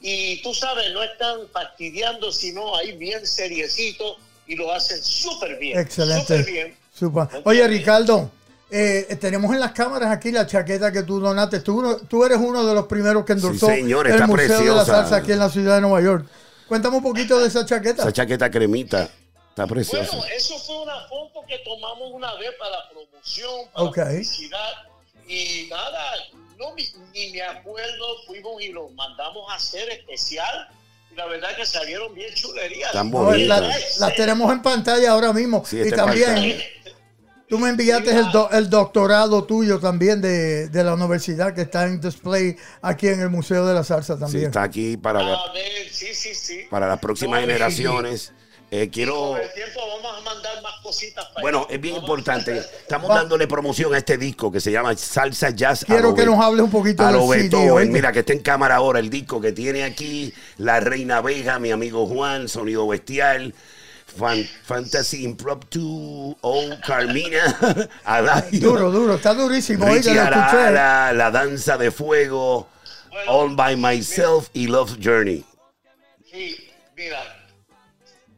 y 0.00 0.40
tú 0.42 0.54
sabes, 0.54 0.92
no 0.92 1.02
están 1.02 1.40
fastidiando, 1.52 2.30
sino 2.30 2.76
ahí 2.76 2.96
bien 2.96 3.26
seriecito 3.26 4.16
y 4.46 4.54
lo 4.56 4.72
hacen 4.72 5.02
súper 5.02 5.58
bien. 5.58 5.78
Excelente. 5.78 6.38
Súper 6.38 6.44
bien. 6.52 6.76
Super. 6.96 7.28
Oye, 7.44 7.66
Ricardo, 7.66 8.30
eh, 8.70 9.16
tenemos 9.20 9.52
en 9.52 9.60
las 9.60 9.72
cámaras 9.72 10.10
aquí 10.12 10.30
la 10.30 10.46
chaqueta 10.46 10.92
que 10.92 11.02
tú 11.02 11.18
donaste. 11.18 11.60
Tú, 11.60 12.24
eres 12.24 12.38
uno 12.38 12.64
de 12.64 12.74
los 12.74 12.86
primeros 12.86 13.24
que 13.24 13.32
endorsó 13.32 13.66
Sí, 13.68 13.74
señor, 13.76 14.06
el 14.06 14.12
está 14.14 14.26
Museo 14.26 14.60
de 14.60 14.64
la. 14.76 14.84
Salsa 14.84 15.16
aquí 15.16 15.32
en 15.32 15.38
la 15.40 15.48
ciudad 15.50 15.74
de 15.76 15.80
Nueva 15.80 16.00
York. 16.02 16.26
Cuéntame 16.68 16.98
un 16.98 17.02
poquito 17.02 17.40
de 17.40 17.48
esa 17.48 17.66
chaqueta. 17.66 18.02
Esa 18.02 18.12
chaqueta 18.12 18.48
cremita 18.50 19.08
está 19.50 19.66
preciosa. 19.66 20.16
Bueno, 20.16 20.32
eso 20.34 20.58
fue 20.58 20.78
una 20.82 21.00
foto 21.08 21.44
que 21.46 21.58
tomamos 21.58 22.10
una 22.12 22.34
vez 22.34 22.50
para 22.58 22.70
la 22.70 22.88
promoción, 22.90 23.68
para 23.72 23.84
Ok. 23.86 23.96
la 23.98 24.04
publicidad. 24.06 24.72
Y 25.28 25.68
nada, 25.70 26.12
no, 26.58 26.74
ni, 26.74 26.88
ni 27.12 27.32
me 27.32 27.42
acuerdo, 27.42 28.06
fuimos 28.26 28.60
y 28.62 28.68
los 28.72 28.90
mandamos 28.94 29.50
a 29.52 29.54
hacer 29.56 29.88
especial. 29.90 30.68
Y 31.12 31.14
la 31.16 31.26
verdad 31.26 31.54
que 31.56 31.64
salieron 31.66 32.14
bien 32.14 32.32
chulerías. 32.34 32.92
No, 32.94 33.32
la- 33.34 33.60
las 33.60 34.14
tenemos 34.16 34.50
en 34.52 34.62
pantalla 34.62 35.10
ahora 35.12 35.32
mismo. 35.32 35.64
Sí, 35.64 35.80
y 35.84 35.90
también 35.90 36.26
pantalla. 36.34 36.64
tú 37.48 37.58
me 37.58 37.68
enviaste 37.70 38.10
el, 38.10 38.30
do- 38.32 38.48
el 38.50 38.70
doctorado 38.70 39.44
tuyo 39.44 39.78
también 39.80 40.20
de, 40.20 40.68
de 40.68 40.84
la 40.84 40.94
universidad 40.94 41.54
que 41.54 41.62
está 41.62 41.84
en 41.86 42.00
display 42.00 42.56
aquí 42.82 43.08
en 43.08 43.20
el 43.20 43.30
Museo 43.30 43.66
de 43.66 43.74
la 43.74 43.82
Salsa 43.84 44.14
Sí, 44.14 44.20
también. 44.20 44.44
está 44.46 44.62
aquí 44.64 44.96
para, 44.96 45.22
la- 45.22 45.52
ver, 45.52 45.88
sí, 45.92 46.14
sí, 46.14 46.34
sí. 46.34 46.66
para 46.70 46.86
las 46.88 46.98
próximas 47.00 47.40
No, 47.40 47.46
y- 47.46 47.46
generaciones. 47.48 48.32
Eh, 48.72 48.88
quiero. 48.88 49.30
Con 49.30 49.40
el 49.40 49.52
tiempo 49.52 49.80
vamos 50.00 50.18
a 50.18 50.20
mandar 50.22 50.62
más 50.62 50.74
cositas 50.80 51.24
para 51.26 51.42
Bueno, 51.42 51.66
es 51.68 51.80
bien 51.80 51.94
Vamos- 51.96 52.08
importante. 52.08 52.58
Estamos 52.58 53.10
Va- 53.10 53.16
dándole 53.16 53.48
promoción 53.48 53.92
a 53.94 53.98
este 53.98 54.16
disco 54.16 54.52
que 54.52 54.60
se 54.60 54.70
llama 54.70 54.96
Salsa 54.96 55.50
Jazz. 55.50 55.84
Quiero 55.84 56.14
que 56.14 56.20
Be- 56.22 56.26
nos 56.28 56.40
hables 56.44 56.62
un 56.64 56.70
poquito 56.70 57.02
a 57.02 57.06
del 57.08 57.16
lo. 57.16 57.24
¿oíste? 57.24 57.86
Mira 57.92 58.12
que 58.12 58.20
está 58.20 58.32
en 58.32 58.38
cámara 58.40 58.76
ahora 58.76 59.00
el 59.00 59.10
disco 59.10 59.40
que 59.40 59.50
tiene 59.52 59.82
aquí 59.82 60.32
La 60.58 60.78
Reina 60.78 61.20
Vega, 61.20 61.58
mi 61.58 61.72
amigo 61.72 62.06
Juan, 62.06 62.48
Sonido 62.48 62.86
Bestial. 62.86 63.54
Fan- 64.16 64.48
Fantasy 64.64 65.22
Impromptu, 65.24 66.36
Oh 66.40 66.64
Carmina, 66.84 67.56
Adagio, 68.04 68.58
Duro, 68.70 68.90
duro, 68.90 69.14
está 69.14 69.34
durísimo. 69.34 69.86
Richie 69.86 70.10
Oiga, 70.10 70.30
lo 70.30 70.36
escuché. 70.36 70.56
Arara, 70.58 71.12
La 71.12 71.30
Danza 71.30 71.78
de 71.78 71.92
Fuego, 71.92 72.66
Bueno, 73.08 73.30
All 73.32 73.54
by 73.54 73.76
Myself 73.76 74.48
y 74.52 74.66
Love 74.66 74.96
Journey. 75.00 75.44
Sí, 76.28 76.70
mira, 76.96 77.20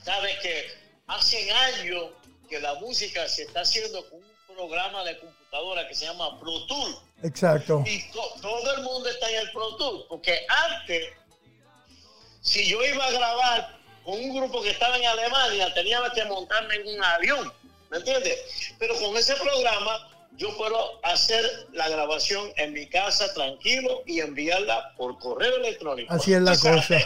sabes 0.04 0.38
que 0.40 0.66
hace 1.06 1.50
años 1.50 2.04
que 2.48 2.60
la 2.60 2.74
música 2.74 3.28
se 3.28 3.42
está 3.44 3.60
haciendo 3.60 4.08
con 4.10 4.18
un 4.20 4.56
programa 4.56 5.04
de 5.04 5.18
computadora 5.18 5.86
que 5.88 5.94
se 5.94 6.04
llama 6.06 6.38
Pro 6.40 6.66
Tool. 6.66 6.96
Exacto. 7.22 7.82
Y 7.86 8.10
to- 8.10 8.34
todo 8.40 8.74
el 8.76 8.82
mundo 8.82 9.08
está 9.08 9.30
en 9.30 9.38
el 9.40 9.50
Pro 9.52 9.76
Tool. 9.76 10.04
Porque 10.08 10.44
antes, 10.48 11.08
si 12.40 12.66
yo 12.68 12.82
iba 12.84 13.04
a 13.04 13.10
grabar 13.10 13.78
con 14.04 14.14
un 14.14 14.34
grupo 14.36 14.62
que 14.62 14.70
estaba 14.70 14.96
en 14.96 15.06
Alemania, 15.06 15.72
tenía 15.74 16.00
que 16.14 16.24
montarme 16.24 16.74
en 16.76 16.88
un 16.96 17.04
avión. 17.04 17.52
¿Me 17.90 17.98
entiendes? 17.98 18.38
Pero 18.78 18.94
con 18.98 19.16
ese 19.16 19.34
programa 19.36 20.08
yo 20.36 20.56
puedo 20.56 20.98
hacer 21.04 21.44
la 21.72 21.88
grabación 21.88 22.50
en 22.56 22.72
mi 22.72 22.86
casa 22.88 23.32
tranquilo 23.34 24.02
y 24.06 24.20
enviarla 24.20 24.94
por 24.96 25.18
correo 25.18 25.56
electrónico. 25.56 26.12
Así 26.12 26.32
es 26.32 26.40
la 26.42 26.56
cosa. 26.58 26.98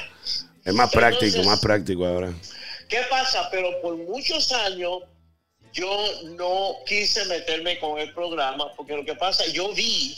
Es 0.64 0.74
más 0.74 0.90
práctico, 0.90 1.24
Entonces- 1.26 1.46
más 1.46 1.60
práctico 1.60 2.06
ahora. 2.06 2.32
¿Qué 2.88 3.00
pasa? 3.10 3.48
Pero 3.50 3.80
por 3.82 3.96
muchos 3.96 4.52
años 4.52 5.02
yo 5.72 6.22
no 6.24 6.76
quise 6.86 7.24
meterme 7.26 7.78
con 7.78 7.98
el 7.98 8.12
programa 8.14 8.72
porque 8.76 8.94
lo 8.94 9.04
que 9.04 9.14
pasa, 9.14 9.46
yo 9.46 9.72
vi, 9.72 10.16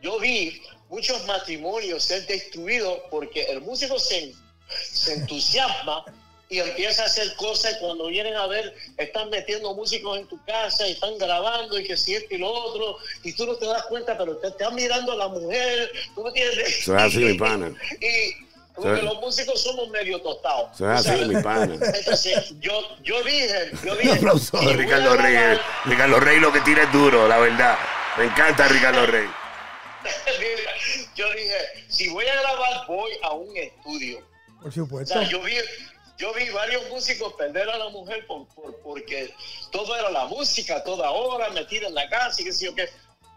yo 0.00 0.18
vi 0.20 0.62
muchos 0.88 1.24
matrimonios 1.26 2.04
ser 2.04 2.26
destruidos 2.26 3.00
porque 3.10 3.42
el 3.44 3.60
músico 3.60 3.98
se, 3.98 4.32
se 4.68 5.14
entusiasma 5.14 6.04
y 6.48 6.60
empieza 6.60 7.02
a 7.02 7.06
hacer 7.06 7.34
cosas 7.36 7.74
y 7.74 7.80
cuando 7.80 8.06
vienen 8.06 8.36
a 8.36 8.46
ver 8.46 8.74
están 8.98 9.30
metiendo 9.30 9.74
músicos 9.74 10.18
en 10.18 10.28
tu 10.28 10.42
casa 10.44 10.86
y 10.86 10.92
están 10.92 11.16
grabando 11.18 11.78
y 11.78 11.84
que 11.84 11.96
si 11.96 12.14
esto 12.14 12.34
y 12.34 12.38
lo 12.38 12.52
otro 12.52 12.98
y 13.24 13.32
tú 13.32 13.46
no 13.46 13.56
te 13.56 13.66
das 13.66 13.84
cuenta 13.86 14.16
pero 14.16 14.36
te 14.36 14.48
están 14.48 14.74
mirando 14.74 15.12
a 15.12 15.16
la 15.16 15.28
mujer 15.28 15.90
tú 16.14 16.22
me 16.22 16.28
entiendes 16.28 16.80
Eso 16.80 16.96
es 16.96 17.02
así, 17.02 17.18
mi 17.18 17.34
pana. 17.34 17.74
y 18.00 18.43
porque 18.74 19.02
los 19.02 19.20
músicos 19.20 19.62
somos 19.62 19.88
medio 19.90 20.20
tostados 20.20 20.80
así, 20.80 21.08
¿sabes? 21.08 21.28
mi 21.28 21.42
pana. 21.42 21.74
entonces 21.74 22.54
yo 22.60 22.72
yo 23.02 23.22
dije 23.22 23.70
yo 23.84 23.92
Un 23.92 23.98
dije 23.98 24.12
aplauso 24.12 24.58
a 24.58 24.72
Ricardo 24.72 25.16
Rey. 25.16 25.32
grabar- 25.34 25.60
Ricardo 25.84 26.20
Rey 26.20 26.40
lo 26.40 26.52
que 26.52 26.60
tira 26.62 26.82
es 26.84 26.92
duro, 26.92 27.28
la 27.28 27.38
verdad. 27.38 27.78
Me 28.18 28.24
encanta 28.24 28.66
Ricardo 28.68 29.06
Rey. 29.06 29.26
Yo 31.16 31.30
dije 31.32 31.56
si 31.88 32.08
voy 32.08 32.26
a 32.26 32.40
grabar 32.40 32.86
voy 32.86 33.12
a 33.22 33.32
un 33.32 33.56
estudio 33.56 34.18
Por 34.58 34.68
O 34.68 34.72
supuesto. 34.72 35.14
sea, 35.14 35.28
yo 35.28 35.40
vi, 35.42 35.54
yo 36.18 36.32
vi 36.34 36.48
varios 36.50 36.88
músicos 36.90 37.32
perder 37.34 37.68
a 37.70 37.78
la 37.78 37.88
mujer 37.88 38.26
por, 38.26 38.46
por- 38.54 38.76
porque 38.82 39.32
todo 39.72 39.96
era 39.96 40.10
la 40.10 40.26
música, 40.26 40.82
toda 40.84 41.10
hora, 41.10 41.48
metida 41.50 41.88
en 41.88 41.94
la 41.94 42.08
casa 42.08 42.40
y 42.42 42.44
qué 42.44 42.52
sé 42.52 42.66
yo 42.66 42.74
qué. 42.74 42.88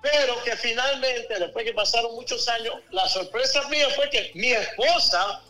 Pero 0.02 0.42
que 0.44 0.56
finalmente, 0.56 1.40
después 1.40 1.66
que 1.66 1.74
pasaron 1.74 2.14
muchos 2.16 2.48
años, 2.50 2.76
la 2.92 3.08
sorpresa 3.10 3.68
mía 3.70 3.88
fue 3.96 4.10
que 4.10 4.32
mi 4.36 4.52
esposa 4.52 5.42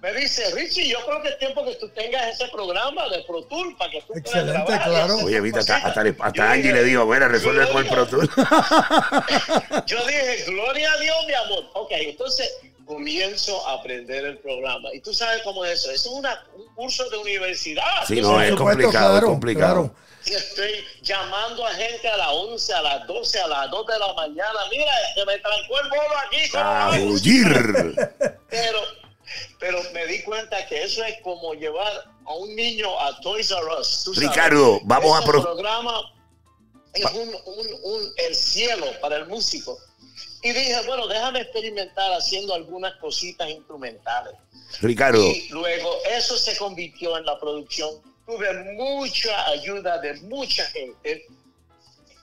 me 0.00 0.12
dice, 0.14 0.50
Richie, 0.52 0.88
yo 0.88 0.98
creo 1.06 1.22
que 1.22 1.28
es 1.28 1.38
tiempo 1.38 1.64
que 1.64 1.76
tú 1.76 1.88
tengas 1.90 2.26
ese 2.34 2.48
programa 2.50 3.08
de 3.10 3.22
Pro 3.22 3.44
Tour 3.44 3.76
para 3.76 3.90
que 3.92 4.00
tú 4.00 4.06
puedas 4.08 4.24
Excelente, 4.26 4.52
grabar 4.52 4.80
y 4.80 4.90
claro. 4.90 5.16
Oye, 5.18 5.40
viste, 5.40 5.58
hasta, 5.60 5.74
cositas". 5.80 5.96
hasta, 6.06 6.24
hasta 6.26 6.50
Angie 6.50 6.62
dije- 6.70 6.74
le 6.74 6.84
dijo, 6.84 7.06
mira, 7.06 7.28
resuelve 7.28 7.68
con 7.70 7.84
el 7.86 7.88
Pro 7.92 8.06
Tour. 8.08 8.28
yo 9.86 10.06
dije, 10.06 10.44
gloria 10.48 10.92
a 10.92 10.96
Dios, 10.98 11.16
mi 11.26 11.34
amor. 11.34 11.64
Ok, 11.74 11.90
entonces 11.92 12.52
comienzo 12.84 13.66
a 13.68 13.74
aprender 13.74 14.24
el 14.24 14.38
programa. 14.38 14.88
Y 14.92 15.00
tú 15.00 15.14
sabes 15.14 15.42
cómo 15.42 15.64
es 15.64 15.80
eso. 15.80 15.90
Eso 15.92 16.08
es 16.10 16.14
una- 16.16 16.44
un 16.56 16.74
curso 16.74 17.08
de 17.08 17.18
universidad. 17.18 17.84
Sí, 18.06 18.20
no, 18.20 18.40
es 18.40 18.50
Por 18.50 18.58
supuesto, 18.58 18.64
complicado, 18.64 19.14
es 19.14 19.20
claro, 19.20 19.26
complicado. 19.28 19.74
claro. 19.84 19.94
Y 20.26 20.32
estoy 20.34 20.84
llamando 21.02 21.66
a 21.66 21.70
gente 21.74 22.08
a 22.08 22.16
las 22.16 22.28
11, 22.30 22.72
a 22.74 22.82
las 22.82 23.06
12, 23.06 23.40
a 23.40 23.46
las 23.48 23.70
2 23.70 23.86
de 23.86 23.98
la 23.98 24.12
mañana. 24.14 24.58
Mira, 24.70 24.92
se 25.14 25.24
me 25.24 25.38
trancó 25.38 25.80
el 25.80 25.88
bolo 25.88 26.18
aquí. 26.26 26.48
Pero, 28.50 28.80
pero 29.58 29.82
me 29.92 30.06
di 30.06 30.22
cuenta 30.22 30.66
que 30.66 30.82
eso 30.84 31.02
es 31.04 31.20
como 31.22 31.54
llevar 31.54 32.04
a 32.26 32.34
un 32.34 32.54
niño 32.54 32.98
a 33.00 33.18
Toys 33.20 33.50
R 33.50 33.60
Us. 33.80 34.08
Ricardo, 34.16 34.80
vamos 34.84 35.20
a 35.20 35.24
pro- 35.24 35.42
programa 35.42 36.00
es 36.94 37.04
un, 37.12 37.28
un- 37.46 37.80
un- 37.84 38.12
el 38.18 38.34
cielo 38.34 38.86
para 39.00 39.16
el 39.16 39.26
músico. 39.26 39.78
Y 40.42 40.52
dije, 40.52 40.76
bueno, 40.86 41.06
déjame 41.06 41.40
experimentar 41.40 42.12
haciendo 42.12 42.52
algunas 42.54 42.94
cositas 42.96 43.48
instrumentales. 43.48 44.34
Ricardo, 44.80 45.22
Y 45.22 45.48
luego 45.50 45.90
eso 46.10 46.36
se 46.36 46.56
convirtió 46.56 47.16
en 47.16 47.24
la 47.24 47.38
producción. 47.38 47.90
Tuve 48.26 48.52
mucha 48.74 49.46
ayuda 49.48 49.98
de 49.98 50.14
mucha 50.22 50.64
gente. 50.66 51.26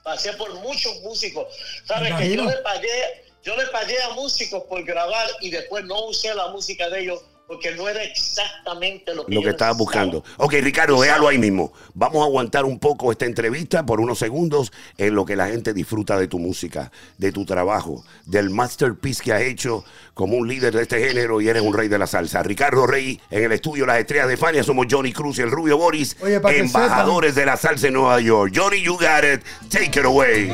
Pasé 0.03 0.33
por 0.33 0.53
muchos 0.55 0.99
músicos. 1.01 1.47
¿Sabes 1.85 2.13
que 2.15 2.35
yo 2.35 2.45
le 2.45 2.57
pagué, 2.57 3.23
yo 3.43 3.55
le 3.55 3.67
pagué 3.67 4.01
a 4.01 4.09
músicos 4.11 4.63
por 4.63 4.83
grabar 4.83 5.27
y 5.41 5.49
después 5.49 5.85
no 5.85 6.05
usé 6.05 6.33
la 6.33 6.47
música 6.47 6.89
de 6.89 7.01
ellos 7.01 7.21
porque 7.49 7.71
no 7.71 7.89
era 7.89 8.03
exactamente 8.03 9.15
lo 9.15 9.25
que, 9.25 9.33
lo 9.33 9.41
que 9.41 9.49
estabas 9.49 9.75
necesitaba. 9.75 10.05
buscando. 10.05 10.23
Ok, 10.37 10.53
Ricardo, 10.61 11.01
déjalo 11.01 11.27
ahí 11.27 11.39
mismo. 11.39 11.73
Vamos 11.95 12.21
a 12.21 12.25
aguantar 12.25 12.63
un 12.63 12.77
poco 12.77 13.11
esta 13.11 13.25
entrevista 13.25 13.87
por 13.87 13.99
unos 13.99 14.19
segundos 14.19 14.71
en 14.99 15.15
lo 15.15 15.25
que 15.25 15.35
la 15.35 15.47
gente 15.47 15.73
disfruta 15.73 16.19
de 16.19 16.27
tu 16.27 16.37
música, 16.37 16.91
de 17.17 17.31
tu 17.31 17.45
trabajo, 17.45 18.05
del 18.27 18.51
masterpiece 18.51 19.23
que 19.23 19.33
has 19.33 19.41
hecho 19.41 19.83
como 20.13 20.37
un 20.37 20.47
líder 20.47 20.75
de 20.75 20.83
este 20.83 20.99
género 20.99 21.41
y 21.41 21.49
eres 21.49 21.63
un 21.63 21.73
rey 21.73 21.87
de 21.87 21.97
la 21.97 22.05
salsa. 22.05 22.43
Ricardo 22.43 22.85
Rey 22.85 23.19
en 23.31 23.45
el 23.45 23.51
estudio 23.51 23.87
Las 23.87 23.97
Estrellas 23.97 24.27
de 24.27 24.37
Fania. 24.37 24.63
Somos 24.63 24.85
Johnny 24.87 25.11
Cruz 25.11 25.39
y 25.39 25.41
el 25.41 25.49
Rubio 25.49 25.75
Boris, 25.75 26.17
Oye, 26.21 26.39
embajadores 26.49 27.33
de 27.33 27.47
la 27.47 27.57
salsa 27.57 27.87
en 27.87 27.93
Nueva 27.93 28.21
York. 28.21 28.53
Johnny, 28.55 28.79
you 28.79 28.93
got 28.93 29.23
it. 29.23 29.41
Take 29.71 29.99
it 29.99 30.05
away. 30.05 30.53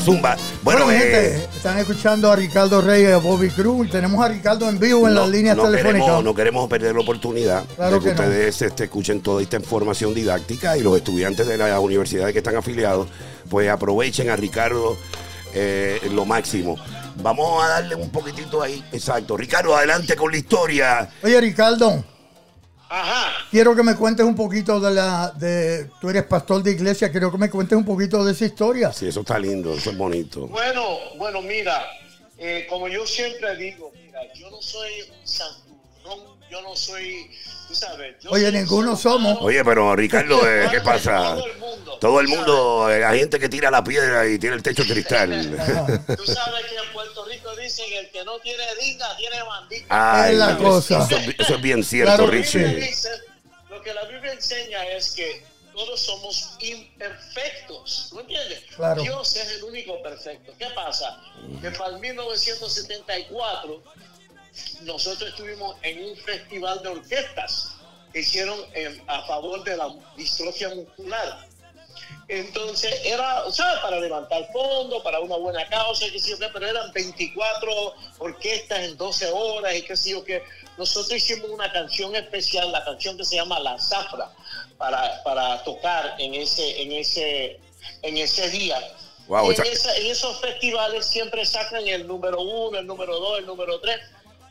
Zumba. 0.00 0.36
Bueno, 0.62 0.84
Bueno, 0.86 0.90
eh, 0.90 0.98
gente, 0.98 1.48
están 1.56 1.78
escuchando 1.78 2.30
a 2.30 2.36
Ricardo 2.36 2.80
Reyes 2.80 3.12
a 3.12 3.18
Bobby 3.18 3.50
Cruz. 3.50 3.86
Y 3.86 3.90
tenemos 3.90 4.24
a 4.24 4.28
Ricardo 4.28 4.68
en 4.68 4.78
vivo 4.78 5.06
en 5.08 5.14
no, 5.14 5.20
las 5.20 5.30
líneas 5.30 5.56
no 5.56 5.64
telefónicas. 5.64 6.00
Queremos, 6.02 6.24
no 6.24 6.34
queremos 6.34 6.68
perder 6.68 6.94
la 6.94 7.00
oportunidad 7.00 7.64
Claro 7.76 7.96
de 7.96 7.98
que, 8.00 8.10
que 8.10 8.14
no. 8.14 8.22
ustedes 8.28 8.62
este, 8.62 8.84
escuchen 8.84 9.20
toda 9.20 9.42
esta 9.42 9.56
información 9.56 10.14
didáctica 10.14 10.76
y 10.76 10.82
los 10.82 10.96
estudiantes 10.96 11.46
de 11.46 11.56
las 11.58 11.78
universidades 11.78 12.32
que 12.32 12.38
están 12.38 12.56
afiliados, 12.56 13.08
pues 13.48 13.68
aprovechen 13.68 14.30
a 14.30 14.36
Ricardo 14.36 14.96
eh, 15.54 16.00
lo 16.12 16.24
máximo. 16.24 16.76
Vamos 17.22 17.62
a 17.62 17.68
darle 17.68 17.96
un 17.96 18.08
poquitito 18.10 18.62
ahí. 18.62 18.82
Exacto. 18.92 19.36
Ricardo, 19.36 19.76
adelante 19.76 20.16
con 20.16 20.30
la 20.30 20.38
historia. 20.38 21.08
Oye, 21.22 21.40
Ricardo, 21.40 22.02
Ajá. 22.92 23.46
quiero 23.52 23.76
que 23.76 23.84
me 23.84 23.94
cuentes 23.94 24.26
un 24.26 24.34
poquito 24.34 24.80
de 24.80 24.90
la. 24.90 25.32
de 25.36 25.88
Tú 26.00 26.10
eres 26.10 26.24
pastor 26.24 26.60
de 26.60 26.72
iglesia, 26.72 27.10
quiero 27.10 27.30
que 27.30 27.38
me 27.38 27.48
cuentes 27.48 27.78
un 27.78 27.84
poquito 27.84 28.24
de 28.24 28.32
esa 28.32 28.46
historia. 28.46 28.92
Sí, 28.92 29.06
eso 29.06 29.20
está 29.20 29.38
lindo, 29.38 29.74
eso 29.74 29.90
es 29.90 29.96
bonito. 29.96 30.48
Bueno, 30.48 30.98
bueno, 31.16 31.40
mira, 31.40 31.86
eh, 32.36 32.66
como 32.68 32.88
yo 32.88 33.06
siempre 33.06 33.56
digo, 33.56 33.92
mira, 33.94 34.20
yo 34.34 34.50
no 34.50 34.60
soy 34.60 34.90
un 35.02 35.26
santurrón, 35.26 35.69
yo 36.50 36.60
no 36.62 36.74
soy, 36.76 37.30
tú 37.68 37.74
sabes. 37.74 38.16
yo 38.20 38.30
Oye, 38.30 38.50
ninguno 38.52 38.96
somos. 38.96 39.38
Oye, 39.40 39.64
pero 39.64 39.94
Ricardo, 39.96 40.46
eh, 40.48 40.68
¿qué 40.70 40.80
pasa? 40.80 41.34
Todo 41.36 41.46
el 41.46 41.56
mundo. 41.58 41.98
Todo 42.00 42.20
el 42.20 42.28
mundo, 42.28 42.90
eh, 42.90 43.04
hay 43.04 43.18
gente 43.20 43.38
que 43.38 43.48
tira 43.48 43.70
la 43.70 43.84
piedra 43.84 44.26
y 44.26 44.38
tiene 44.38 44.56
el 44.56 44.62
techo 44.62 44.82
de 44.84 44.90
cristal. 44.92 45.30
Tú 46.16 46.26
sabes 46.26 46.64
que 46.68 46.76
en 46.76 46.92
Puerto 46.92 47.24
Rico 47.26 47.54
dicen 47.56 47.86
el 47.92 48.10
que 48.10 48.24
no 48.24 48.38
tiene 48.40 48.62
dinga 48.80 49.16
tiene 49.16 49.42
bandita. 49.42 49.86
Ay, 50.22 50.32
Es 50.32 50.38
la 50.38 50.56
cosa. 50.58 51.04
Eso, 51.04 51.16
eso 51.38 51.54
es 51.54 51.60
bien 51.62 51.84
cierto, 51.84 52.14
Claro 52.16 52.30
Richie. 52.30 52.66
dice- 52.76 53.08
lo 53.68 53.80
que 53.82 53.94
la 53.94 54.04
Biblia 54.06 54.32
enseña 54.32 54.84
es 54.88 55.12
que 55.12 55.44
todos 55.72 56.00
somos 56.00 56.56
imperfectos. 56.60 58.10
¿No 58.12 58.20
entiendes? 58.20 58.62
Claro. 58.76 59.02
Dios 59.02 59.36
es 59.36 59.48
el 59.52 59.64
único 59.64 60.02
perfecto. 60.02 60.52
¿Qué 60.58 60.66
pasa? 60.74 61.20
Que 61.62 61.70
para 61.70 61.94
el 61.94 62.00
1974 62.00 63.82
nosotros 64.82 65.30
estuvimos 65.30 65.76
en 65.82 66.04
un 66.04 66.16
festival 66.16 66.82
de 66.82 66.88
orquestas 66.88 67.72
que 68.12 68.20
hicieron 68.20 68.58
eh, 68.74 69.00
a 69.06 69.22
favor 69.26 69.62
de 69.64 69.76
la 69.76 69.88
distrofia 70.16 70.68
muscular. 70.74 71.46
Entonces 72.28 72.94
era, 73.04 73.50
¿sabes? 73.50 73.80
Para 73.80 73.98
levantar 73.98 74.48
fondos, 74.52 75.02
para 75.02 75.18
una 75.20 75.36
buena 75.36 75.66
causa, 75.68 76.06
qué 76.10 76.18
sé 76.18 76.30
yo 76.30 76.38
qué, 76.38 76.46
pero 76.52 76.66
eran 76.68 76.92
24 76.92 77.94
orquestas 78.18 78.78
en 78.80 78.96
12 78.96 79.30
horas 79.30 79.74
y 79.74 79.82
qué 79.82 79.96
sé 79.96 80.10
yo 80.10 80.24
qué. 80.24 80.42
Nosotros 80.78 81.12
hicimos 81.12 81.50
una 81.50 81.70
canción 81.72 82.14
especial, 82.14 82.70
la 82.70 82.84
canción 82.84 83.16
que 83.16 83.24
se 83.24 83.36
llama 83.36 83.58
La 83.60 83.78
Zafra, 83.78 84.30
para, 84.78 85.22
para 85.24 85.62
tocar 85.64 86.14
en 86.18 86.34
ese, 86.34 86.80
en 86.82 86.92
ese, 86.92 87.60
en 88.02 88.16
ese 88.16 88.48
día. 88.50 88.78
Wow, 89.26 89.50
Y 89.52 89.54
en, 89.56 89.72
esa- 89.72 89.96
en 89.96 90.06
esos 90.06 90.40
festivales 90.40 91.06
siempre 91.06 91.44
sacan 91.44 91.86
el 91.86 92.06
número 92.06 92.40
uno, 92.40 92.78
el 92.78 92.86
número 92.86 93.18
dos, 93.18 93.38
el 93.40 93.46
número 93.46 93.80
tres. 93.80 94.00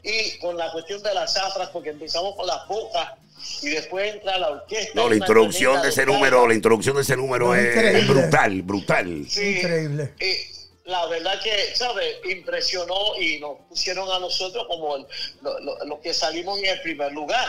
Y 0.04 0.38
con 0.40 0.58
la 0.58 0.72
cuestión 0.72 1.02
de 1.04 1.14
las 1.14 1.34
zafras, 1.34 1.70
porque 1.70 1.90
empezamos 1.90 2.36
con 2.36 2.48
las 2.48 2.68
bocas 2.68 3.14
y 3.62 3.70
después 3.70 4.14
entra 4.16 4.38
la 4.38 4.50
orquesta. 4.50 4.92
No, 4.96 5.10
la 5.10 5.16
introducción 5.16 5.82
de 5.82 5.90
ese 5.90 6.06
número, 6.06 6.48
la 6.48 6.54
introducción 6.54 6.96
de 6.96 7.02
ese 7.04 7.16
número 7.18 7.48
No, 7.48 7.56
es, 7.56 8.08
brutal, 8.08 8.62
brutal. 8.64 9.26
Sí, 9.30 9.58
Increíble. 9.58 10.14
y 10.20 10.90
la 10.90 11.06
verdad 11.08 11.40
que, 11.42 11.76
¿sabes? 11.76 12.18
Impresionó 12.30 13.16
y 13.20 13.40
nos 13.40 13.58
pusieron 13.70 14.10
a 14.12 14.20
nosotros 14.20 14.66
como 14.68 14.96
el- 14.98 15.06
lo- 15.42 15.60
lo- 15.60 15.86
los 15.86 16.00
que 16.00 16.14
salimos 16.14 16.60
en 16.60 16.66
el 16.66 16.82
primer 16.82 17.12
lugar. 17.14 17.48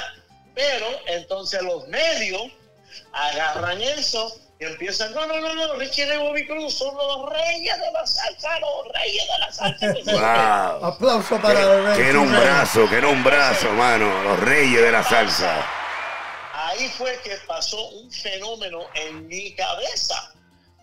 Pero 0.54 0.86
entonces 1.06 1.62
los 1.62 1.86
medios 1.88 2.42
agarran 3.12 3.80
eso 3.82 4.36
y 4.60 4.66
empiezan, 4.66 5.14
no, 5.14 5.26
no, 5.26 5.40
no, 5.40 5.54
no, 5.54 5.74
Richie 5.76 6.04
y 6.04 6.18
Bobby 6.18 6.46
Cruz 6.46 6.74
son 6.74 6.94
los 6.94 7.30
reyes 7.30 7.78
de 7.78 7.92
la 7.92 8.06
salsa, 8.06 8.60
los 8.60 8.92
reyes 8.92 9.24
de 9.26 9.38
la 9.38 9.52
salsa. 9.52 9.94
Wow. 10.80 10.84
Aplauso 10.84 11.40
para 11.40 11.96
Qué, 11.96 12.02
qué 12.02 12.12
nombrazo, 12.12 12.86
qué 12.90 13.00
nombrazo, 13.00 13.70
mano. 13.72 14.22
Los 14.22 14.38
reyes 14.40 14.82
de 14.82 14.92
la 14.92 15.02
salsa. 15.02 15.66
ahí 16.52 16.88
fue 16.90 17.18
que 17.24 17.38
pasó 17.46 17.82
un 17.88 18.10
fenómeno 18.12 18.80
en 18.92 19.26
mi 19.28 19.54
cabeza. 19.54 20.30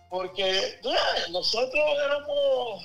Porque 0.10 0.80
tú 0.82 0.90
sabes, 0.90 1.30
nosotros 1.32 1.84
éramos, 2.06 2.82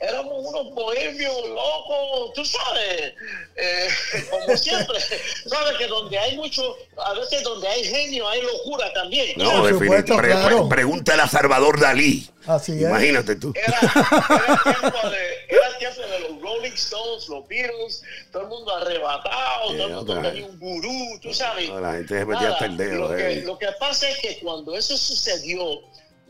éramos 0.00 0.32
unos 0.46 0.72
bohemios 0.74 1.36
locos, 1.50 2.32
tú 2.34 2.42
sabes, 2.44 3.12
eh, 3.56 3.88
como 4.30 4.56
siempre. 4.56 4.98
Sabes 5.46 5.76
que 5.76 5.86
donde 5.86 6.18
hay 6.18 6.36
mucho, 6.38 6.74
a 6.96 7.12
veces 7.12 7.42
donde 7.42 7.68
hay 7.68 7.84
genio 7.84 8.26
hay 8.26 8.40
locura 8.40 8.90
también. 8.94 9.34
No, 9.36 9.66
definit- 9.68 9.78
supuesto, 9.84 10.16
pre- 10.16 10.30
claro. 10.30 10.66
pre- 10.68 10.76
pregúntale 10.78 11.22
a 11.22 11.28
Salvador 11.28 11.78
Dalí. 11.78 12.26
Así 12.46 12.72
es. 12.72 12.80
Imagínate 12.80 13.36
tú. 13.36 13.52
Era, 13.54 13.78
era, 13.78 14.62
el 14.64 14.80
tiempo 14.80 15.08
de, 15.10 15.34
era 15.48 15.66
el 15.68 15.78
tiempo 15.78 16.00
de 16.00 16.20
los 16.20 16.40
Rolling 16.40 16.72
Stones, 16.72 17.28
los 17.28 17.46
Beatles, 17.48 18.02
todo 18.32 18.42
el 18.42 18.48
mundo 18.48 18.74
arrebatado, 18.76 19.66
todo 19.68 19.86
el 19.86 19.92
mundo 19.92 20.22
tenía 20.22 20.46
un 20.46 20.58
gurú, 20.58 21.18
tú 21.20 21.32
sabes. 21.34 21.68
No, 21.68 21.78
la 21.80 21.92
gente 21.92 22.18
se 22.18 22.24
metía 22.24 22.48
hasta 22.52 22.64
el 22.64 22.76
dedo, 22.78 23.08
Lo 23.08 23.16
que, 23.16 23.32
eh. 23.32 23.42
lo 23.42 23.58
que 23.58 23.68
pasa 23.78 24.08
es 24.08 24.18
que 24.18 24.38
cuando 24.40 24.74
eso 24.76 24.96
sucedió, 24.96 25.80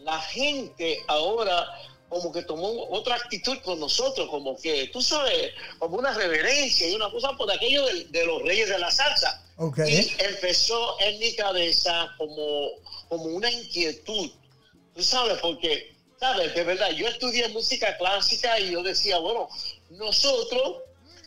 la 0.04 0.20
gente 0.20 1.02
ahora 1.08 1.66
como 2.08 2.30
que 2.30 2.42
tomó 2.42 2.86
otra 2.90 3.16
actitud 3.16 3.58
con 3.64 3.80
nosotros, 3.80 4.28
como 4.28 4.56
que, 4.56 4.88
tú 4.88 5.02
sabes, 5.02 5.52
como 5.78 5.96
una 5.96 6.14
reverencia 6.14 6.88
y 6.88 6.94
una 6.94 7.10
cosa 7.10 7.32
por 7.36 7.50
aquello 7.50 7.84
de, 7.86 8.04
de 8.04 8.26
los 8.26 8.42
reyes 8.42 8.68
de 8.68 8.78
la 8.78 8.90
salsa. 8.90 9.42
Ok. 9.56 9.78
Y 9.86 10.14
empezó 10.18 10.96
en 11.00 11.18
mi 11.18 11.34
cabeza 11.34 12.14
como, 12.16 12.70
como 13.08 13.24
una 13.24 13.50
inquietud, 13.50 14.30
tú 14.94 15.02
sabes, 15.02 15.38
porque, 15.40 15.96
sabes, 16.20 16.54
de 16.54 16.62
verdad, 16.62 16.90
yo 16.90 17.08
estudié 17.08 17.48
música 17.48 17.96
clásica 17.96 18.60
y 18.60 18.70
yo 18.70 18.82
decía, 18.82 19.18
bueno, 19.18 19.48
nosotros 19.90 20.82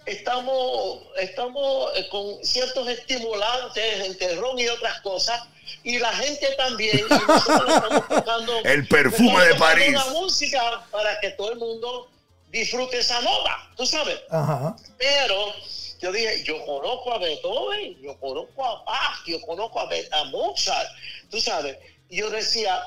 estamos, 0.07 0.99
estamos 1.17 1.91
eh, 1.97 2.07
con 2.09 2.43
ciertos 2.43 2.87
estimulantes, 2.87 3.99
el 4.05 4.17
terrón 4.17 4.57
y 4.59 4.67
otras 4.67 5.01
cosas, 5.01 5.41
y 5.83 5.99
la 5.99 6.13
gente 6.13 6.47
también, 6.57 6.97
y 6.99 7.13
nosotros 7.27 7.69
estamos 7.75 8.07
tocando 8.09 8.59
El 8.63 8.87
perfume 8.87 9.45
de 9.47 9.55
París. 9.55 9.89
una 9.89 10.05
música 10.07 10.85
para 10.91 11.19
que 11.19 11.31
todo 11.31 11.51
el 11.51 11.59
mundo 11.59 12.09
disfrute 12.49 12.99
esa 12.99 13.21
nota, 13.21 13.69
tú 13.75 13.85
sabes. 13.85 14.19
Ajá. 14.29 14.75
Pero 14.97 15.53
yo 15.99 16.11
dije, 16.11 16.43
yo 16.45 16.65
conozco 16.65 17.13
a 17.13 17.17
Beethoven, 17.17 18.01
yo 18.01 18.17
conozco 18.19 18.65
a 18.65 18.83
Bach, 18.83 19.25
yo 19.25 19.41
conozco 19.41 19.79
a, 19.79 19.85
Be- 19.87 20.07
a 20.11 20.23
Mozart, 20.25 20.89
tú 21.29 21.41
sabes. 21.41 21.77
Y 22.09 22.17
yo 22.19 22.29
decía, 22.29 22.81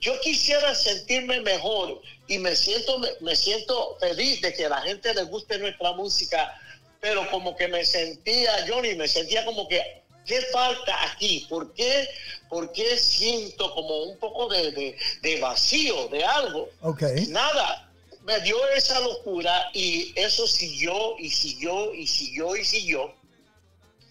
yo 0.00 0.18
quisiera 0.20 0.74
sentirme 0.74 1.40
mejor 1.40 2.00
y 2.28 2.38
me 2.38 2.54
siento, 2.54 3.00
me, 3.20 3.34
siento 3.36 3.96
feliz 3.98 4.40
de 4.42 4.52
que 4.54 4.66
a 4.66 4.68
la 4.70 4.82
gente 4.82 5.12
le 5.14 5.22
guste 5.24 5.58
nuestra 5.58 5.92
música, 5.92 6.58
pero 7.00 7.28
como 7.30 7.56
que 7.56 7.68
me 7.68 7.84
sentía, 7.84 8.66
Johnny, 8.68 8.94
me 8.94 9.08
sentía 9.08 9.44
como 9.44 9.66
que, 9.68 10.02
¿qué 10.26 10.40
falta 10.52 10.94
aquí? 11.12 11.46
¿Por 11.48 11.72
qué, 11.74 12.08
por 12.48 12.72
qué 12.72 12.96
siento 12.98 13.72
como 13.74 14.02
un 14.04 14.18
poco 14.18 14.48
de, 14.48 14.70
de- 14.72 14.96
de 15.22 15.40
vacío, 15.40 16.08
de 16.08 16.24
algo? 16.24 16.68
Ok. 16.82 17.02
Nada, 17.28 17.88
me 18.22 18.40
dio 18.40 18.56
esa 18.70 18.98
locura 19.00 19.70
y 19.72 20.12
eso 20.16 20.46
siguió 20.46 21.16
y 21.18 21.30
siguió 21.30 21.94
y 21.94 22.06
siguió 22.06 22.56
y 22.56 22.64
siguió. 22.64 23.14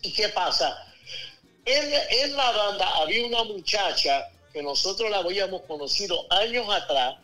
¿Y 0.01 0.13
qué 0.13 0.29
pasa? 0.29 0.73
En, 1.65 1.93
en 2.21 2.35
la 2.35 2.51
banda 2.51 2.87
había 2.97 3.25
una 3.25 3.43
muchacha 3.43 4.29
que 4.55 4.63
nosotros 4.63 5.11
la 5.11 5.17
habíamos 5.17 5.63
conocido 5.63 6.25
años 6.29 6.65
atrás, 6.73 7.17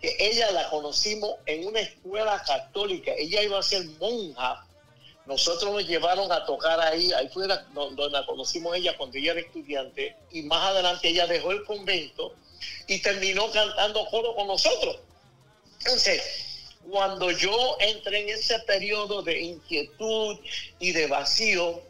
que 0.00 0.16
ella 0.20 0.52
la 0.52 0.70
conocimos 0.70 1.34
en 1.44 1.66
una 1.66 1.80
escuela 1.80 2.40
católica. 2.46 3.10
Ella 3.18 3.42
iba 3.42 3.58
a 3.58 3.62
ser 3.64 3.84
monja. 3.98 4.64
Nosotros 5.26 5.72
nos 5.72 5.84
llevaron 5.84 6.30
a 6.30 6.46
tocar 6.46 6.78
ahí, 6.78 7.12
ahí 7.12 7.28
fue 7.30 7.48
donde 7.74 8.08
la 8.10 8.24
conocimos 8.24 8.76
ella 8.76 8.96
cuando 8.96 9.18
ella 9.18 9.32
era 9.32 9.40
estudiante, 9.40 10.14
y 10.30 10.42
más 10.42 10.62
adelante 10.62 11.08
ella 11.08 11.26
dejó 11.26 11.50
el 11.50 11.64
convento 11.64 12.36
y 12.86 13.02
terminó 13.02 13.50
cantando 13.50 14.06
coro 14.06 14.36
con 14.36 14.46
nosotros. 14.46 15.00
Entonces, 15.80 16.22
cuando 16.88 17.32
yo 17.32 17.76
entré 17.80 18.20
en 18.20 18.28
ese 18.28 18.60
periodo 18.60 19.22
de 19.22 19.40
inquietud 19.40 20.38
y 20.78 20.92
de 20.92 21.08
vacío, 21.08 21.82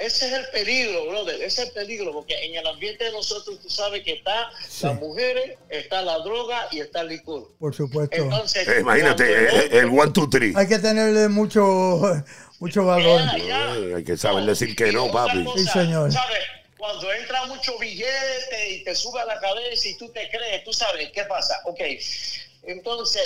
ese 0.00 0.26
es 0.26 0.32
el 0.32 0.46
peligro, 0.50 1.06
brother, 1.06 1.36
ese 1.36 1.62
es 1.62 1.68
el 1.68 1.72
peligro, 1.74 2.12
porque 2.12 2.34
en 2.44 2.56
el 2.56 2.66
ambiente 2.66 3.04
de 3.04 3.12
nosotros 3.12 3.60
tú 3.62 3.68
sabes 3.70 4.02
que 4.02 4.14
está 4.14 4.50
Sí. 4.68 4.86
las 4.86 4.94
mujeres, 4.98 5.58
está 5.68 6.02
la 6.02 6.18
droga 6.18 6.66
y 6.72 6.80
está 6.80 7.02
el 7.02 7.08
licor. 7.08 7.48
Por 7.58 7.74
supuesto. 7.74 8.16
Entonces, 8.16 8.66
Eh, 8.66 8.80
imagínate, 8.80 9.24
eh, 9.30 9.68
yo- 9.70 9.78
el 9.78 9.86
one, 9.86 10.10
two, 10.12 10.28
three. 10.28 10.52
Hay 10.56 10.66
que 10.66 10.78
tenerle 10.78 11.28
mucho, 11.28 12.00
mucho 12.58 12.84
valor. 12.84 13.20
Ya, 13.20 13.38
ya. 13.38 13.74
Eh, 13.76 13.94
hay 13.96 14.04
que 14.04 14.16
saber 14.16 14.44
decir 14.44 14.74
que 14.74 14.88
y 14.88 14.92
no, 14.92 15.10
papi. 15.12 15.44
Sí, 15.56 15.64
señor. 15.66 16.10
¿sabes? 16.12 16.38
Cuando 16.78 17.12
entra 17.12 17.44
mucho 17.44 17.78
billete 17.78 18.70
y 18.70 18.84
te 18.84 18.94
sube 18.94 19.20
a 19.20 19.26
la 19.26 19.38
cabeza 19.38 19.86
y 19.86 19.96
tú 19.98 20.08
te 20.12 20.30
crees, 20.30 20.64
tú 20.64 20.72
sabes 20.72 21.10
qué 21.12 21.24
pasa. 21.24 21.60
Ok, 21.66 21.80
entonces, 22.62 23.22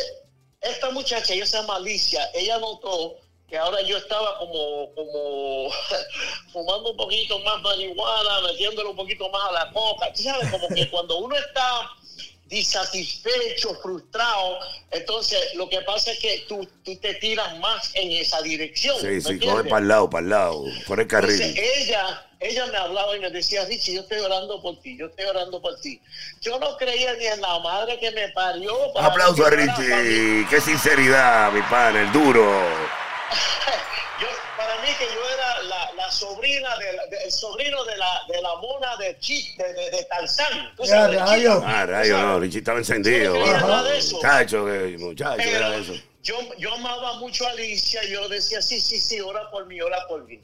esta 0.60 0.90
muchacha, 0.90 1.32
ella 1.34 1.46
se 1.46 1.56
llama 1.58 1.76
Alicia, 1.76 2.28
ella 2.34 2.58
notó 2.58 3.16
que 3.54 3.58
ahora 3.58 3.80
yo 3.82 3.96
estaba 3.96 4.36
como, 4.38 4.92
como 4.96 5.70
fumando 6.52 6.90
un 6.90 6.96
poquito 6.96 7.38
más 7.38 7.62
marihuana, 7.62 8.40
metiéndole 8.48 8.88
un 8.88 8.96
poquito 8.96 9.28
más 9.28 9.48
a 9.48 9.52
la 9.52 9.70
coca. 9.70 10.12
Tú 10.12 10.24
sabes, 10.24 10.50
como 10.50 10.66
que 10.70 10.90
cuando 10.90 11.18
uno 11.18 11.36
está 11.36 11.88
disatisfecho, 12.46 13.76
frustrado. 13.80 14.58
Entonces, 14.90 15.38
lo 15.54 15.68
que 15.68 15.80
pasa 15.82 16.10
es 16.10 16.18
que 16.18 16.44
tú, 16.48 16.68
tú 16.82 16.96
te 16.96 17.14
tiras 17.14 17.56
más 17.60 17.92
en 17.94 18.10
esa 18.10 18.42
dirección. 18.42 18.98
Sí, 18.98 19.06
¿me 19.06 19.20
sí, 19.20 19.38
coge 19.38 19.68
para 19.68 19.82
el 19.82 19.86
lado, 19.88 20.10
para 20.10 20.24
el 20.24 20.30
lado, 20.30 20.64
por 20.88 20.98
el 20.98 21.04
Entonces, 21.04 21.38
carril. 21.38 21.56
ella, 21.56 22.26
ella 22.40 22.66
me 22.66 22.76
hablaba 22.76 23.16
y 23.16 23.20
me 23.20 23.30
decía, 23.30 23.64
Richie, 23.66 23.94
yo 23.94 24.00
estoy 24.00 24.18
orando 24.18 24.60
por 24.60 24.80
ti, 24.80 24.98
yo 24.98 25.06
estoy 25.06 25.26
orando 25.26 25.62
por 25.62 25.80
ti. 25.80 26.00
Yo 26.40 26.58
no 26.58 26.76
creía 26.76 27.14
ni 27.14 27.26
en 27.26 27.40
la 27.40 27.60
madre 27.60 28.00
que 28.00 28.10
me 28.10 28.30
parió. 28.30 28.92
para 28.92 29.06
Aplauso 29.06 29.46
a. 29.46 29.50
Richie. 29.50 30.44
Qué 30.50 30.60
sinceridad, 30.60 31.52
mi 31.52 31.62
pan, 31.62 31.94
el 31.96 32.10
duro. 32.10 33.03
Yo, 34.20 34.28
para 34.56 34.80
mí 34.82 34.88
que 34.96 35.06
yo 35.12 35.28
era 35.28 35.62
la, 35.64 35.92
la 35.94 36.10
sobrina, 36.12 36.76
de, 36.78 37.16
de- 37.16 37.24
el 37.24 37.32
sobrino 37.32 37.84
de 37.84 37.96
la, 37.96 38.22
de 38.28 38.40
la 38.40 38.54
mona 38.56 38.96
de 38.96 39.18
Chip, 39.18 39.56
de, 39.58 39.72
de, 39.74 39.90
de 39.90 40.04
Tarzán. 40.04 40.72
¿Tú 40.76 40.84
Ya, 40.84 40.90
sabes. 40.90 41.18
Chita? 41.18 41.60
Ah, 41.64 41.84
¿Tú 41.84 41.90
rayo, 41.92 42.18
no, 42.18 42.38
Richie 42.38 42.58
estaba 42.58 42.78
encendido. 42.78 43.34
Yo 43.34 43.40
no 43.40 43.44
quería 43.44 43.56
Ajá. 43.56 43.66
nada 43.66 43.82
de 43.90 43.98
eso. 43.98 44.16
Muchacho, 44.16 44.66
muchacho, 44.98 45.42
era 45.42 45.76
eso. 45.76 45.94
yo, 46.22 46.38
yo 46.58 46.74
amaba 46.74 47.14
mucho 47.14 47.44
a 47.46 47.50
Alicia 47.50 48.04
y 48.04 48.12
yo 48.12 48.28
decía, 48.28 48.62
sí, 48.62 48.80
sí, 48.80 49.00
sí, 49.00 49.20
ora 49.20 49.50
por 49.50 49.66
mí, 49.66 49.80
ora 49.80 50.06
por 50.06 50.22
mí. 50.24 50.40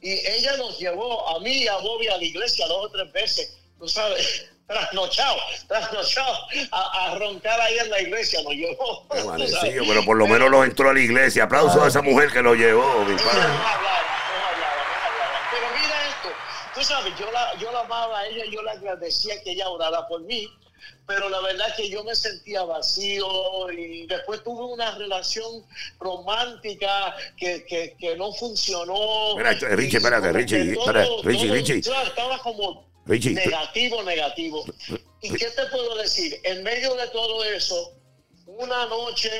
Y 0.00 0.12
ella 0.26 0.56
nos 0.56 0.78
llevó 0.78 1.28
a 1.36 1.38
mí 1.40 1.52
y 1.64 1.68
a 1.68 1.76
Bobby 1.76 2.08
a 2.08 2.16
la 2.16 2.24
iglesia 2.24 2.66
dos 2.66 2.86
o 2.86 2.90
tres 2.90 3.12
veces, 3.12 3.58
tú 3.78 3.86
sabes, 3.88 4.46
trasnochado, 4.72 5.36
trasnochado, 5.68 6.36
a, 6.70 7.06
a 7.06 7.14
roncar 7.16 7.60
ahí 7.60 7.78
en 7.78 7.90
la 7.90 8.00
iglesia, 8.00 8.42
nos 8.42 8.52
llevó. 8.54 9.06
Amanecido, 9.10 9.84
pero 9.86 10.04
por 10.04 10.16
lo 10.16 10.26
menos 10.26 10.50
lo 10.50 10.64
entró 10.64 10.90
a 10.90 10.94
la 10.94 11.00
iglesia. 11.00 11.44
Aplauso 11.44 11.82
a 11.84 11.88
esa 11.88 12.02
mujer 12.02 12.32
que 12.32 12.42
lo 12.42 12.54
llevó, 12.54 13.04
mi 13.04 13.12
hablaba. 13.12 13.78
Pero 15.50 15.66
mira 15.74 16.08
esto, 16.08 16.28
tú 16.74 16.82
sabes, 16.84 17.12
yo 17.18 17.30
la, 17.30 17.54
yo 17.58 17.70
la 17.72 17.80
amaba 17.80 18.20
a 18.20 18.26
ella, 18.26 18.44
yo 18.50 18.62
le 18.62 18.70
agradecía 18.70 19.40
que 19.42 19.52
ella 19.52 19.68
orara 19.68 20.06
por 20.08 20.22
mí, 20.22 20.48
pero 21.06 21.28
la 21.28 21.40
verdad 21.40 21.68
es 21.68 21.74
que 21.74 21.90
yo 21.90 22.02
me 22.04 22.14
sentía 22.14 22.64
vacío 22.64 23.70
y 23.70 24.06
después 24.06 24.42
tuve 24.42 24.64
una 24.64 24.92
relación 24.96 25.64
romántica 26.00 27.14
que, 27.36 27.64
que, 27.66 27.94
que 27.98 28.16
no 28.16 28.32
funcionó. 28.32 29.36
Mira, 29.36 29.52
Richie, 29.52 29.98
espérate, 29.98 30.32
Richie, 30.32 30.72
espera, 30.72 31.06
Richie, 31.22 31.52
Richie. 31.52 31.82
claro, 31.82 32.08
estaba 32.08 32.38
como 32.38 32.91
Richie, 33.06 33.30
tú- 33.34 33.40
negativo, 33.50 34.02
negativo. 34.02 34.64
¿Y 35.20 35.30
qué 35.30 35.46
te 35.46 35.66
puedo 35.66 35.96
decir? 35.96 36.38
En 36.44 36.62
medio 36.62 36.94
de 36.94 37.06
todo 37.08 37.44
eso, 37.44 37.92
una 38.46 38.86
noche, 38.86 39.30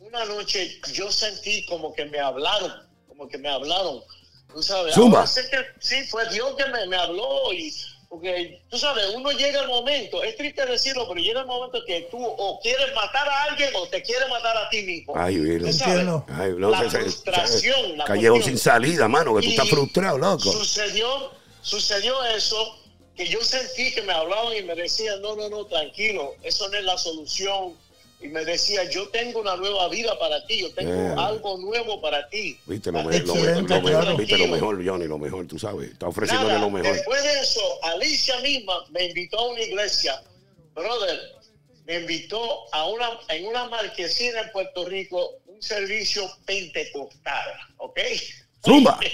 una 0.00 0.24
noche 0.24 0.80
yo 0.92 1.10
sentí 1.10 1.64
como 1.66 1.92
que 1.94 2.04
me 2.06 2.18
hablaron, 2.18 2.72
como 3.06 3.28
que 3.28 3.38
me 3.38 3.48
hablaron. 3.48 4.02
Tú 4.52 4.62
sabes, 4.62 4.94
Zumba. 4.94 5.24
que 5.50 5.58
sí, 5.80 6.02
fue 6.08 6.28
Dios 6.30 6.54
que 6.56 6.64
me, 6.66 6.86
me 6.86 6.96
habló 6.96 7.52
y 7.52 7.72
porque 8.08 8.62
tú 8.70 8.78
sabes, 8.78 9.04
uno 9.14 9.30
llega 9.32 9.60
el 9.60 9.68
momento, 9.68 10.22
es 10.22 10.34
triste 10.38 10.64
decirlo, 10.64 11.06
pero 11.06 11.20
llega 11.20 11.40
el 11.40 11.46
momento 11.46 11.78
que 11.86 12.08
tú 12.10 12.16
o 12.24 12.58
quieres 12.62 12.94
matar 12.94 13.28
a 13.28 13.44
alguien 13.44 13.68
o 13.76 13.86
te 13.88 14.00
quieres 14.02 14.26
matar 14.30 14.56
a 14.56 14.70
ti 14.70 14.80
mismo. 14.82 15.12
Ay. 15.14 15.36
Tú 15.36 15.66
Entiendo. 15.66 16.24
Ay, 16.30 16.52
no, 16.56 16.70
la 16.70 16.78
se- 16.84 16.90
se- 16.90 16.98
frustración, 17.00 17.98
la 17.98 18.04
Callejón 18.06 18.38
cuestión. 18.38 18.56
sin 18.56 18.64
salida, 18.64 19.06
mano, 19.08 19.34
que 19.36 19.42
tú 19.42 19.48
Y 19.48 19.50
estás 19.50 19.68
frustrado, 19.68 20.16
loco. 20.16 20.50
Sucedió, 20.50 21.30
sucedió 21.68 22.22
eso, 22.24 22.78
que 23.16 23.26
yo 23.28 23.42
sentí 23.44 23.92
que 23.94 24.02
me 24.02 24.12
hablaban 24.12 24.56
y 24.56 24.62
me 24.62 24.74
decían, 24.74 25.20
no, 25.20 25.36
no, 25.36 25.48
no, 25.48 25.66
tranquilo, 25.66 26.34
eso 26.42 26.68
no 26.68 26.78
es 26.78 26.84
la 26.84 26.96
solución. 26.96 27.74
Y 28.20 28.26
me 28.28 28.44
decía, 28.44 28.82
yo 28.90 29.08
tengo 29.10 29.40
una 29.40 29.54
nueva 29.56 29.88
vida 29.88 30.18
para 30.18 30.44
ti, 30.46 30.60
yo 30.60 30.72
tengo 30.74 31.20
algo 31.20 31.56
nuevo 31.58 32.00
para 32.00 32.28
ti. 32.28 32.58
Viste 32.66 32.90
lo, 32.90 32.98
Ah, 33.00 33.04
me- 33.04 33.18
lo, 33.20 33.34
me- 33.34 33.40
Excelente, 33.40 33.74
lo 33.74 33.80
mejor, 33.82 34.02
claro. 34.02 34.16
viste 34.16 34.38
lo 34.38 34.46
mejor, 34.48 34.84
Johnny, 34.84 35.06
lo 35.06 35.18
mejor, 35.18 35.46
tú 35.46 35.56
sabes. 35.58 35.92
Está 35.92 36.08
ofreciéndole 36.08 36.54
Nada, 36.54 36.64
lo 36.64 36.70
mejor. 36.70 36.92
Después 36.94 37.22
de 37.22 37.40
eso, 37.40 37.60
Alicia 37.84 38.38
misma 38.40 38.74
me 38.90 39.04
invitó 39.04 39.38
a 39.38 39.48
una 39.50 39.62
iglesia. 39.62 40.20
Brother, 40.74 41.20
me 41.86 42.00
invitó 42.00 42.74
a 42.74 42.88
una, 42.88 43.08
en 43.28 43.46
una 43.46 43.66
marquesina 43.68 44.40
en 44.40 44.50
Puerto 44.50 44.84
Rico, 44.84 45.34
un 45.46 45.62
servicio 45.62 46.28
pentecostal, 46.44 47.52
¿ok? 47.76 48.00
Zumba. 48.64 48.98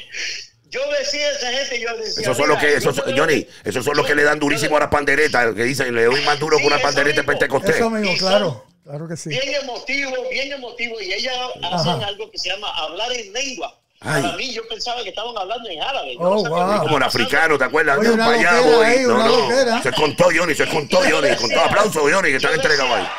Yo 0.75 0.81
decía 0.99 1.27
a 1.29 1.31
esa 1.33 1.51
gente, 1.53 1.81
yo 1.81 1.97
decía... 1.97 2.23
Esos 2.23 2.37
son 2.37 2.49
los 2.49 2.59
"Mira, 2.61 2.81
que, 2.81 3.13
me 3.13 3.19
Johnny, 3.19 3.47
esos 3.65 3.85
son 3.85 3.97
los 3.97 4.05
que 4.07 4.15
le 4.17 4.25
dan 4.25 4.41
durísimo 4.41 4.77
a 4.77 4.81
las 4.81 4.89
panderetas, 4.89 5.55
que 5.55 5.63
dicen, 5.63 5.95
le 5.95 6.05
doy 6.05 6.21
más 6.23 6.39
duro 6.41 6.59
que 6.59 6.67
una 6.67 6.77
eso 6.77 6.83
pandereta 6.85 7.21
mismo. 7.23 7.31
pentecostés. 7.31 7.77
Eso 7.77 7.91
mismo, 7.91 8.17
claro. 8.19 8.65
Claro 8.83 9.07
que 9.09 9.17
sí. 9.17 9.29
Bien 9.31 9.55
emotivo, 9.63 10.13
bien 10.31 10.53
emotivo. 10.53 11.01
Y 11.01 11.13
ellas 11.13 11.35
hacen 11.73 12.03
algo 12.03 12.29
que 12.31 12.39
se 12.39 12.49
llama 12.51 12.69
hablar 12.77 13.11
en 13.13 13.33
lengua. 13.33 13.79
Ay. 14.01 14.21
Para 14.23 14.37
mí, 14.37 14.53
yo 14.53 14.67
pensaba 14.69 15.03
que 15.03 15.09
estaban 15.11 15.35
hablando 15.39 15.67
en 15.71 15.81
árabe. 15.81 16.15
Yo 16.15 16.21
Oh, 16.21 16.35
no 16.35 16.41
sabía 16.43 16.57
wow. 16.57 16.67
lo 16.67 16.73
que 16.73 16.79
Como 16.81 16.97
el 16.99 17.03
estaba 17.05 17.07
africano, 17.07 17.57
¿te 17.59 17.65
acuerdas? 17.65 17.99
Oye, 17.99 18.11
una 18.11 18.27
allá, 18.31 18.51
ahí, 18.85 18.99
No, 19.05 19.15
una 19.15 19.25
no. 19.27 19.37
loquera. 19.49 19.83
Se 19.83 19.93
contó, 19.93 20.25
Johnny, 20.37 20.55
se 20.55 20.67
contó, 20.69 20.99
Johnny. 21.09 21.35
Con 21.37 21.49
todo 21.51 21.61
aplauso, 21.65 22.01
Johnny, 22.01 22.29
que 22.31 22.37
están 22.37 22.51
Yo 22.51 22.57
entregados 22.57 22.93
ahí. 22.93 23.03
decía- 23.03 23.15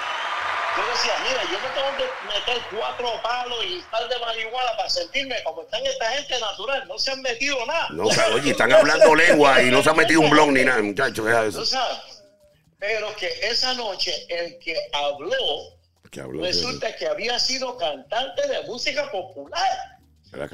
Yo 0.77 0.83
decía, 0.91 1.13
mira, 1.23 1.41
yo 1.43 1.57
me 1.57 1.73
tengo 1.73 1.97
que 1.97 2.24
meter 2.45 2.61
cuatro 2.71 3.21
palos 3.21 3.57
y 3.65 3.81
par 3.91 4.07
de 4.07 4.19
marihuana 4.19 4.77
para 4.77 4.89
sentirme 4.89 5.35
como 5.43 5.63
están 5.63 5.85
esta 5.85 6.11
gente 6.11 6.39
natural. 6.39 6.87
No 6.87 6.97
se 6.99 7.11
han 7.11 7.21
metido 7.21 7.65
nada. 7.65 7.87
No, 7.91 8.03
oye, 8.33 8.51
están 8.51 8.71
hablando 8.71 9.15
lengua 9.15 9.61
y 9.61 9.71
no 9.71 9.83
se 9.83 9.89
han 9.89 9.97
metido 9.97 10.21
un 10.21 10.29
blog 10.29 10.51
ni 10.51 10.63
nada, 10.63 10.81
muchachos. 10.81 11.27
eso. 11.27 11.65
Sabes. 11.65 12.23
Pero 12.79 13.15
que 13.15 13.27
esa 13.41 13.73
noche 13.73 14.13
el 14.29 14.59
que 14.59 14.77
habló 14.93 15.77
¿Qué 16.11 16.21
habló? 16.21 16.43
resulta 16.43 16.95
que 16.95 17.07
había 17.07 17.39
sido 17.39 17.77
cantante 17.77 18.47
de 18.47 18.61
música 18.63 19.09
popular. 19.11 19.95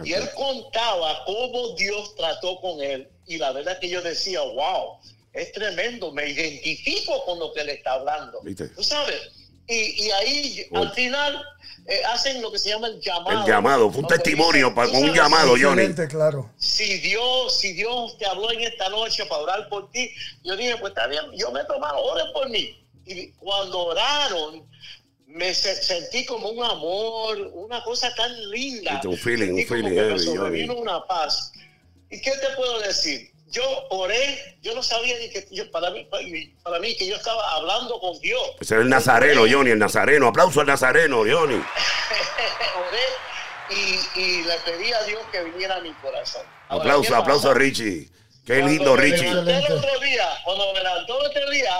Y 0.03 0.13
él 0.13 0.29
contaba 0.35 1.23
cómo 1.25 1.75
Dios 1.75 2.15
trató 2.15 2.59
con 2.61 2.81
él. 2.81 3.09
Y 3.25 3.37
la 3.37 3.51
verdad 3.51 3.79
que 3.79 3.89
yo 3.89 4.01
decía, 4.01 4.41
wow, 4.41 4.99
es 5.33 5.51
tremendo, 5.53 6.11
me 6.11 6.29
identifico 6.29 7.25
con 7.25 7.39
lo 7.39 7.51
que 7.51 7.63
le 7.63 7.73
está 7.73 7.93
hablando. 7.93 8.41
¿Viste? 8.43 8.67
Tú 8.69 8.83
sabes. 8.83 9.40
Y, 9.71 10.03
y 10.05 10.11
ahí 10.11 10.67
al 10.73 10.91
final 10.93 11.41
eh, 11.87 12.01
hacen 12.13 12.41
lo 12.41 12.51
que 12.51 12.59
se 12.59 12.69
llama 12.69 12.87
el 12.87 12.99
llamado. 12.99 13.39
El 13.41 13.47
llamado, 13.47 13.89
fue 13.91 14.01
un 14.01 14.07
testimonio 14.07 14.67
dicen, 14.69 14.75
pa- 14.75 14.85
"Tú 14.85 14.91
con 14.91 15.03
un 15.03 15.13
llamado, 15.15 15.53
Johnny. 15.59 15.93
Claro. 16.09 16.51
Si 16.57 16.97
Dios, 16.99 17.57
si 17.57 17.73
Dios 17.73 18.17
te 18.17 18.25
habló 18.25 18.51
en 18.51 18.61
esta 18.61 18.89
noche 18.89 19.25
para 19.25 19.41
orar 19.41 19.69
por 19.69 19.89
ti, 19.91 20.11
yo 20.43 20.55
dije, 20.57 20.75
pues 20.77 20.91
está 20.91 21.07
bien, 21.07 21.21
yo 21.35 21.51
me 21.51 21.61
he 21.61 21.65
tomado, 21.65 21.97
oren 22.03 22.27
por 22.33 22.49
mí. 22.49 22.77
Y 23.05 23.29
cuando 23.33 23.79
oraron, 23.87 24.69
me 25.27 25.53
se- 25.53 25.81
sentí 25.81 26.25
como 26.25 26.49
un 26.49 26.63
amor, 26.63 27.37
una 27.53 27.81
cosa 27.83 28.13
tan 28.15 28.31
linda. 28.51 28.99
Un 29.05 29.17
feeling, 29.17 29.55
Sentí 29.55 29.61
un 29.61 29.67
como 29.67 29.89
feeling 29.89 29.95
que 29.95 30.01
me 30.13 30.19
sobrevino 30.19 30.73
una 30.75 31.05
paz. 31.07 31.51
¿Y 32.09 32.19
qué 32.21 32.31
te 32.31 32.49
puedo 32.57 32.79
decir? 32.81 33.31
Yo 33.51 33.63
oré, 33.89 34.57
yo 34.61 34.73
no 34.73 34.81
sabía 34.81 35.17
ni 35.19 35.29
que 35.29 35.45
yo, 35.51 35.69
para 35.71 35.89
mí, 35.91 36.07
para 36.63 36.79
mí 36.79 36.95
que 36.95 37.05
yo 37.05 37.15
estaba 37.17 37.51
hablando 37.55 37.99
con 37.99 38.17
Dios. 38.21 38.41
Ese 38.61 38.75
es 38.75 38.81
el 38.81 38.89
nazareno, 38.89 39.41
Johnny, 39.49 39.71
el 39.71 39.79
nazareno. 39.79 40.27
Aplauso 40.27 40.61
al 40.61 40.67
nazareno, 40.67 41.17
Johnny. 41.17 41.55
oré 42.87 43.79
y, 44.15 44.19
y 44.21 44.43
le 44.43 44.55
pedí 44.65 44.91
a 44.93 45.03
Dios 45.03 45.21
que 45.31 45.43
viniera 45.43 45.75
a 45.75 45.81
mi 45.81 45.91
corazón. 45.95 46.43
Ahora, 46.69 46.83
Aplauso, 46.83 47.09
¿qué 47.09 47.15
aplauso 47.15 47.51
a? 47.51 47.53
Richie. 47.53 48.09
Qué 48.45 48.59
Cuando 48.59 48.67
lindo, 48.69 48.95
me 48.95 49.01
Richie. 49.01 49.27
el 49.27 49.37
otro 49.39 49.99
día, 49.99 50.29
cuando 50.45 50.73
me 50.73 50.79
levantó 50.79 51.19
el 51.19 51.27
otro 51.27 51.49
día, 51.51 51.75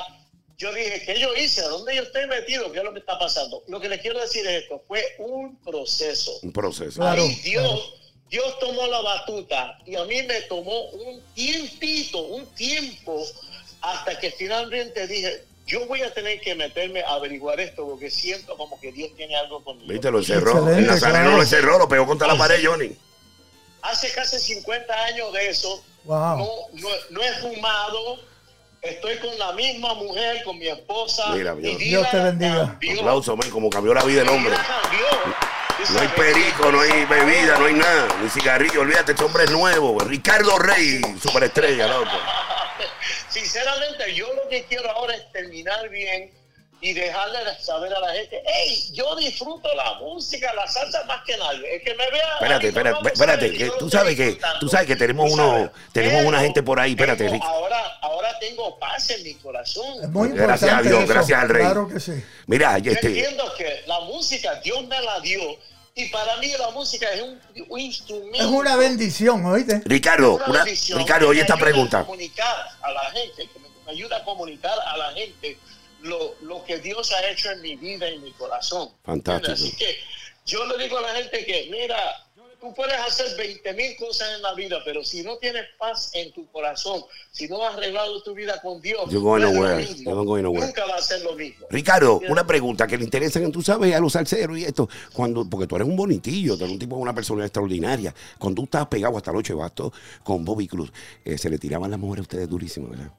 yo 0.58 0.74
dije, 0.74 1.04
¿qué 1.06 1.20
yo 1.20 1.34
hice? 1.36 1.62
¿Dónde 1.64 1.96
yo 1.96 2.04
estoy 2.04 2.28
metido? 2.28 2.72
¿Qué 2.72 2.80
es 2.80 2.84
lo 2.84 2.94
que 2.94 3.00
está 3.00 3.18
pasando? 3.18 3.64
Lo 3.68 3.80
que 3.80 3.90
les 3.90 4.00
quiero 4.02 4.20
decir 4.20 4.46
es 4.46 4.64
esto, 4.64 4.84
fue 4.88 5.16
un 5.20 5.58
proceso. 5.64 6.32
Un 6.44 6.52
proceso. 6.54 7.00
Claro. 7.00 7.24
Ahí 7.24 7.34
Dios, 7.44 7.94
Dios 8.32 8.58
tomó 8.60 8.88
la 8.88 9.02
batuta 9.02 9.78
y 9.86 9.96
a 9.96 10.06
mí 10.06 10.24
me 10.24 10.42
tomó 10.44 10.86
un 10.92 11.22
tiempito, 11.36 12.20
un 12.22 12.46
tiempo, 12.56 13.24
hasta 13.82 14.18
que 14.18 14.32
finalmente 14.32 15.06
dije, 15.06 15.44
yo 15.68 15.86
voy 15.86 16.02
a 16.02 16.14
tener 16.14 16.40
que 16.42 16.56
meterme 16.56 17.02
a 17.04 17.10
averiguar 17.16 17.60
esto 17.60 17.86
porque 17.88 18.10
siento 18.10 18.56
como 18.58 18.80
que 18.80 18.92
Dios 18.94 19.12
tiene 19.18 19.36
algo 19.36 19.62
conmigo. 19.64 19.92
Viste, 19.92 20.10
lo 20.10 20.20
encerró. 20.20 20.52
Excelente, 20.54 20.80
El 20.80 20.88
nazareno 20.88 21.20
claro. 21.24 21.36
lo 21.38 21.44
encerró, 21.44 21.78
lo 21.78 21.90
pegó 21.90 22.08
contra 22.08 22.28
la 22.28 22.38
pared, 22.38 22.62
Johnny. 22.66 22.96
Hace 23.82 24.12
casi 24.14 24.40
50 24.40 24.94
años 25.06 25.34
de 25.34 25.50
eso, 25.50 25.84
Wow. 26.06 26.38
no, 26.38 26.46
no, 26.74 26.90
no 27.12 27.22
he 27.22 27.34
fumado, 27.42 28.18
estoy 28.82 29.18
con 29.18 29.38
la 29.38 29.52
misma 29.54 29.94
mujer, 29.94 30.44
con 30.44 30.58
mi 30.58 30.68
esposa. 30.68 31.30
Mira, 31.36 31.54
mi 31.54 31.76
Dios. 31.76 32.10
te 32.10 32.18
bendiga. 32.18 32.66
cambió. 32.80 33.00
Aplauso, 33.02 33.36
man, 33.36 33.50
como 33.52 33.70
cambió 33.70 33.94
la 33.94 34.04
vida 34.04 34.22
del 34.24 34.30
Mi 34.32 34.36
hombre. 34.38 34.56
cambió. 34.56 35.36
No 35.90 36.00
hay 36.00 36.08
perico, 36.10 36.72
no 36.72 36.82
hay 36.82 37.06
bebida, 37.06 37.58
no 37.58 37.66
hay 37.66 37.74
nada, 37.74 38.08
ni 38.22 38.30
cigarrillo. 38.30 38.82
Olvídate, 38.82 39.12
este 39.14 39.24
hombre 39.24 39.44
es 39.46 39.52
nuevo. 39.52 40.00
Ricardo 40.00 40.58
Rey, 40.60 41.02
superestrella, 41.22 41.88
loco. 41.88 42.12
Sinceramente, 43.30 44.14
yo 44.14 44.28
lo 44.34 44.48
que 44.50 44.64
quiero 44.66 44.90
ahora 44.92 45.16
es 45.16 45.32
terminar 45.32 45.90
bien 45.90 46.32
y 46.84 46.94
dejarle 46.94 47.38
saber 47.60 47.94
a 47.94 48.00
la 48.00 48.12
gente, 48.14 48.42
hey, 48.46 48.90
yo 48.94 49.16
disfruto 49.16 49.70
la 49.76 49.94
música, 50.00 50.52
la 50.56 50.66
salsa 50.68 51.04
más 51.06 51.24
que 51.24 51.38
nadie. 51.38 51.76
El 51.76 51.82
que 51.84 51.94
me 51.94 52.10
vea. 52.10 52.34
Espérate, 52.40 52.68
espérate, 52.70 53.02
no, 53.04 53.08
espérate, 53.08 53.54
que 53.54 53.72
tú 53.78 53.90
sabes 53.90 54.16
que- 54.16 54.40
tú 54.60 54.68
sabes 54.68 54.88
que 54.88 54.96
tenemos 54.96 55.32
uno- 55.32 55.72
tenemos 55.94 56.26
una 56.26 56.40
gente 56.40 56.64
por 56.64 56.80
ahí, 56.80 56.92
espérate, 56.92 57.28
Rick. 57.30 57.44
Ahora, 57.44 57.98
ahora 58.02 58.38
tengo 58.40 58.80
paz 58.80 59.10
en 59.12 59.24
mi 59.24 59.30
Es 59.32 59.38
corazón. 59.38 60.12
muy 60.12 60.30
Gracias 60.30 60.62
importante 60.72 60.88
a 60.88 60.92
Dios, 60.92 61.04
eso. 61.04 61.14
gracias 61.14 61.40
al 61.42 61.50
Rey. 61.50 61.64
Claro 61.66 61.88
que 61.88 62.00
sí. 62.00 62.24
Mira, 62.48 62.78
Yo 62.80 62.92
este, 62.92 63.08
entiendo 63.08 63.54
que 63.56 63.84
la 63.86 64.00
música 64.02 64.56
Dios 64.64 64.84
me 64.88 65.00
la 65.02 65.20
dio 65.20 65.58
y 65.94 66.06
para 66.10 66.38
mí 66.38 66.48
la 66.58 66.72
música 66.72 67.12
es 67.14 67.22
un, 67.22 67.40
un 67.70 67.80
instrumento. 67.80 68.40
Es 68.40 68.46
una 68.46 68.76
bendición, 68.76 69.46
¿oíste? 69.46 69.82
Ricardo, 69.86 70.34
una 70.36 70.46
una- 70.48 70.64
bendición 70.64 70.98
Ricardo, 70.98 71.28
oye 71.30 71.42
esta 71.42 71.54
a 71.54 71.58
pregunta. 71.58 72.00
comunicar 72.06 72.56
a 72.82 72.92
la 72.92 73.12
gente, 73.12 73.48
que 73.54 73.60
me, 73.60 73.68
me 73.86 73.92
ayuda 73.92 74.18
a 74.18 74.24
comunicar 74.24 74.74
a 74.84 74.98
la 74.98 75.12
gente 75.12 75.60
lo, 76.02 76.36
lo 76.42 76.64
que 76.64 76.80
Dios 76.80 77.12
ha 77.12 77.30
hecho 77.30 77.52
en 77.52 77.62
mi 77.62 77.76
vida 77.76 78.10
y 78.10 78.16
en 78.16 78.24
mi 78.24 78.32
corazón. 78.34 78.90
Fantástico. 79.04 79.54
Así 79.54 79.76
que 79.76 79.98
yo 80.46 80.66
le 80.66 80.84
digo 80.84 80.98
a 80.98 81.02
la 81.02 81.16
gente 81.16 81.46
que, 81.46 81.70
mira, 81.72 81.98
tú 82.60 82.74
puedes 82.76 82.96
hacer 82.96 83.36
20 83.38 83.74
mil 83.74 83.96
cosas 83.98 84.36
en 84.36 84.42
la 84.44 84.54
vida, 84.54 84.80
pero 84.86 85.04
si 85.04 85.24
no 85.24 85.38
tienes 85.38 85.64
paz 85.80 86.12
en 86.14 86.32
tu 86.32 86.46
corazón, 86.52 87.04
si 87.32 87.48
no 87.48 87.64
has 87.66 87.76
arreglado 87.76 88.22
tu 88.22 88.36
vida 88.36 88.62
con 88.62 88.80
Dios, 88.82 89.10
You're 89.10 89.24
going 89.24 89.42
nowhere. 89.42 89.78
mismo. 89.78 90.04
You're 90.04 90.16
not 90.16 90.26
going 90.26 90.44
nowhere. 90.44 90.68
nunca 90.68 90.86
va 90.86 90.96
a 90.96 91.02
ser 91.02 91.22
lo 91.22 91.36
mismo. 91.36 91.66
Ricardo, 91.70 92.22
una 92.30 92.46
pregunta 92.46 92.86
que 92.86 92.98
le 92.98 93.04
interesa, 93.04 93.40
que 93.40 93.48
tú 93.50 93.62
sabes, 93.62 93.94
a 93.96 94.00
los 94.00 94.14
salseros 94.14 94.58
y 94.58 94.66
esto, 94.66 94.88
cuando, 95.14 95.50
porque 95.50 95.68
tú 95.68 95.76
eres 95.76 95.88
un 95.88 95.96
bonitillo, 95.96 96.56
tú 96.56 96.64
eres 96.64 96.74
un 96.74 96.80
tipo, 96.80 96.96
una 96.98 97.14
persona 97.16 97.44
extraordinaria. 97.44 98.14
Cuando 98.38 98.62
tú 98.62 98.66
estabas 98.66 98.88
pegado 98.88 99.18
hasta 99.18 99.32
el 99.32 99.38
8 99.38 99.54
de 99.54 99.60
bastos 99.60 99.92
con 100.24 100.46
Bobby 100.46 100.68
Cruz, 100.68 100.92
eh, 101.26 101.38
se 101.38 101.50
le 101.50 101.58
tiraban 101.58 101.90
las 101.90 102.00
mujeres 102.00 102.22
a 102.22 102.24
ustedes 102.24 102.48
durísimo, 102.50 102.90
¿verdad? 102.90 103.12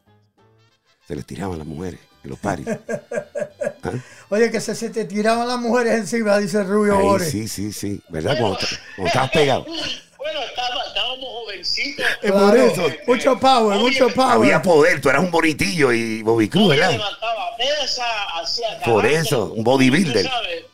Se 1.06 1.16
les 1.16 1.26
tiraban 1.26 1.58
las 1.58 1.66
mujeres 1.66 2.11
los 2.28 2.38
paris. 2.38 2.66
¿Ah? 3.84 3.90
Oye, 4.30 4.50
que 4.50 4.60
se, 4.60 4.74
se 4.74 4.90
te 4.90 5.04
tiraban 5.04 5.46
las 5.48 5.58
mujeres 5.58 5.94
encima, 5.94 6.38
dice 6.38 6.62
Rubio 6.62 6.96
Ay, 6.96 7.02
Bores. 7.02 7.30
sí, 7.30 7.48
sí, 7.48 7.72
sí, 7.72 8.00
¿verdad? 8.08 8.36
Cuando, 8.38 8.58
cuando 8.96 9.06
estabas 9.08 9.30
pegado. 9.30 9.64
Bueno, 9.64 10.40
estaba- 10.48 10.84
estábamos 10.86 11.26
jovencitos. 11.28 12.06
Es 12.22 12.32
por 12.32 12.56
eso. 12.56 12.86
Mucho 13.06 13.38
power, 13.38 13.76
Oye, 13.76 13.82
mucho 13.82 14.08
power. 14.14 14.32
Había 14.36 14.62
poder, 14.62 15.00
tú 15.00 15.10
eras 15.10 15.22
un 15.22 15.30
bonitillo 15.30 15.92
y 15.92 16.22
Bobby 16.22 16.48
Cruz, 16.48 16.68
¿verdad? 16.70 16.92
levantaba 16.92 17.56
pesa, 17.58 18.04
hacía 18.40 18.80
Por 18.84 19.04
eso, 19.04 19.52
un 19.54 19.64
bodybuilder. 19.64 20.24
tú 20.24 20.30
sabes. 20.30 20.64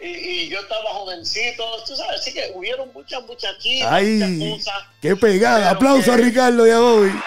Y, 0.00 0.06
y 0.06 0.48
yo 0.48 0.60
estaba 0.60 0.90
jovencito, 0.90 1.64
tú 1.86 1.96
sabes, 1.96 2.20
así 2.20 2.32
que 2.32 2.50
hubieron 2.54 2.90
muchas 2.92 3.22
muchachitas, 3.26 3.90
Ay, 3.92 4.06
muchas 4.06 4.66
cosas. 4.74 4.88
qué 5.02 5.16
pegada. 5.16 5.70
Aplauso 5.70 6.12
a 6.12 6.16
Ricardo 6.16 6.66
y 6.66 6.70
a 6.70 6.78
Bobby. 6.78 7.12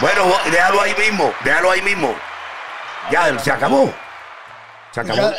Bueno, 0.00 0.24
déjalo 0.50 0.80
ahí 0.82 0.94
mismo, 0.98 1.32
déjalo 1.44 1.70
ahí 1.70 1.80
mismo. 1.82 2.14
Ya, 3.10 3.38
se 3.38 3.50
acabó. 3.50 3.92
Se 4.92 5.00
acabó. 5.00 5.30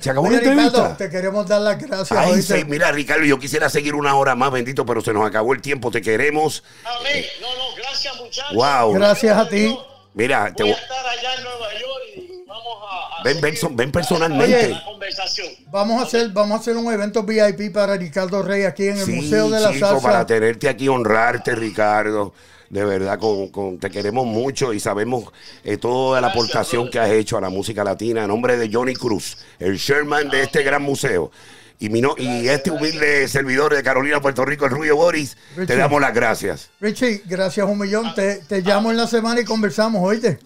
Se 0.00 0.10
acabó 0.10 0.30
la 0.30 0.38
Ricardo, 0.38 0.60
entrevista. 0.60 0.96
te 0.96 1.08
queremos 1.10 1.46
dar 1.46 1.60
las 1.60 1.78
gracias. 1.80 2.12
Ay, 2.18 2.42
sí, 2.42 2.64
mira, 2.66 2.90
Ricardo, 2.90 3.24
yo 3.24 3.38
quisiera 3.38 3.68
seguir 3.70 3.94
una 3.94 4.16
hora 4.16 4.34
más, 4.34 4.50
bendito, 4.50 4.84
pero 4.84 5.00
se 5.00 5.12
nos 5.12 5.24
acabó 5.26 5.52
el 5.52 5.60
tiempo. 5.62 5.90
Te 5.90 6.02
queremos. 6.02 6.64
Amén. 6.84 7.24
No, 7.40 7.46
no, 7.48 7.74
gracias 7.76 8.16
muchachos. 8.16 8.54
Wow. 8.54 8.92
Gracias 8.94 9.36
a 9.38 9.48
ti. 9.48 9.78
Mira, 10.14 10.52
te 10.54 10.62
Voy 10.64 10.72
a 10.72 10.74
estar 10.76 11.06
allá 11.06 11.34
en 11.36 11.42
Nueva 11.44 11.72
York 11.72 12.02
y 12.16 12.44
vamos 12.46 12.64
a... 12.90 13.20
a 13.20 13.22
Ven, 13.24 13.76
ven, 13.76 13.92
personalmente. 13.92 14.80
Conversación. 14.84 15.48
Vamos 15.70 16.00
a 16.00 16.04
hacer, 16.06 16.28
vamos 16.30 16.58
a 16.58 16.60
hacer 16.60 16.76
un 16.76 16.92
evento 16.92 17.22
VIP 17.24 17.72
para 17.72 17.96
Ricardo 17.96 18.42
Rey 18.42 18.64
aquí 18.64 18.88
en 18.88 18.98
el 18.98 19.04
Sí, 19.06 19.12
Museo 19.12 19.48
de 19.50 19.60
la 19.60 19.72
chico, 19.72 19.86
Salsa. 19.86 20.02
para 20.02 20.26
tenerte 20.26 20.68
aquí, 20.68 20.88
honrarte, 20.88 21.54
Ricardo. 21.56 22.32
De 22.74 22.84
verdad, 22.84 23.20
con, 23.20 23.50
con- 23.50 23.78
te 23.78 23.88
queremos 23.88 24.26
mucho 24.26 24.72
y 24.72 24.80
sabemos 24.80 25.26
eh, 25.62 25.76
toda 25.76 26.20
la 26.20 26.26
aportación 26.26 26.90
que 26.90 26.98
has 26.98 27.08
hecho 27.10 27.38
a 27.38 27.40
la 27.40 27.48
música 27.48 27.84
latina. 27.84 28.22
En 28.22 28.28
nombre 28.28 28.56
de 28.56 28.68
Johnny 28.72 28.94
Cruz, 28.94 29.38
el 29.60 29.76
Sherman 29.76 30.28
de 30.28 30.42
este 30.42 30.64
gran 30.64 30.82
museo. 30.82 31.30
Y, 31.78 31.88
mi 31.88 32.00
no- 32.00 32.16
y 32.18 32.48
este 32.48 32.72
humilde 32.72 33.28
servidor 33.28 33.72
de 33.76 33.82
Carolina, 33.84 34.20
Puerto 34.20 34.44
Rico, 34.44 34.64
el 34.64 34.72
Rubio 34.72 34.96
Boris, 34.96 35.36
te 35.54 35.76
damos 35.76 36.00
las 36.00 36.12
gracias. 36.14 36.70
Richie, 36.80 37.22
gracias 37.26 37.64
un 37.68 37.78
millón. 37.78 38.12
Te, 38.16 38.38
te 38.38 38.60
llamo 38.60 38.90
en 38.90 38.96
la 38.96 39.06
semana 39.06 39.40
y 39.40 39.44
conversamos, 39.44 40.02
¿oíste? 40.02 40.40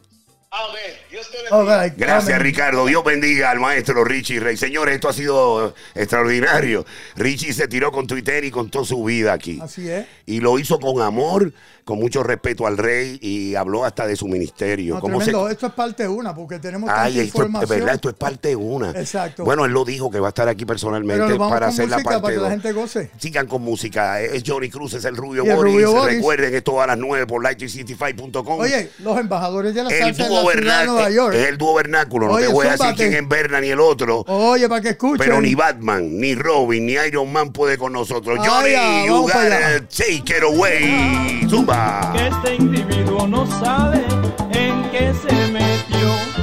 Amén. 0.51 0.97
Dios 1.11 1.31
te 1.31 1.37
bendiga. 1.51 1.83
Right, 1.85 1.95
Gracias. 1.99 2.41
Ricardo. 2.41 2.87
Dios 2.87 3.05
bendiga 3.05 3.51
al 3.51 3.61
maestro 3.61 4.03
Richie 4.03 4.41
Rey. 4.41 4.57
Señores, 4.57 4.95
esto 4.95 5.09
ha 5.11 5.13
sido 5.13 5.75
extraordinario. 5.95 6.87
Richie 7.17 7.53
se 7.53 7.69
tiró 7.69 7.93
con 7.93 8.07
Twitter 8.07 8.43
y 8.45 8.51
contó 8.51 8.83
su 8.85 9.05
vida 9.05 9.35
aquí. 9.35 9.59
Así 9.63 9.91
es. 9.91 10.07
Y 10.25 10.41
lo 10.41 10.59
hizo 10.59 10.81
con 10.81 11.03
amor, 11.03 11.53
con 11.89 11.99
mucho 11.99 12.23
respeto 12.23 12.67
al 12.67 12.77
rey 12.77 13.19
y 13.23 13.55
habló 13.55 13.83
hasta 13.87 14.07
de 14.07 14.15
su 14.15 14.29
ministerio. 14.29 14.97
No, 14.97 15.01
¿Cómo 15.01 15.21
se- 15.21 15.25
tremendo. 15.31 15.49
Esto 15.49 15.69
es 15.69 15.73
parte 15.73 16.07
una, 16.07 16.35
porque 16.35 16.59
tenemos 16.59 16.87
tanta 16.87 17.05
Ay, 17.05 17.21
esto 17.21 17.43
es 17.63 17.67
verdad, 17.67 17.95
esto 17.95 18.11
es 18.11 18.15
parte 18.15 18.55
una. 18.55 18.91
Exacto. 18.91 19.43
Bueno, 19.43 19.65
él 19.65 19.73
lo 19.73 19.87
dijo 19.87 20.11
que 20.11 20.21
va 20.21 20.27
a 20.27 20.29
estar 20.29 20.47
aquí 20.49 20.67
personalmente 20.67 21.37
para 21.39 21.69
hacer 21.69 21.89
la 21.89 22.01
parte 22.01 22.21
para 22.21 22.29
que 22.35 22.37
la 22.37 22.43
dos. 22.43 22.51
gente 22.51 22.73
goce. 22.73 23.11
Sigan 23.17 23.47
con 23.47 23.63
música. 23.63 24.21
Es 24.21 24.43
Johnny 24.47 24.69
Cruz, 24.69 24.93
es 24.93 25.07
el 25.07 25.17
Rubio 25.17 25.45
el 25.45 25.57
Boris. 25.57 25.73
Rubio 25.73 25.93
Boris. 25.93 26.17
Recuerden, 26.17 26.55
esto 26.57 26.83
a 26.83 26.87
las 26.89 26.99
9 26.99 27.27
por 27.27 27.43
light365.com. 27.43 28.61
Oye, 28.61 28.91
los 28.99 29.19
embajadores 29.19 29.75
de 29.75 29.85
la 29.85 29.89
el 29.89 29.99
salsa 30.15 30.29
dúo 30.29 30.43
la 30.45 30.53
ciudad 30.61 30.81
de 30.81 30.87
Nueva. 30.89 31.11
York. 31.11 31.35
Es 31.37 31.49
el 31.49 31.57
dúo 31.57 31.75
vernáculo. 31.75 32.27
No 32.27 32.33
Oye, 32.35 32.49
te 32.49 32.53
voy 32.53 32.67
a 32.67 32.73
decir 32.73 32.95
quién 32.97 33.15
es 33.15 33.27
Berna 33.27 33.63
ni 33.63 33.69
el 33.69 33.81
otro. 33.81 34.27
Oye, 34.29 34.69
para 34.69 34.83
que 34.83 34.91
escuchen. 34.91 35.17
Pero 35.17 35.41
ni 35.41 35.55
Batman, 35.55 36.19
ni 36.21 36.35
Robin, 36.35 36.85
ni 36.85 36.93
Iron 36.93 37.33
Man 37.33 37.51
puede 37.51 37.79
con 37.79 37.95
nosotros. 37.95 38.39
Ay, 38.43 38.47
Johnny, 38.47 38.75
ah, 38.77 39.05
you 39.07 39.23
gotta 39.23 39.89
take 39.89 40.37
it 40.37 40.43
away. 40.43 41.41
Zumba. 41.49 41.78
Que 42.13 42.27
este 42.29 42.55
individuo 42.57 43.27
no 43.27 43.47
sabe 43.47 44.05
en 44.53 44.91
qué 44.91 45.13
se 45.15 45.53
metió. 45.53 46.38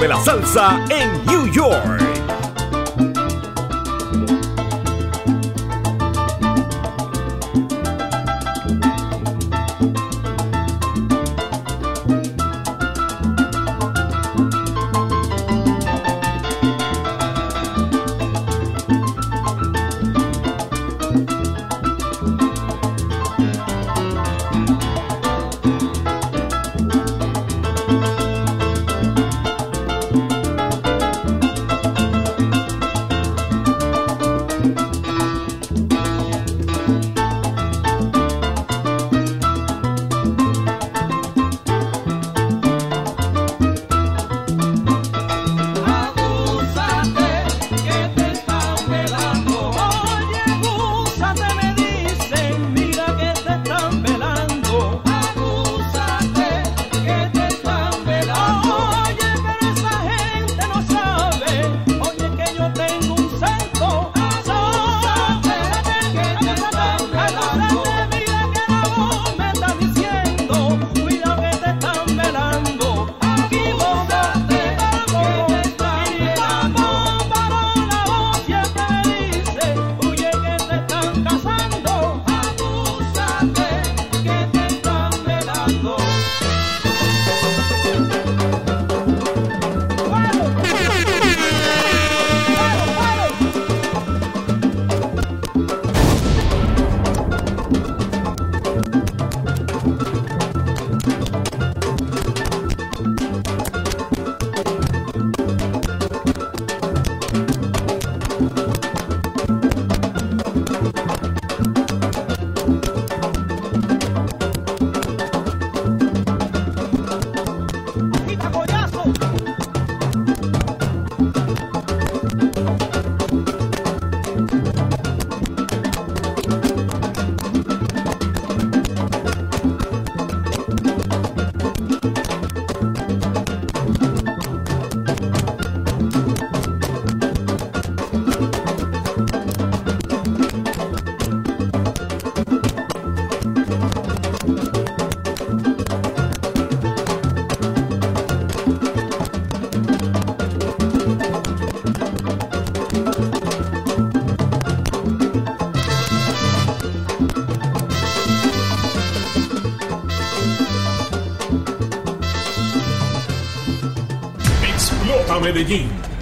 De 0.00 0.08
la 0.08 0.16
Salsa 0.16 0.80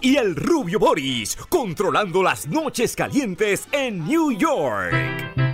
Y 0.00 0.16
el 0.16 0.36
Rubio 0.36 0.78
Boris, 0.78 1.36
controlando 1.48 2.22
las 2.22 2.46
noches 2.46 2.94
calientes 2.94 3.66
en 3.72 4.06
New 4.06 4.32
York. 4.32 5.49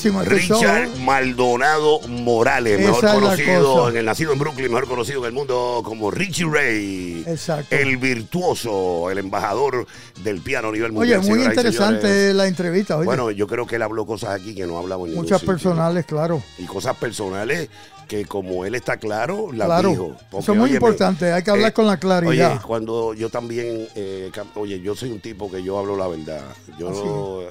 Oye, 0.00 0.22
este 0.22 0.34
Richard 0.34 0.88
show. 0.88 0.98
Maldonado 1.00 2.00
Morales, 2.08 2.80
Esa 2.80 2.88
mejor 2.90 3.10
conocido, 3.22 3.88
en 3.90 3.96
el 3.96 4.04
nacido 4.04 4.32
en 4.32 4.38
Brooklyn, 4.38 4.68
mejor 4.68 4.88
conocido 4.88 5.20
en 5.20 5.26
el 5.26 5.32
mundo 5.32 5.82
como 5.84 6.10
Richie 6.10 6.46
Ray. 6.50 7.24
Exacto. 7.26 7.74
El 7.76 7.96
virtuoso, 7.98 9.10
el 9.10 9.18
embajador 9.18 9.86
del 10.22 10.40
piano 10.40 10.68
a 10.68 10.72
nivel 10.72 10.90
Oye, 10.92 10.94
mundial. 11.16 11.18
muy 11.20 11.26
señoras 11.28 11.46
y 11.46 11.50
interesante 11.50 12.34
la 12.34 12.46
entrevista. 12.46 12.96
Oye, 12.96 13.06
Bueno, 13.06 13.30
yo 13.30 13.46
creo 13.46 13.66
que 13.66 13.76
él 13.76 13.82
habló 13.82 14.06
cosas 14.06 14.30
aquí 14.40 14.54
que 14.54 14.66
no 14.66 14.78
ningún 15.06 15.24
muchas 15.24 15.42
personales, 15.42 16.06
claro. 16.06 16.42
Y 16.58 16.64
cosas 16.64 16.96
personales 16.96 17.68
que 18.10 18.24
como 18.24 18.64
él 18.64 18.74
está 18.74 18.96
claro, 18.96 19.46
Claro. 19.52 19.88
dijo. 19.88 20.16
Porque, 20.32 20.42
Eso 20.42 20.52
es 20.52 20.58
muy 20.58 20.72
importante, 20.72 21.32
hay 21.32 21.44
que 21.44 21.50
hablar 21.52 21.72
con 21.72 21.86
la 21.86 21.96
claridad. 21.96 22.50
Oye, 22.54 22.60
cuando 22.66 23.14
yo 23.14 23.30
también, 23.30 23.86
eh, 23.94 24.32
oye, 24.56 24.80
yo 24.80 24.96
soy 24.96 25.12
un 25.12 25.20
tipo 25.20 25.48
que 25.48 25.62
yo 25.62 25.78
hablo 25.78 25.96
la 25.96 26.08
verdad. 26.08 26.40
Yo 26.76 26.88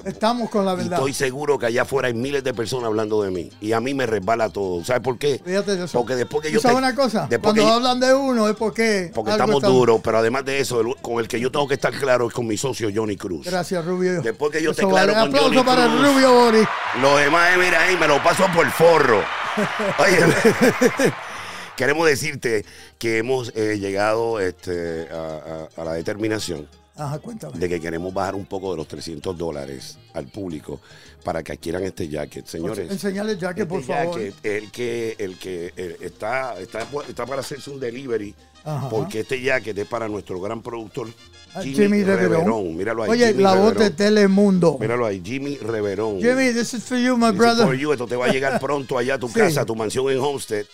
Así, 0.00 0.08
Estamos 0.10 0.50
con 0.50 0.66
la 0.66 0.74
verdad. 0.74 0.98
estoy 0.98 1.14
seguro 1.14 1.58
que 1.58 1.64
allá 1.64 1.80
afuera 1.82 2.08
hay 2.08 2.14
miles 2.14 2.44
de 2.44 2.52
personas 2.52 2.88
hablando 2.88 3.22
de 3.22 3.30
mí. 3.30 3.50
Y 3.62 3.72
a 3.72 3.80
mí 3.80 3.94
me 3.94 4.04
resbala 4.04 4.50
todo. 4.50 4.84
¿Sabes 4.84 5.00
por 5.00 5.16
qué? 5.16 5.40
Fíjate 5.42 5.82
eso. 5.82 5.98
Porque 5.98 6.14
después 6.14 6.42
que 6.42 6.48
¿Tú 6.50 6.56
yo 6.56 6.60
sabes 6.60 6.76
una 6.76 6.94
cosa? 6.94 7.26
Cuando 7.40 7.62
yo- 7.62 7.68
hablan 7.72 7.98
de 7.98 8.12
uno 8.12 8.46
es 8.46 8.54
porque. 8.54 9.10
Porque 9.14 9.30
estamos 9.30 9.56
está- 9.56 9.68
duros, 9.68 10.02
pero 10.04 10.18
además 10.18 10.44
de 10.44 10.60
eso, 10.60 10.82
el- 10.82 10.94
con 11.00 11.20
el 11.20 11.26
que 11.28 11.40
yo 11.40 11.50
tengo 11.50 11.66
que 11.66 11.74
estar 11.74 11.92
claro 11.94 12.28
es 12.28 12.34
con 12.34 12.46
mi 12.46 12.58
socio 12.58 12.90
Johnny 12.94 13.16
Cruz. 13.16 13.46
Gracias, 13.46 13.82
Rubio. 13.82 14.20
Después 14.20 14.52
que 14.52 14.62
yo 14.62 14.72
Eso 14.72 14.82
te 14.82 14.88
claro 14.88 15.14
vale. 15.14 15.20
con 15.20 15.28
Aplauso 15.38 15.48
Johnny 15.48 15.62
para 15.64 15.84
el 15.86 15.90
Cruz. 15.90 16.02
Rubio 16.14 16.34
Boris. 16.34 16.68
Lo 17.00 17.16
demás, 17.16 17.54
eh, 17.54 17.58
mira 17.58 17.80
ahí, 17.80 17.96
me 17.96 18.06
lo 18.06 18.22
paso 18.22 18.44
por 18.54 18.70
forro. 18.72 19.22
Oye, 19.98 20.49
queremos 21.76 22.06
decirte 22.06 22.64
que 22.98 23.18
hemos 23.18 23.52
eh, 23.56 23.78
llegado 23.78 24.40
este, 24.40 25.08
a, 25.10 25.84
la 25.84 25.92
determinación 25.94 26.68
Ajá, 27.00 27.18
cuéntame. 27.18 27.58
de 27.58 27.68
que 27.68 27.80
queremos 27.80 28.12
bajar 28.12 28.34
un 28.34 28.46
poco 28.46 28.70
de 28.72 28.76
los 28.76 28.86
300 28.88 29.36
dólares 29.36 29.98
al 30.14 30.26
público 30.26 30.80
para 31.24 31.42
que 31.42 31.52
adquieran 31.52 31.82
este 31.84 32.08
jacket. 32.08 32.46
Señores, 32.46 32.90
Enseñale 32.90 33.36
ya 33.38 33.54
que, 33.54 33.62
este 33.62 33.74
por 33.74 33.82
favor. 33.82 34.18
jacket, 34.20 34.34
el 34.44 34.70
que, 34.70 35.16
el 35.18 35.38
que 35.38 35.72
eh, 35.76 35.96
está, 36.00 36.58
está, 36.60 36.86
está 37.08 37.26
para 37.26 37.40
hacerse 37.40 37.70
un 37.70 37.80
delivery, 37.80 38.34
Ajá. 38.64 38.88
porque 38.90 39.20
este 39.20 39.40
jacket 39.40 39.76
es 39.78 39.86
para 39.86 40.08
nuestro 40.08 40.40
gran 40.40 40.60
productor 40.62 41.08
Ah, 41.52 41.62
Jimmy, 41.62 41.74
Jimmy 41.74 42.04
Reverón. 42.04 42.30
Reverón. 42.44 42.76
Míralo 42.76 43.02
ahí. 43.02 43.10
Oye, 43.10 43.26
Jimmy 43.28 43.42
la 43.42 43.54
voz 43.54 43.68
de 43.72 43.74
Reverón. 43.74 43.96
Telemundo. 43.96 44.78
Míralo 44.78 45.04
ahí, 45.06 45.20
Jimmy 45.24 45.56
Reverón. 45.56 46.20
Jimmy, 46.20 46.52
this 46.52 46.74
is 46.74 46.84
for 46.84 46.96
you, 46.96 47.16
my 47.16 47.32
brother. 47.32 47.66
for 47.66 47.74
you. 47.74 47.90
Esto 47.92 48.06
te 48.06 48.14
va 48.14 48.26
a 48.26 48.32
llegar 48.32 48.60
pronto 48.60 48.96
allá 48.96 49.14
a 49.14 49.18
tu 49.18 49.26
Sí. 49.26 49.34
casa, 49.34 49.62
a 49.62 49.66
tu 49.66 49.74
mansión 49.74 50.08
en 50.10 50.18
Homestead. 50.20 50.64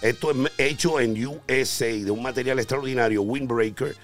Esto 0.00 0.30
es 0.30 0.36
hecho 0.56 0.98
en 1.00 1.14
USA, 1.26 1.84
de 1.86 2.10
un 2.10 2.22
material 2.22 2.58
extraordinario, 2.60 3.20
Windbreaker, 3.20 3.94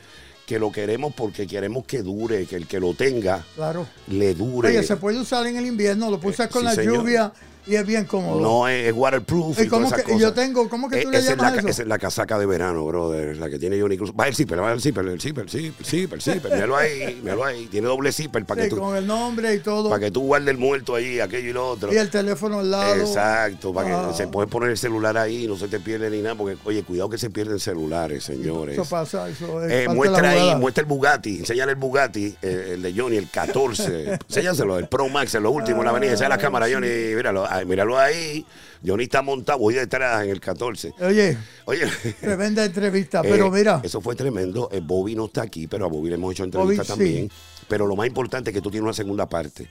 que 0.48 0.58
lo 0.58 0.72
queremos 0.72 1.12
porque 1.14 1.46
queremos 1.46 1.84
que 1.84 2.02
dure, 2.02 2.46
que 2.46 2.56
el 2.56 2.66
que 2.66 2.80
lo 2.80 2.94
tenga 2.94 3.44
Claro. 3.54 3.86
le 4.08 4.32
dure. 4.34 4.70
Oye, 4.70 4.82
se 4.82 4.96
puede 4.96 5.20
usar 5.20 5.46
en 5.46 5.58
el 5.58 5.66
invierno, 5.66 6.10
lo 6.10 6.18
puse 6.18 6.44
Eh, 6.44 6.48
con 6.48 6.62
sí, 6.62 6.64
la 6.68 6.74
señor. 6.74 6.94
lluvia 6.96 7.32
y 7.66 7.74
es 7.74 7.86
bien 7.86 8.04
cómodo. 8.04 8.40
No 8.40 8.68
es, 8.68 8.86
es 8.88 8.92
waterproof. 8.94 9.60
¿Y 9.60 9.68
todas 9.68 9.86
esas 9.92 10.02
que- 10.04 10.12
y 10.14 10.18
yo 10.18 10.28
cosas. 10.30 10.34
tengo- 10.34 10.68
cómo 10.68 10.88
que 10.88 11.02
tú 11.02 11.08
Eh, 11.08 11.12
le 11.12 11.18
esa 11.18 11.32
es 11.32 11.36
llamas 11.36 11.64
la? 11.64 11.70
Esa 11.70 11.82
es 11.82 11.88
la 11.88 11.98
casaca 11.98 12.38
de 12.38 12.46
verano, 12.46 12.84
brother, 12.86 13.36
la 13.36 13.48
que 13.50 13.58
tiene 13.58 13.80
Johnny 13.80 13.96
Cruz. 13.96 14.12
Va 14.18 14.28
el 14.28 14.34
zipper, 14.34 14.60
va 14.62 14.72
el 14.72 14.80
zipper, 14.80 15.06
el 15.06 15.20
zipper, 15.20 15.44
el 15.44 15.50
zipper, 15.50 15.74
el 15.80 15.84
zipper, 15.86 16.16
el 16.16 16.22
zipper. 16.22 16.52
Míralo 16.52 16.76
ahí, 16.76 17.18
míralo 17.22 17.44
ahí. 17.44 17.66
Tiene 17.66 17.86
doble 17.88 18.12
zipper 18.12 18.44
para 18.44 18.62
Sí, 18.62 18.68
que 18.70 18.74
tú 18.74 18.80
con 18.80 18.96
el 18.96 19.06
nombre 19.06 19.54
y 19.54 19.58
todo. 19.60 19.88
para 19.90 20.00
que 20.00 20.10
tú 20.10 20.22
guardes 20.22 20.48
el 20.48 20.58
muerto 20.58 20.94
ahí, 20.94 21.20
aquello 21.20 21.50
y 21.50 21.52
lo 21.52 21.68
otro. 21.68 21.92
Y 21.92 21.96
el 21.96 22.10
teléfono 22.10 22.60
al 22.60 22.70
lado. 22.70 22.94
Exacto, 22.94 23.72
para 23.72 23.88
que 23.88 23.94
Ah. 23.94 24.12
se 24.14 24.26
puede 24.28 24.46
poner 24.48 24.70
el 24.70 24.78
celular 24.78 25.16
ahí 25.18 25.46
no 25.46 25.56
se 25.56 25.68
te 25.68 25.80
pierde 25.80 26.10
ni 26.10 26.20
nada, 26.22 26.34
porque 26.34 26.56
oye, 26.64 26.82
cuidado 26.82 27.08
que 27.10 27.18
se 27.18 27.30
pierden 27.30 27.58
celulares, 27.58 28.24
señores. 28.24 28.74
Eso 28.74 28.84
pasa, 28.84 29.28
eso 29.28 29.62
es 29.64 29.70
Eh, 29.72 29.84
parte 29.86 29.88
de 29.88 29.88
muestra 29.94 30.22
la 30.22 30.30
ahí, 30.52 30.56
muestra 30.60 30.82
el 30.82 30.86
Bugatti, 30.88 31.38
enséñale 31.38 31.72
el 31.72 31.78
Bugatti, 31.78 32.34
eh, 32.42 32.70
el 32.74 32.82
de 32.82 32.94
Johnny, 32.94 33.16
el 33.16 33.28
14. 33.30 34.18
Enséñaselo, 34.28 34.78
el 34.78 34.88
Pro 34.88 35.08
Max, 35.08 35.34
en 35.34 35.42
lo 35.42 35.50
último, 35.50 35.78
en 35.78 35.84
la 35.84 35.90
avenida. 35.90 36.12
Enseña 36.12 36.28
la 36.30 36.38
cámara, 36.38 36.66
Johnny, 36.70 36.88
míralo, 37.14 37.44
ahí, 37.48 37.66
míralo 37.66 37.98
ahí. 37.98 38.44
Johnny 38.86 39.04
está 39.04 39.22
montado, 39.22 39.58
voy 39.58 39.74
detrás 39.74 40.24
en 40.24 40.30
el 40.30 40.40
14. 40.40 40.94
Oye, 41.00 41.36
Oye, 41.64 41.86
tremenda 42.20 42.64
entrevista, 42.64 43.20
eh, 43.24 43.28
pero 43.28 43.50
mira, 43.50 43.80
Eso 43.82 44.00
fue 44.00 44.14
tremendo. 44.14 44.68
Eh, 44.72 44.80
Bobby 44.82 45.14
no 45.14 45.26
está 45.26 45.42
aquí, 45.42 45.66
pero 45.66 45.86
a 45.86 45.88
Bobby 45.88 46.08
le 46.10 46.14
hemos 46.14 46.32
hecho 46.32 46.44
entrevistas 46.44 46.88
Bobby, 46.88 47.04
sí. 47.06 47.12
también. 47.12 47.30
Pero 47.68 47.86
lo 47.86 47.96
más 47.96 48.06
importante 48.06 48.50
es 48.50 48.54
que 48.54 48.62
tú 48.62 48.70
tienes 48.70 48.84
una 48.84 48.92
segunda 48.92 49.28
parte. 49.28 49.68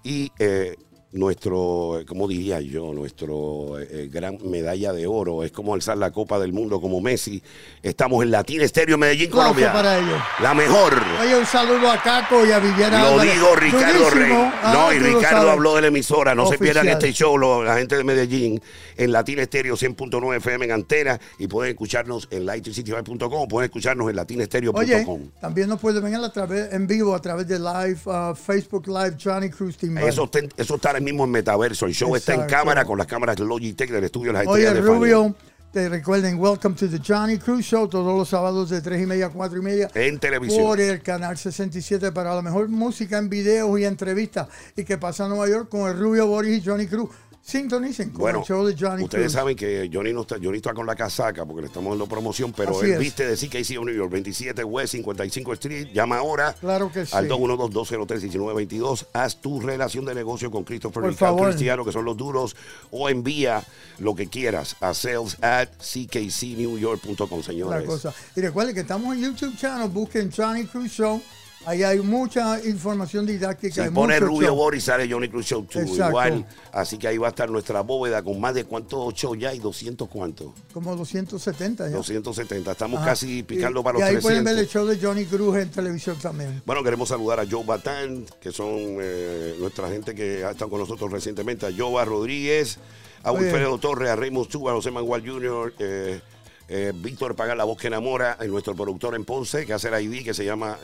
Y 0.03 0.33
eh, 0.39 0.77
nuestro, 1.13 2.01
¿cómo 2.07 2.27
diría 2.27 2.61
yo? 2.61 2.93
Nuestro 2.93 3.79
eh, 3.79 3.87
eh, 3.91 4.09
gran 4.11 4.39
medalla 4.45 4.93
de 4.93 5.07
oro. 5.07 5.45
Es 5.45 5.53
como 5.53 5.75
alzar 5.75 5.99
la 5.99 6.11
Copa 6.11 6.39
del 6.39 6.53
Mundo 6.53 6.81
como 6.81 7.01
Messi. 7.01 7.43
Estamos 7.83 8.23
en 8.25 8.31
Latina 8.31 8.65
Estéreo 8.65 8.97
Medellín, 8.99 9.31
Colombia. 9.31 9.73
para 9.73 9.99
ellos. 9.99 10.19
La 10.41 10.55
mejor. 10.55 10.95
Oye, 11.21 11.37
un 11.37 11.47
saludo 11.47 11.91
a 11.91 12.03
Caco 12.03 12.45
y 12.47 12.53
a 12.53 12.59
Viviana 12.59 13.01
Lo 13.03 13.09
Álvarez. 13.09 13.35
digo 13.35 13.55
Ricardo 13.57 14.11
Rey. 14.11 14.33
Ah, 14.33 14.73
no, 14.75 14.93
y 14.93 14.99
Ricardo 14.99 15.51
habló 15.51 15.75
de 15.77 15.83
la 15.83 15.87
emisora. 15.89 16.35
No 16.35 16.47
se 16.47 16.59
pierdan 16.59 16.89
este 16.89 17.13
show, 17.13 17.37
lo- 17.37 17.63
la 17.63 17.77
gente 17.77 17.97
de 17.97 18.05
Medellín, 18.05 18.61
en 18.97 19.13
Latina 19.13 19.43
Estéreo 19.43 19.77
100.9 19.77 20.37
FM 20.37 20.65
en 20.65 20.73
antena. 20.73 21.21
Y 21.39 21.47
pueden 21.47 21.73
escucharnos 21.73 22.27
en 22.31 22.47
lightricityvibe.com 22.47 23.33
o 23.43 23.49
pueden 23.49 23.67
escucharnos 23.69 24.09
en 24.09 24.17
latinestereo.com. 24.17 25.31
También 25.41 25.69
nos 25.69 25.79
pueden 25.81 26.03
ver 26.05 26.15
a 26.15 26.33
través, 26.33 26.73
en 26.73 26.87
vivo 26.87 27.15
a 27.15 27.21
través 27.21 27.47
de 27.49 27.59
live, 27.59 27.99
uh, 28.07 28.35
Facebook 28.35 28.87
Live, 28.87 29.17
Johnny 29.23 29.51
Cruz 29.51 29.77
Team. 29.77 29.99
Eso 29.99 30.25
está, 30.25 30.39
en- 30.39 30.53
eso 30.57 30.75
está 30.77 30.93
mismo 31.03 31.25
en 31.25 31.31
Metaverso. 31.31 31.87
El 31.87 31.95
show 31.95 32.15
está 32.17 32.35
en 32.35 32.47
cámara 32.47 32.85
con 32.85 32.99
las 32.99 33.07
cámaras 33.07 33.39
Logitech 33.39 33.91
del 33.91 34.05
estudio 34.05 34.33
Las 34.33 34.47
Oye, 34.47 34.65
Estrellas 34.65 34.75
de 34.75 34.81
Fania. 34.81 35.15
Rubio, 35.17 35.37
te 35.73 35.89
recuerden, 35.89 36.39
welcome 36.39 36.77
to 36.77 36.87
the 36.87 36.99
Johnny 36.99 37.39
Cruz 37.39 37.65
Show, 37.65 37.89
todos 37.89 38.15
los 38.15 38.29
sábados 38.29 38.69
de 38.69 38.83
3 38.83 39.03
y 39.03 39.07
media 39.07 39.27
a 39.27 39.31
4 39.31 39.59
y 39.59 39.63
media. 39.63 39.91
En 39.95 40.19
televisión. 40.19 40.63
Por 40.63 40.81
el 40.81 41.01
canal 41.01 41.39
67 41.39 42.13
para 42.13 42.35
la 42.35 42.43
mejor 42.43 42.69
música 42.69 43.17
en 43.17 43.31
videos 43.31 43.81
y 43.81 43.85
entrevistas. 43.85 44.49
Y 44.77 44.85
que 44.85 44.99
pasa 44.99 45.25
en 45.25 45.31
Nueva 45.31 45.49
York 45.49 45.71
con 45.71 45.91
el 45.91 45.99
Rubio 45.99 46.27
Boris 46.27 46.63
y 46.63 46.69
Johnny 46.69 46.87
Cruz. 46.87 47.09
Sintonicen 47.45 48.11
con 48.11 48.21
Bueno, 48.21 48.39
el 48.39 48.45
show 48.45 48.65
de 48.65 48.77
Johnny 48.79 49.03
ustedes 49.03 49.25
Cruz. 49.25 49.33
saben 49.33 49.57
que 49.57 49.91
Johnny 49.93 50.13
no 50.13 50.21
está, 50.21 50.37
Johnny 50.41 50.59
está 50.59 50.73
con 50.73 50.87
la 50.87 50.95
casaca 50.95 51.45
porque 51.45 51.63
le 51.63 51.67
estamos 51.67 51.91
dando 51.91 52.07
promoción, 52.07 52.53
pero 52.53 52.71
Así 52.77 52.87
él 52.87 52.93
es. 52.93 52.99
viste 53.01 53.27
de 53.27 53.35
CKC 53.37 53.79
of 53.79 53.85
New 53.87 53.95
York, 53.95 54.13
27 54.13 54.63
West 54.63 54.93
55 54.93 55.53
Street. 55.55 55.89
Llama 55.93 56.19
ahora 56.19 56.55
Claro 56.61 56.91
que 56.93 57.05
sí. 57.05 57.15
al 57.17 57.29
212-203-1922. 57.29 59.07
Haz 59.13 59.37
tu 59.41 59.61
relación 59.61 60.05
de 60.05 60.15
negocio 60.15 60.51
con 60.53 60.63
Christopher 60.65 61.03
Por 61.03 61.11
Ricardo 61.11 61.37
favor. 61.37 61.49
Cristiano, 61.51 61.85
que 61.85 61.91
son 61.93 62.05
los 62.05 62.17
duros, 62.17 62.55
o 62.93 63.09
envía 63.09 63.65
lo 63.99 64.15
que 64.15 64.29
quieras 64.29 64.77
a 64.81 64.95
sales 64.95 65.37
at 65.43 65.69
ckcnewyork.com, 65.81 67.39
la 67.39 67.43
señores. 67.45 67.87
cosa. 67.87 68.15
Y 68.37 68.41
recuerden 68.41 68.75
que 68.75 68.83
estamos 68.83 69.15
en 69.17 69.23
YouTube 69.23 69.57
Channel, 69.57 69.89
busquen 69.89 70.31
Johnny 70.31 70.65
Cruz 70.67 70.91
Show. 70.93 71.21
Ahí 71.65 71.83
hay 71.85 72.01
mucha 72.01 72.59
información 72.65 73.25
didáctica. 73.25 73.85
Hay 73.85 73.91
pone 73.91 74.19
Rubio 74.19 74.49
show. 74.49 74.57
Boris, 74.57 74.85
sale 74.85 75.09
Johnny 75.11 75.29
Cruz 75.29 75.47
Show 75.47 75.63
2. 75.73 75.77
Exacto. 75.83 76.09
Igual. 76.09 76.47
Así 76.73 76.99
que 76.99 77.07
ahí 77.07 77.19
va 77.19 77.29
a 77.29 77.31
estar 77.31 77.49
nuestra 77.49 77.83
bóveda 77.83 78.23
con 78.23 78.41
más 78.41 78.55
de 78.55 78.65
cuántos 78.65 79.15
shows 79.15 79.39
ya 79.39 79.51
hay, 79.51 79.61
200 79.61 80.09
cuántos. 80.09 80.49
Como 80.73 80.97
270 80.97 81.89
ya. 81.89 81.95
270. 81.97 82.73
Estamos 82.73 82.99
Ajá. 83.01 83.11
casi 83.11 83.43
picando 83.45 83.81
Y- 83.81 83.83
para 83.85 83.99
y 83.99 84.01
los 84.01 84.09
ahí 84.09 84.15
300. 84.17 84.23
pueden 84.23 84.45
ver 84.45 84.59
el 84.59 84.69
show 84.69 84.87
de 84.87 84.99
Johnny 85.01 85.25
Cruz 85.25 85.57
en 85.59 85.71
televisión 85.71 86.17
también. 86.21 86.63
Bueno, 86.67 86.83
queremos 86.83 87.09
saludar 87.09 87.39
a 87.39 87.47
Joe 87.49 87.65
Batán, 87.65 88.25
que 88.41 88.51
son 88.51 88.67
eh, 89.01 89.55
nuestra 89.61 89.89
gente 89.89 90.15
que 90.17 90.45
ha 90.45 90.51
estado 90.51 90.71
con 90.71 90.81
nosotros 90.81 91.13
recientemente, 91.13 91.67
a 91.67 91.71
Joa 91.77 92.05
Rodríguez, 92.05 92.79
a 93.23 93.31
Oye. 93.31 93.43
Wilfredo 93.45 93.79
Torres, 93.79 94.11
a 94.11 94.17
Raymond 94.17 94.47
Stuba, 94.49 94.73
a 94.73 94.75
José 94.75 94.91
Manuel 94.91 95.23
Jr., 95.25 95.75
eh, 95.79 96.21
eh, 96.69 96.93
Víctor 96.95 97.37
Pagar, 97.37 97.57
la 97.57 97.65
voz 97.65 97.77
que 97.79 97.89
enamora, 97.89 98.39
y 98.43 98.49
nuestro 98.49 98.75
productor 98.75 99.15
en 99.15 99.25
Ponce, 99.25 99.67
que 99.67 99.75
hace 99.75 99.89
el 99.89 100.03
ID, 100.03 100.25
que 100.25 100.33
se 100.33 100.45
llama, 100.45 100.79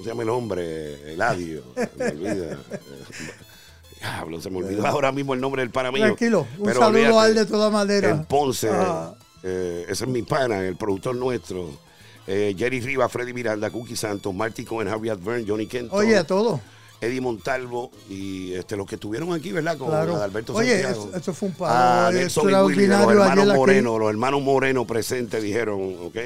¿cómo 0.00 0.04
se 0.04 0.10
llama 0.10 0.22
el 0.22 0.28
hombre? 0.30 1.12
Eladio, 1.12 1.62
me 1.98 2.06
olvida. 2.06 2.58
Diablo, 3.98 4.40
se 4.40 4.48
me 4.48 4.58
olvidó 4.58 4.86
ahora 4.86 5.12
mismo 5.12 5.34
el 5.34 5.40
nombre 5.40 5.60
del 5.62 5.70
pana 5.70 5.92
mío. 5.92 6.04
Tranquilo, 6.04 6.46
un 6.58 6.64
Pero 6.66 6.80
saludo 6.80 6.98
olvídate, 7.00 7.18
a 7.18 7.26
él 7.28 7.34
de 7.34 7.46
todas 7.46 7.70
maneras. 7.72 8.10
En 8.12 8.24
Ponce, 8.24 8.70
Ah. 8.72 9.14
eh, 9.42 9.84
ese 9.88 10.04
es 10.04 10.10
mi 10.10 10.22
pana, 10.22 10.60
el 10.66 10.76
productor 10.76 11.14
nuestro. 11.16 11.68
Eh, 12.26 12.54
Jerry 12.56 12.80
Rivas, 12.80 13.12
Freddy 13.12 13.34
Miranda, 13.34 13.70
Cookie 13.70 13.96
Santos, 13.96 14.32
Marty 14.34 14.64
Cohen, 14.64 14.88
Harry 14.88 15.10
Advern, 15.10 15.46
Johnny 15.46 15.66
Kenton, 15.66 15.98
Oye, 15.98 16.16
a 16.16 16.24
todo. 16.24 16.60
Eddie 17.02 17.20
Montalvo 17.20 17.90
y 18.08 18.52
este, 18.54 18.76
los 18.76 18.86
que 18.86 18.94
estuvieron 18.94 19.32
aquí, 19.34 19.52
¿verdad? 19.52 19.76
Con 19.76 19.88
Claro. 19.88 20.16
Adalberto 20.16 20.54
Oye, 20.54 20.82
Santiago. 20.82 21.08
eso, 21.08 21.16
eso 21.18 21.34
fue 21.34 21.48
un 21.48 21.54
Ah, 21.60 22.04
paro 22.06 22.12
Nelson 22.18 22.50
y 22.50 22.54
Willy, 22.54 22.86
los 22.86 23.00
hermanos 23.00 23.26
ayer 23.38 23.50
aquí. 23.50 23.58
Moreno, 23.58 23.98
los 23.98 24.10
hermanos 24.10 24.42
Moreno 24.42 24.86
presentes 24.86 25.42
dijeron, 25.42 25.96
¿ok? 26.04 26.16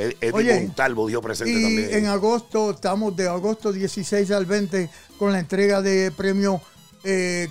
Ed- 0.00 0.16
Eddie 0.20 0.32
Oye, 0.32 0.60
Montalvo 0.60 1.06
dio 1.06 1.20
presente 1.22 1.52
Y 1.58 1.62
también. 1.62 1.94
en 1.94 2.06
agosto, 2.06 2.70
estamos 2.72 3.14
de 3.16 3.28
agosto 3.28 3.72
16 3.72 4.30
al 4.30 4.46
20 4.46 4.88
con 5.18 5.32
la 5.32 5.38
entrega 5.38 5.82
de 5.82 6.10
premio. 6.10 6.60
Eh, 7.04 7.48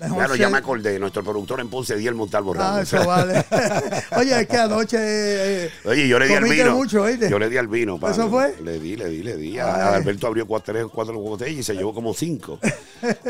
Claro, 0.00 0.34
ya 0.34 0.48
me 0.48 0.56
acordé, 0.58 0.98
nuestro 0.98 1.22
productor 1.22 1.60
en 1.60 1.68
Ponce, 1.68 1.94
Diel 1.96 2.14
Montalvo 2.14 2.54
Ah, 2.58 2.80
eso 2.82 3.04
vale. 3.04 3.44
Oye, 4.16 4.40
es 4.40 4.46
que 4.48 4.56
anoche. 4.56 4.96
eh, 4.98 5.70
Oye, 5.84 6.08
yo 6.08 6.18
le 6.18 6.26
di 6.26 6.34
al 6.34 6.44
vino. 6.44 6.74
mucho. 6.74 7.06
Yo 7.08 7.38
le 7.38 7.48
di 7.50 7.56
al 7.58 7.68
vino. 7.68 7.98
pana. 8.00 8.12
¿Eso 8.14 8.30
fue? 8.30 8.56
Le 8.64 8.78
di, 8.78 8.96
le 8.96 9.08
di, 9.10 9.22
le 9.22 9.36
di. 9.36 9.58
A 9.58 9.94
Alberto 9.94 10.26
abrió 10.26 10.46
cuatro, 10.46 10.72
tres, 10.72 10.86
cuatro 10.92 11.18
botellas 11.18 11.58
y 11.58 11.62
se 11.62 11.74
llevó 11.74 11.92
como 11.92 12.14
cinco. 12.14 12.58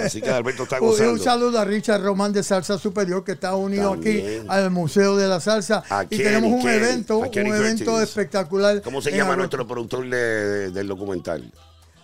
Así 0.02 0.20
que 0.20 0.30
Alberto 0.30 0.62
está 0.62 0.76
Un, 0.80 0.88
gozando. 0.88 1.12
un 1.14 1.20
saludo 1.20 1.58
a 1.58 1.64
Richard 1.64 2.02
Román 2.02 2.32
de 2.32 2.42
Salsa 2.42 2.78
Superior 2.78 3.24
que 3.24 3.32
está 3.32 3.54
unido 3.56 3.90
También. 3.90 4.40
aquí 4.42 4.46
al 4.48 4.70
Museo 4.70 5.16
de 5.16 5.26
la 5.28 5.40
Salsa. 5.40 5.82
A 5.90 6.04
y 6.04 6.08
Kenny, 6.08 6.22
tenemos 6.24 6.52
un 6.52 6.60
Kenny, 6.62 6.74
evento, 6.76 7.18
un 7.18 7.34
evento 7.36 8.00
espectacular. 8.00 8.80
¿Cómo 8.82 9.02
se 9.02 9.10
llama 9.10 9.34
nuestro 9.36 9.66
productor 9.66 10.08
de- 10.08 10.70
del 10.70 10.86
documental? 10.86 11.50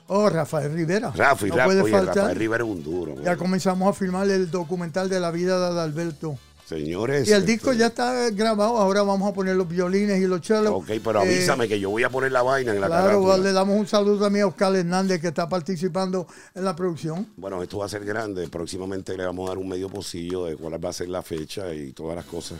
Oh, 0.09 0.29
Rafael 0.29 0.73
Rivera. 0.73 1.13
Rafi, 1.15 1.47
no 1.47 1.57
Rafa, 1.57 1.67
puede 1.67 1.81
oye, 1.83 1.93
faltar. 1.93 2.17
Rafael 2.17 2.37
Rivera 2.39 2.65
es 2.65 2.71
un 2.71 2.83
duro. 2.83 3.15
Ya 3.23 3.37
comenzamos 3.37 3.89
a 3.89 3.93
filmar 3.93 4.29
el 4.31 4.51
documental 4.51 5.09
de 5.09 5.19
la 5.21 5.31
vida 5.31 5.59
de 5.59 5.67
Adalberto. 5.67 6.39
Señores. 6.65 7.29
Y 7.29 7.33
el 7.33 7.41
este, 7.43 7.53
disco 7.53 7.73
ya 7.73 7.87
está 7.87 8.29
grabado, 8.31 8.77
ahora 8.79 9.03
vamos 9.03 9.31
a 9.31 9.33
poner 9.33 9.55
los 9.55 9.69
violines 9.69 10.21
y 10.21 10.27
los 10.27 10.41
chelos. 10.41 10.73
Ok, 10.75 10.91
pero 11.05 11.23
Eh, 11.23 11.29
avísame 11.37 11.69
que 11.69 11.79
yo 11.79 11.91
voy 11.91 12.03
a 12.03 12.11
poner 12.11 12.33
la 12.33 12.43
vaina 12.43 12.73
en 12.75 12.81
la 12.81 12.89
Claro, 12.89 13.05
carátula. 13.23 13.37
le 13.39 13.53
damos 13.53 13.79
un 13.79 13.87
saludo 13.87 14.25
también 14.25 14.47
a 14.47 14.49
Oscar 14.49 14.75
Hernández 14.75 15.21
que 15.21 15.29
está 15.29 15.49
participando 15.49 16.27
en 16.57 16.65
la 16.65 16.75
producción. 16.75 17.29
Bueno, 17.37 17.63
esto 17.63 17.79
va 17.79 17.87
a 17.87 17.89
ser 17.89 18.05
grande. 18.05 18.49
Próximamente 18.49 19.17
le 19.17 19.25
vamos 19.25 19.47
a 19.47 19.51
dar 19.51 19.59
un 19.59 19.69
medio 19.69 19.89
pocillo 19.89 20.47
de 20.47 20.57
cuál 20.57 20.85
va 20.85 20.89
a 20.89 20.93
ser 20.93 21.09
la 21.09 21.23
fecha 21.23 21.73
y 21.73 21.93
todas 21.93 22.17
las 22.17 22.25
cosas 22.25 22.59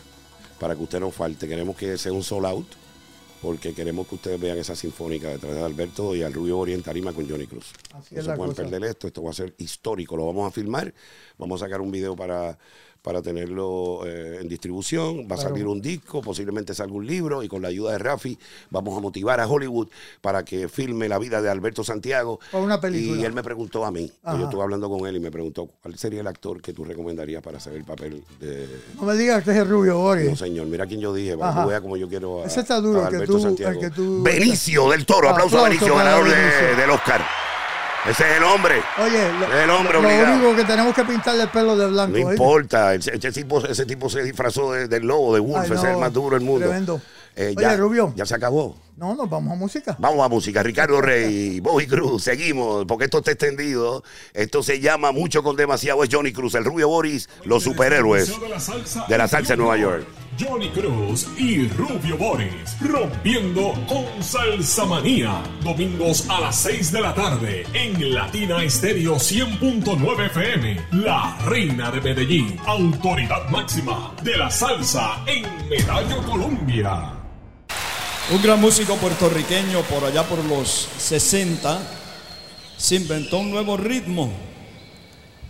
para 0.57 0.73
que 0.73 0.83
usted 0.83 1.01
no 1.01 1.11
falte. 1.11 1.45
Queremos 1.45 1.75
que 1.75 1.97
sea 1.97 2.13
un 2.13 2.23
sold 2.23 2.45
out 2.45 2.67
porque 3.41 3.73
queremos 3.73 4.07
que 4.07 4.15
ustedes 4.15 4.39
vean 4.39 4.57
esa 4.57 4.75
sinfónica 4.75 5.29
detrás 5.29 5.53
de 5.53 5.63
Alberto 5.63 6.15
y 6.15 6.23
al 6.23 6.33
Rubio 6.33 6.57
Oriente 6.57 6.85
Tarima 6.85 7.13
con 7.13 7.29
Johnny 7.29 7.47
Cruz. 7.47 7.73
Así 7.93 8.15
no 8.15 8.21
se 8.21 8.33
pueden 8.35 8.51
cosa. 8.51 8.63
perder 8.63 8.83
esto. 8.89 9.07
Esto 9.07 9.23
va 9.23 9.31
a 9.31 9.33
ser 9.33 9.53
histórico. 9.57 10.17
Lo 10.17 10.25
vamos 10.25 10.47
a 10.47 10.51
filmar. 10.51 10.93
Vamos 11.37 11.61
a 11.61 11.65
sacar 11.65 11.81
un 11.81 11.91
video 11.91 12.15
para, 12.15 12.57
para 13.07 13.21
tenerlo 13.21 14.01
eh, 14.05 14.39
en 14.41 14.49
distribución. 14.49 15.19
Va 15.19 15.35
a 15.35 15.37
Claro. 15.37 15.41
salir 15.51 15.65
un 15.65 15.81
disco, 15.81 16.21
posiblemente 16.21 16.73
salga 16.73 16.93
un 16.93 17.07
libro 17.07 17.41
y 17.41 17.47
con 17.47 17.61
la 17.61 17.69
ayuda 17.69 17.93
de 17.93 17.99
Rafi 17.99 18.37
vamos 18.69 18.97
a 18.97 18.99
motivar 18.99 19.39
a 19.39 19.47
Hollywood 19.47 19.87
para 20.19 20.43
que 20.43 20.67
filme 20.67 21.07
la 21.07 21.17
vida 21.17 21.41
de 21.41 21.49
Alberto 21.49 21.85
Santiago. 21.85 22.37
Para 22.51 22.65
una 22.65 22.81
película. 22.81 23.21
Y 23.21 23.23
él 23.23 23.31
me 23.31 23.43
preguntó 23.43 23.85
a 23.85 23.91
mí, 23.91 24.11
Ajá. 24.23 24.37
yo 24.37 24.43
estuve 24.43 24.61
hablando 24.61 24.89
con 24.89 25.07
él 25.07 25.15
y 25.15 25.19
me 25.21 25.31
preguntó 25.31 25.69
cuál 25.81 25.97
sería 25.97 26.19
el 26.19 26.27
actor 26.27 26.61
que 26.61 26.73
tú 26.73 26.83
recomendarías 26.83 27.41
para 27.41 27.59
hacer 27.59 27.73
el 27.75 27.85
papel 27.85 28.25
de... 28.41 28.67
No 28.99 29.03
me 29.03 29.15
digas 29.15 29.41
que 29.41 29.51
es 29.51 29.57
el 29.57 29.69
Rubio 29.69 29.97
Boris. 29.99 30.29
No, 30.29 30.35
señor, 30.35 30.67
mira 30.67 30.85
quién 30.85 30.99
yo 30.99 31.13
dije, 31.13 31.37
para 31.37 31.61
que 31.63 31.69
vea 31.69 31.79
como 31.79 31.95
yo 31.95 32.09
quiero 32.09 32.43
a, 32.43 32.47
Ese 32.47 32.59
está 32.59 32.81
duro, 32.81 32.99
a 32.99 33.03
el 33.05 33.09
que 33.09 33.15
Alberto 33.15 33.33
tú- 33.37 33.41
Santiago. 33.41 33.79
que 33.79 33.89
tú- 33.89 34.21
Benicio 34.21 34.89
del 34.89 35.05
Toro, 35.05 35.29
aplauso, 35.29 35.59
a 35.59 35.63
Benicio, 35.69 35.95
ganador 35.95 36.27
de- 36.29 36.75
del 36.75 36.89
Oscar. 36.89 37.21
Ese 38.09 38.23
es 38.31 38.37
el 38.37 38.43
hombre. 38.43 38.75
Oye, 38.99 39.31
lo, 39.39 39.53
El 39.63 39.69
hombre 39.69 39.93
lo 39.93 39.99
obligado. 39.99 40.33
único 40.35 40.55
que 40.55 40.63
tenemos 40.63 40.95
que 40.95 41.03
pintarle 41.03 41.43
el 41.43 41.49
pelo 41.49 41.75
de 41.75 41.87
blanco. 41.87 42.17
No 42.17 42.31
importa, 42.31 42.93
ese, 42.95 43.15
ese 43.15 43.31
tipo, 43.31 43.65
ese 43.65 43.85
tipo 43.85 44.09
se 44.09 44.23
disfrazó 44.23 44.71
de- 44.71 44.87
del 44.87 45.05
lobo, 45.05 45.33
de 45.33 45.39
Wolf, 45.41 45.57
Ay, 45.69 45.75
ese 45.77 45.87
es 45.87 45.93
el 45.93 45.97
más 45.97 46.13
duro 46.13 46.37
del 46.37 46.45
mundo. 46.45 46.65
tremendo. 46.67 47.01
Eh, 47.35 47.53
Oye, 47.55 47.61
ya, 47.67 47.75
Rubio. 47.77 48.13
Ya 48.15 48.25
se 48.25 48.33
acabó. 48.33 48.75
No, 48.95 49.13
nos 49.13 49.29
vamos 49.29 49.53
a 49.53 49.55
música. 49.55 49.95
Vamos 49.99 50.25
a 50.25 50.27
música. 50.29 50.63
Ricardo 50.63 50.99
Rey, 51.01 51.59
Bobby 51.59 51.85
Cruz, 51.85 52.23
seguimos, 52.23 52.85
porque 52.85 53.05
esto 53.05 53.19
está 53.19 53.31
extendido. 53.31 54.03
Esto 54.33 54.63
se 54.63 54.79
llama 54.79 55.11
Mucho 55.11 55.43
con 55.43 55.55
Demasiado. 55.55 56.03
Es 56.03 56.09
Johnny 56.11 56.31
Cruz, 56.33 56.55
el 56.55 56.65
Rubio 56.65 56.87
Boris, 56.87 57.29
los 57.43 57.61
superhéroes 57.63 58.39
de 58.39 58.49
la 58.49 58.59
salsa, 58.59 59.05
de 59.07 59.17
la 59.17 59.27
salsa 59.27 59.53
en 59.53 59.59
Nueva 59.59 59.77
York. 59.77 60.07
Johnny 60.39 60.69
Cruz 60.69 61.27
y 61.37 61.67
Rubio 61.69 62.17
Boris 62.17 62.77
rompiendo 62.81 63.73
con 63.87 64.05
Salsa 64.21 64.85
Manía. 64.85 65.41
Domingos 65.63 66.29
a 66.29 66.39
las 66.41 66.55
6 66.57 66.91
de 66.91 67.01
la 67.01 67.13
tarde 67.13 67.65
en 67.73 68.13
Latina 68.13 68.63
Estéreo 68.63 69.15
100.9 69.15 70.25
FM. 70.27 70.87
La 70.91 71.37
reina 71.45 71.89
de 71.89 72.01
Medellín. 72.01 72.55
Autoridad 72.65 73.49
máxima 73.49 74.13
de 74.21 74.37
la 74.37 74.51
salsa 74.51 75.23
en 75.25 75.43
Medallo 75.69 76.21
Colombia. 76.23 77.13
Un 78.31 78.41
gran 78.43 78.61
músico 78.61 78.95
puertorriqueño 78.97 79.81
por 79.83 80.03
allá 80.03 80.23
por 80.23 80.43
los 80.45 80.89
60 80.97 81.79
se 82.77 82.95
inventó 82.95 83.39
un 83.39 83.49
nuevo 83.49 83.75
ritmo. 83.77 84.31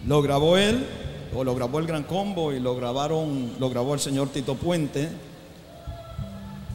Lo 0.06 0.22
grabó 0.22 0.58
él, 0.58 0.88
o 1.38 1.44
lo 1.44 1.54
grabó 1.54 1.78
el 1.78 1.86
Gran 1.86 2.02
Combo 2.04 2.52
y 2.52 2.60
lo 2.60 2.76
grabaron, 2.76 3.54
lo 3.60 3.70
grabó 3.70 3.94
el 3.94 4.00
señor 4.00 4.30
Tito 4.30 4.56
Puente. 4.56 5.08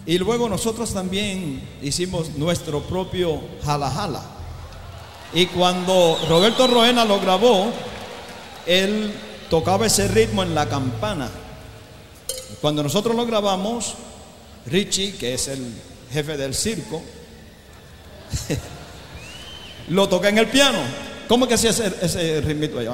Y 0.07 0.19
luego 0.19 0.49
nosotros 0.49 0.95
también 0.95 1.61
hicimos 1.83 2.37
nuestro 2.37 2.81
propio 2.83 3.41
jala 3.65 3.91
jala. 3.91 4.23
Y 5.35 5.47
cuando 5.47 6.17
Roberto 6.29 6.69
Roena 6.69 7.05
lo 7.05 7.21
grabó, 7.21 7.73
él 8.65 9.13
tocaba 9.51 9.87
ese 9.87 10.07
ritmo 10.07 10.45
en 10.45 10.55
la 10.55 10.69
campana. 10.69 11.29
Cuando 12.61 12.85
nosotros 12.85 13.17
lo 13.17 13.27
grabamos, 13.27 13.95
Richie, 14.67 15.17
que 15.17 15.35
es 15.35 15.49
el 15.49 15.75
jefe 16.13 16.37
del 16.37 16.55
circo, 16.55 17.03
lo 19.89 20.09
toca 20.09 20.29
en 20.29 20.39
el 20.39 20.47
piano. 20.47 20.79
¿Cómo 21.27 21.49
que 21.49 21.55
hacía 21.55 21.71
ese, 21.71 21.93
ese 22.01 22.41
ritmito 22.43 22.79
ahí? 22.79 22.87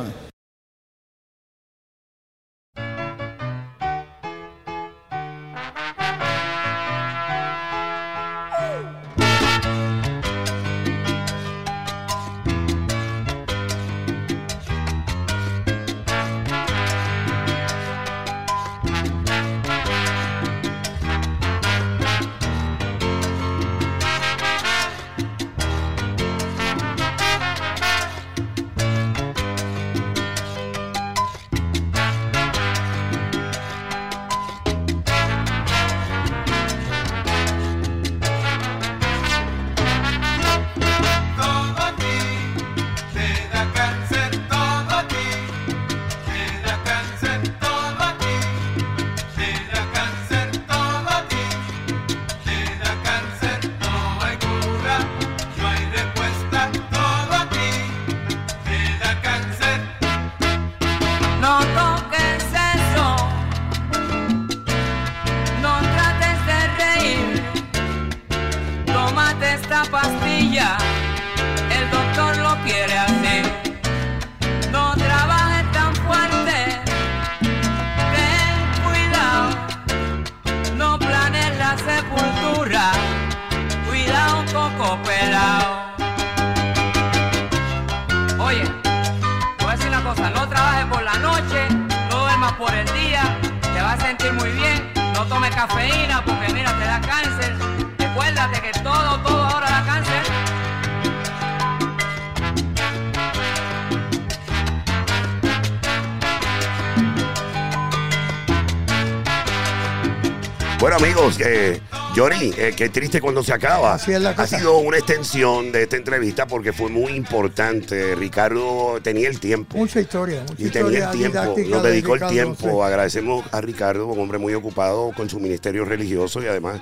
Eh, 112.69 112.75
qué 112.77 112.89
triste 112.89 113.21
cuando 113.21 113.43
se 113.43 113.53
acaba. 113.53 113.95
Así 113.95 114.13
es 114.13 114.21
la 114.21 114.31
ha 114.31 114.47
sido 114.47 114.79
una 114.79 114.99
extensión 114.99 115.73
de 115.73 115.83
esta 115.83 115.97
entrevista 115.97 116.47
porque 116.47 116.73
fue 116.73 116.89
muy 116.91 117.13
importante. 117.13 118.15
Ricardo 118.15 118.99
tenía 119.03 119.29
el 119.29 119.41
tiempo. 119.41 119.77
Mucha 119.79 120.01
historia, 120.01 120.43
mucha 120.49 120.63
Y 120.63 120.71
tenía 120.71 121.11
el 121.11 121.17
tiempo, 121.17 121.55
nos 121.69 121.83
de 121.83 121.91
dedicó 121.91 122.15
el 122.15 122.27
tiempo. 122.27 122.69
sí. 122.71 122.81
Agradecemos 122.83 123.45
a 123.53 123.61
Ricardo, 123.61 124.07
un 124.07 124.19
hombre 124.19 124.39
muy 124.39 124.55
ocupado 124.55 125.13
con 125.17 125.29
su 125.29 125.41
ministerio 125.41 125.85
religioso 125.85 126.43
y 126.43 126.47
además, 126.47 126.81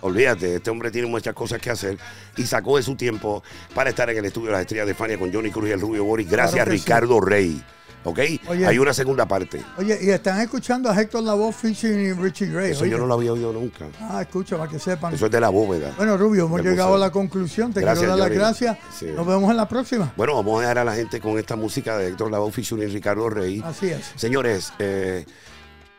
olvídate, 0.00 0.56
este 0.56 0.70
hombre 0.70 0.90
tiene 0.90 1.08
muchas 1.08 1.34
cosas 1.34 1.60
que 1.60 1.70
hacer 1.70 1.98
y 2.36 2.44
sacó 2.44 2.76
de 2.76 2.82
su 2.82 2.96
tiempo 2.96 3.42
para 3.74 3.90
estar 3.90 4.08
en 4.10 4.18
el 4.18 4.24
estudio 4.24 4.46
de 4.48 4.52
las 4.52 4.60
estrellas 4.62 4.86
de 4.86 4.94
Fania 4.94 5.18
con 5.18 5.32
Johnny 5.32 5.50
Cruz 5.50 5.68
y 5.68 5.72
el 5.72 5.80
Rubio 5.80 6.04
Boris. 6.04 6.28
Gracias 6.30 6.54
Claro 6.54 6.70
sí. 6.72 6.78
Ricardo 6.78 7.20
Rey. 7.20 7.62
¿Ok? 8.04 8.18
Oye. 8.48 8.66
Hay 8.66 8.78
una 8.78 8.92
segunda 8.92 9.26
parte. 9.26 9.62
Oye, 9.78 9.98
y 10.02 10.10
están 10.10 10.40
escuchando 10.40 10.90
a 10.90 11.00
Héctor 11.00 11.22
Lavoe 11.22 11.52
featuring 11.52 12.20
Richie 12.20 12.46
Gray. 12.46 12.72
Eso 12.72 12.82
oye. 12.82 12.90
yo 12.90 12.98
no 12.98 13.06
lo 13.06 13.14
había 13.14 13.32
oído 13.32 13.52
nunca. 13.52 13.86
Ah, 14.00 14.22
escucha, 14.22 14.56
para 14.56 14.70
que 14.70 14.78
sepan. 14.78 15.14
Eso 15.14 15.26
es 15.26 15.32
de 15.32 15.40
la 15.40 15.50
bóveda. 15.50 15.92
Bueno, 15.96 16.16
Rubio, 16.16 16.46
hemos 16.46 16.60
llegado 16.60 16.90
museo. 16.90 16.94
a 16.96 16.98
la 17.06 17.10
conclusión. 17.12 17.72
Te 17.72 17.80
Gracias, 17.80 18.00
quiero 18.00 18.16
dar 18.16 18.28
las 18.28 18.36
gracias. 18.38 18.78
Sí. 18.98 19.06
Nos 19.14 19.26
vemos 19.26 19.50
en 19.50 19.56
la 19.56 19.68
próxima. 19.68 20.12
Bueno, 20.16 20.34
vamos 20.34 20.58
a 20.58 20.62
dejar 20.62 20.78
a 20.78 20.84
la 20.84 20.94
gente 20.94 21.20
con 21.20 21.38
esta 21.38 21.54
música 21.54 21.96
de 21.96 22.08
Héctor 22.08 22.30
Lavoe 22.30 22.50
featuring 22.50 22.92
Ricardo 22.92 23.28
Rey. 23.30 23.62
Así 23.64 23.88
es. 23.88 24.12
Señores, 24.16 24.72
eh, 24.78 25.24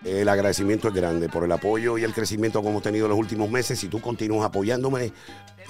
el 0.03 0.27
agradecimiento 0.27 0.89
es 0.89 0.93
grande 0.93 1.29
por 1.29 1.45
el 1.45 1.51
apoyo 1.51 1.97
y 1.97 2.03
el 2.03 2.13
crecimiento 2.13 2.61
que 2.61 2.67
hemos 2.67 2.83
tenido 2.83 3.05
en 3.05 3.11
los 3.11 3.19
últimos 3.19 3.49
meses. 3.49 3.79
Si 3.79 3.87
tú 3.87 4.01
continúas 4.01 4.45
apoyándome, 4.45 5.13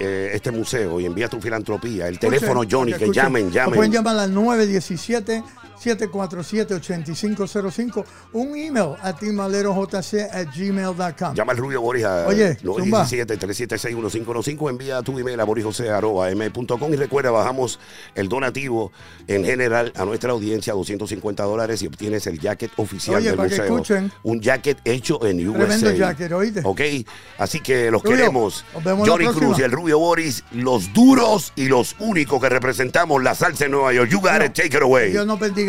eh, 0.00 0.32
este 0.34 0.50
museo 0.50 0.98
y 0.98 1.06
envía 1.06 1.28
tu 1.28 1.40
filantropía, 1.40 2.08
el 2.08 2.18
teléfono 2.18 2.62
Escuchen, 2.62 2.78
Johnny, 2.78 2.92
que 2.94 3.12
llamen, 3.12 3.52
llamen. 3.52 3.76
pueden 3.76 3.92
llamar 3.92 4.18
al 4.18 4.34
917-747-8505. 5.78 8.04
Un 8.32 8.56
email 8.56 8.94
a 9.02 9.12
timalerojc 9.14 10.14
at 10.32 10.46
gmail.com. 10.54 11.34
Llama 11.34 11.52
al 11.52 11.58
Rubio 11.58 11.80
Boris 11.80 12.04
a 12.04 12.26
Oye, 12.26 12.56
Zumba. 12.56 13.04
917-376-1515. 13.04 14.70
Envía 14.70 15.02
tu 15.02 15.18
email 15.18 15.38
a 15.40 15.44
borisjose.m.com 15.44 16.92
y 16.92 16.96
recuerda, 16.96 17.30
bajamos 17.30 17.78
el 18.14 18.28
donativo 18.28 18.92
en 19.26 19.44
general 19.44 19.92
a 19.96 20.04
nuestra 20.04 20.32
audiencia, 20.32 20.72
250 20.74 21.42
dólares 21.44 21.82
y 21.82 21.86
obtienes 21.86 22.26
el 22.26 22.38
jacket 22.40 22.70
oficial 22.76 23.16
Oye, 23.16 23.28
del 23.28 23.36
para 23.36 23.48
que 23.48 23.56
museo. 23.56 23.74
escuchen. 23.74 24.12
Un 24.22 24.40
jacket 24.40 24.78
hecho 24.84 25.24
en 25.26 25.46
USA. 25.48 25.58
Tremendo 25.66 25.90
jacket, 25.92 26.32
¿oíste? 26.32 26.60
Ok, 26.64 26.80
así 27.38 27.60
que 27.60 27.90
los 27.90 28.02
Rubio, 28.02 28.16
queremos. 28.16 28.64
nos 28.74 28.84
vemos 28.84 29.08
la 29.08 29.12
Johnny. 29.14 29.26
Cruz 29.28 29.58
y 29.58 29.62
el 29.62 29.72
Rubio 29.72 29.98
Boris, 29.98 30.44
los 30.52 30.92
duros 30.92 31.52
y 31.56 31.66
los 31.68 31.96
únicos 31.98 32.40
que 32.40 32.48
representamos 32.48 33.22
la 33.22 33.34
salsa 33.34 33.64
en 33.66 33.72
Nueva 33.72 33.92
York. 33.92 34.10
You 34.10 34.20
got 34.20 34.42
it, 34.44 34.52
take 34.52 34.76
it 34.76 34.82
away. 34.82 35.10
Dios 35.10 35.26
nos 35.26 35.38
bendiga. 35.38 35.63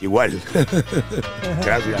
Igual. 0.00 0.40
Gracias. 1.64 2.00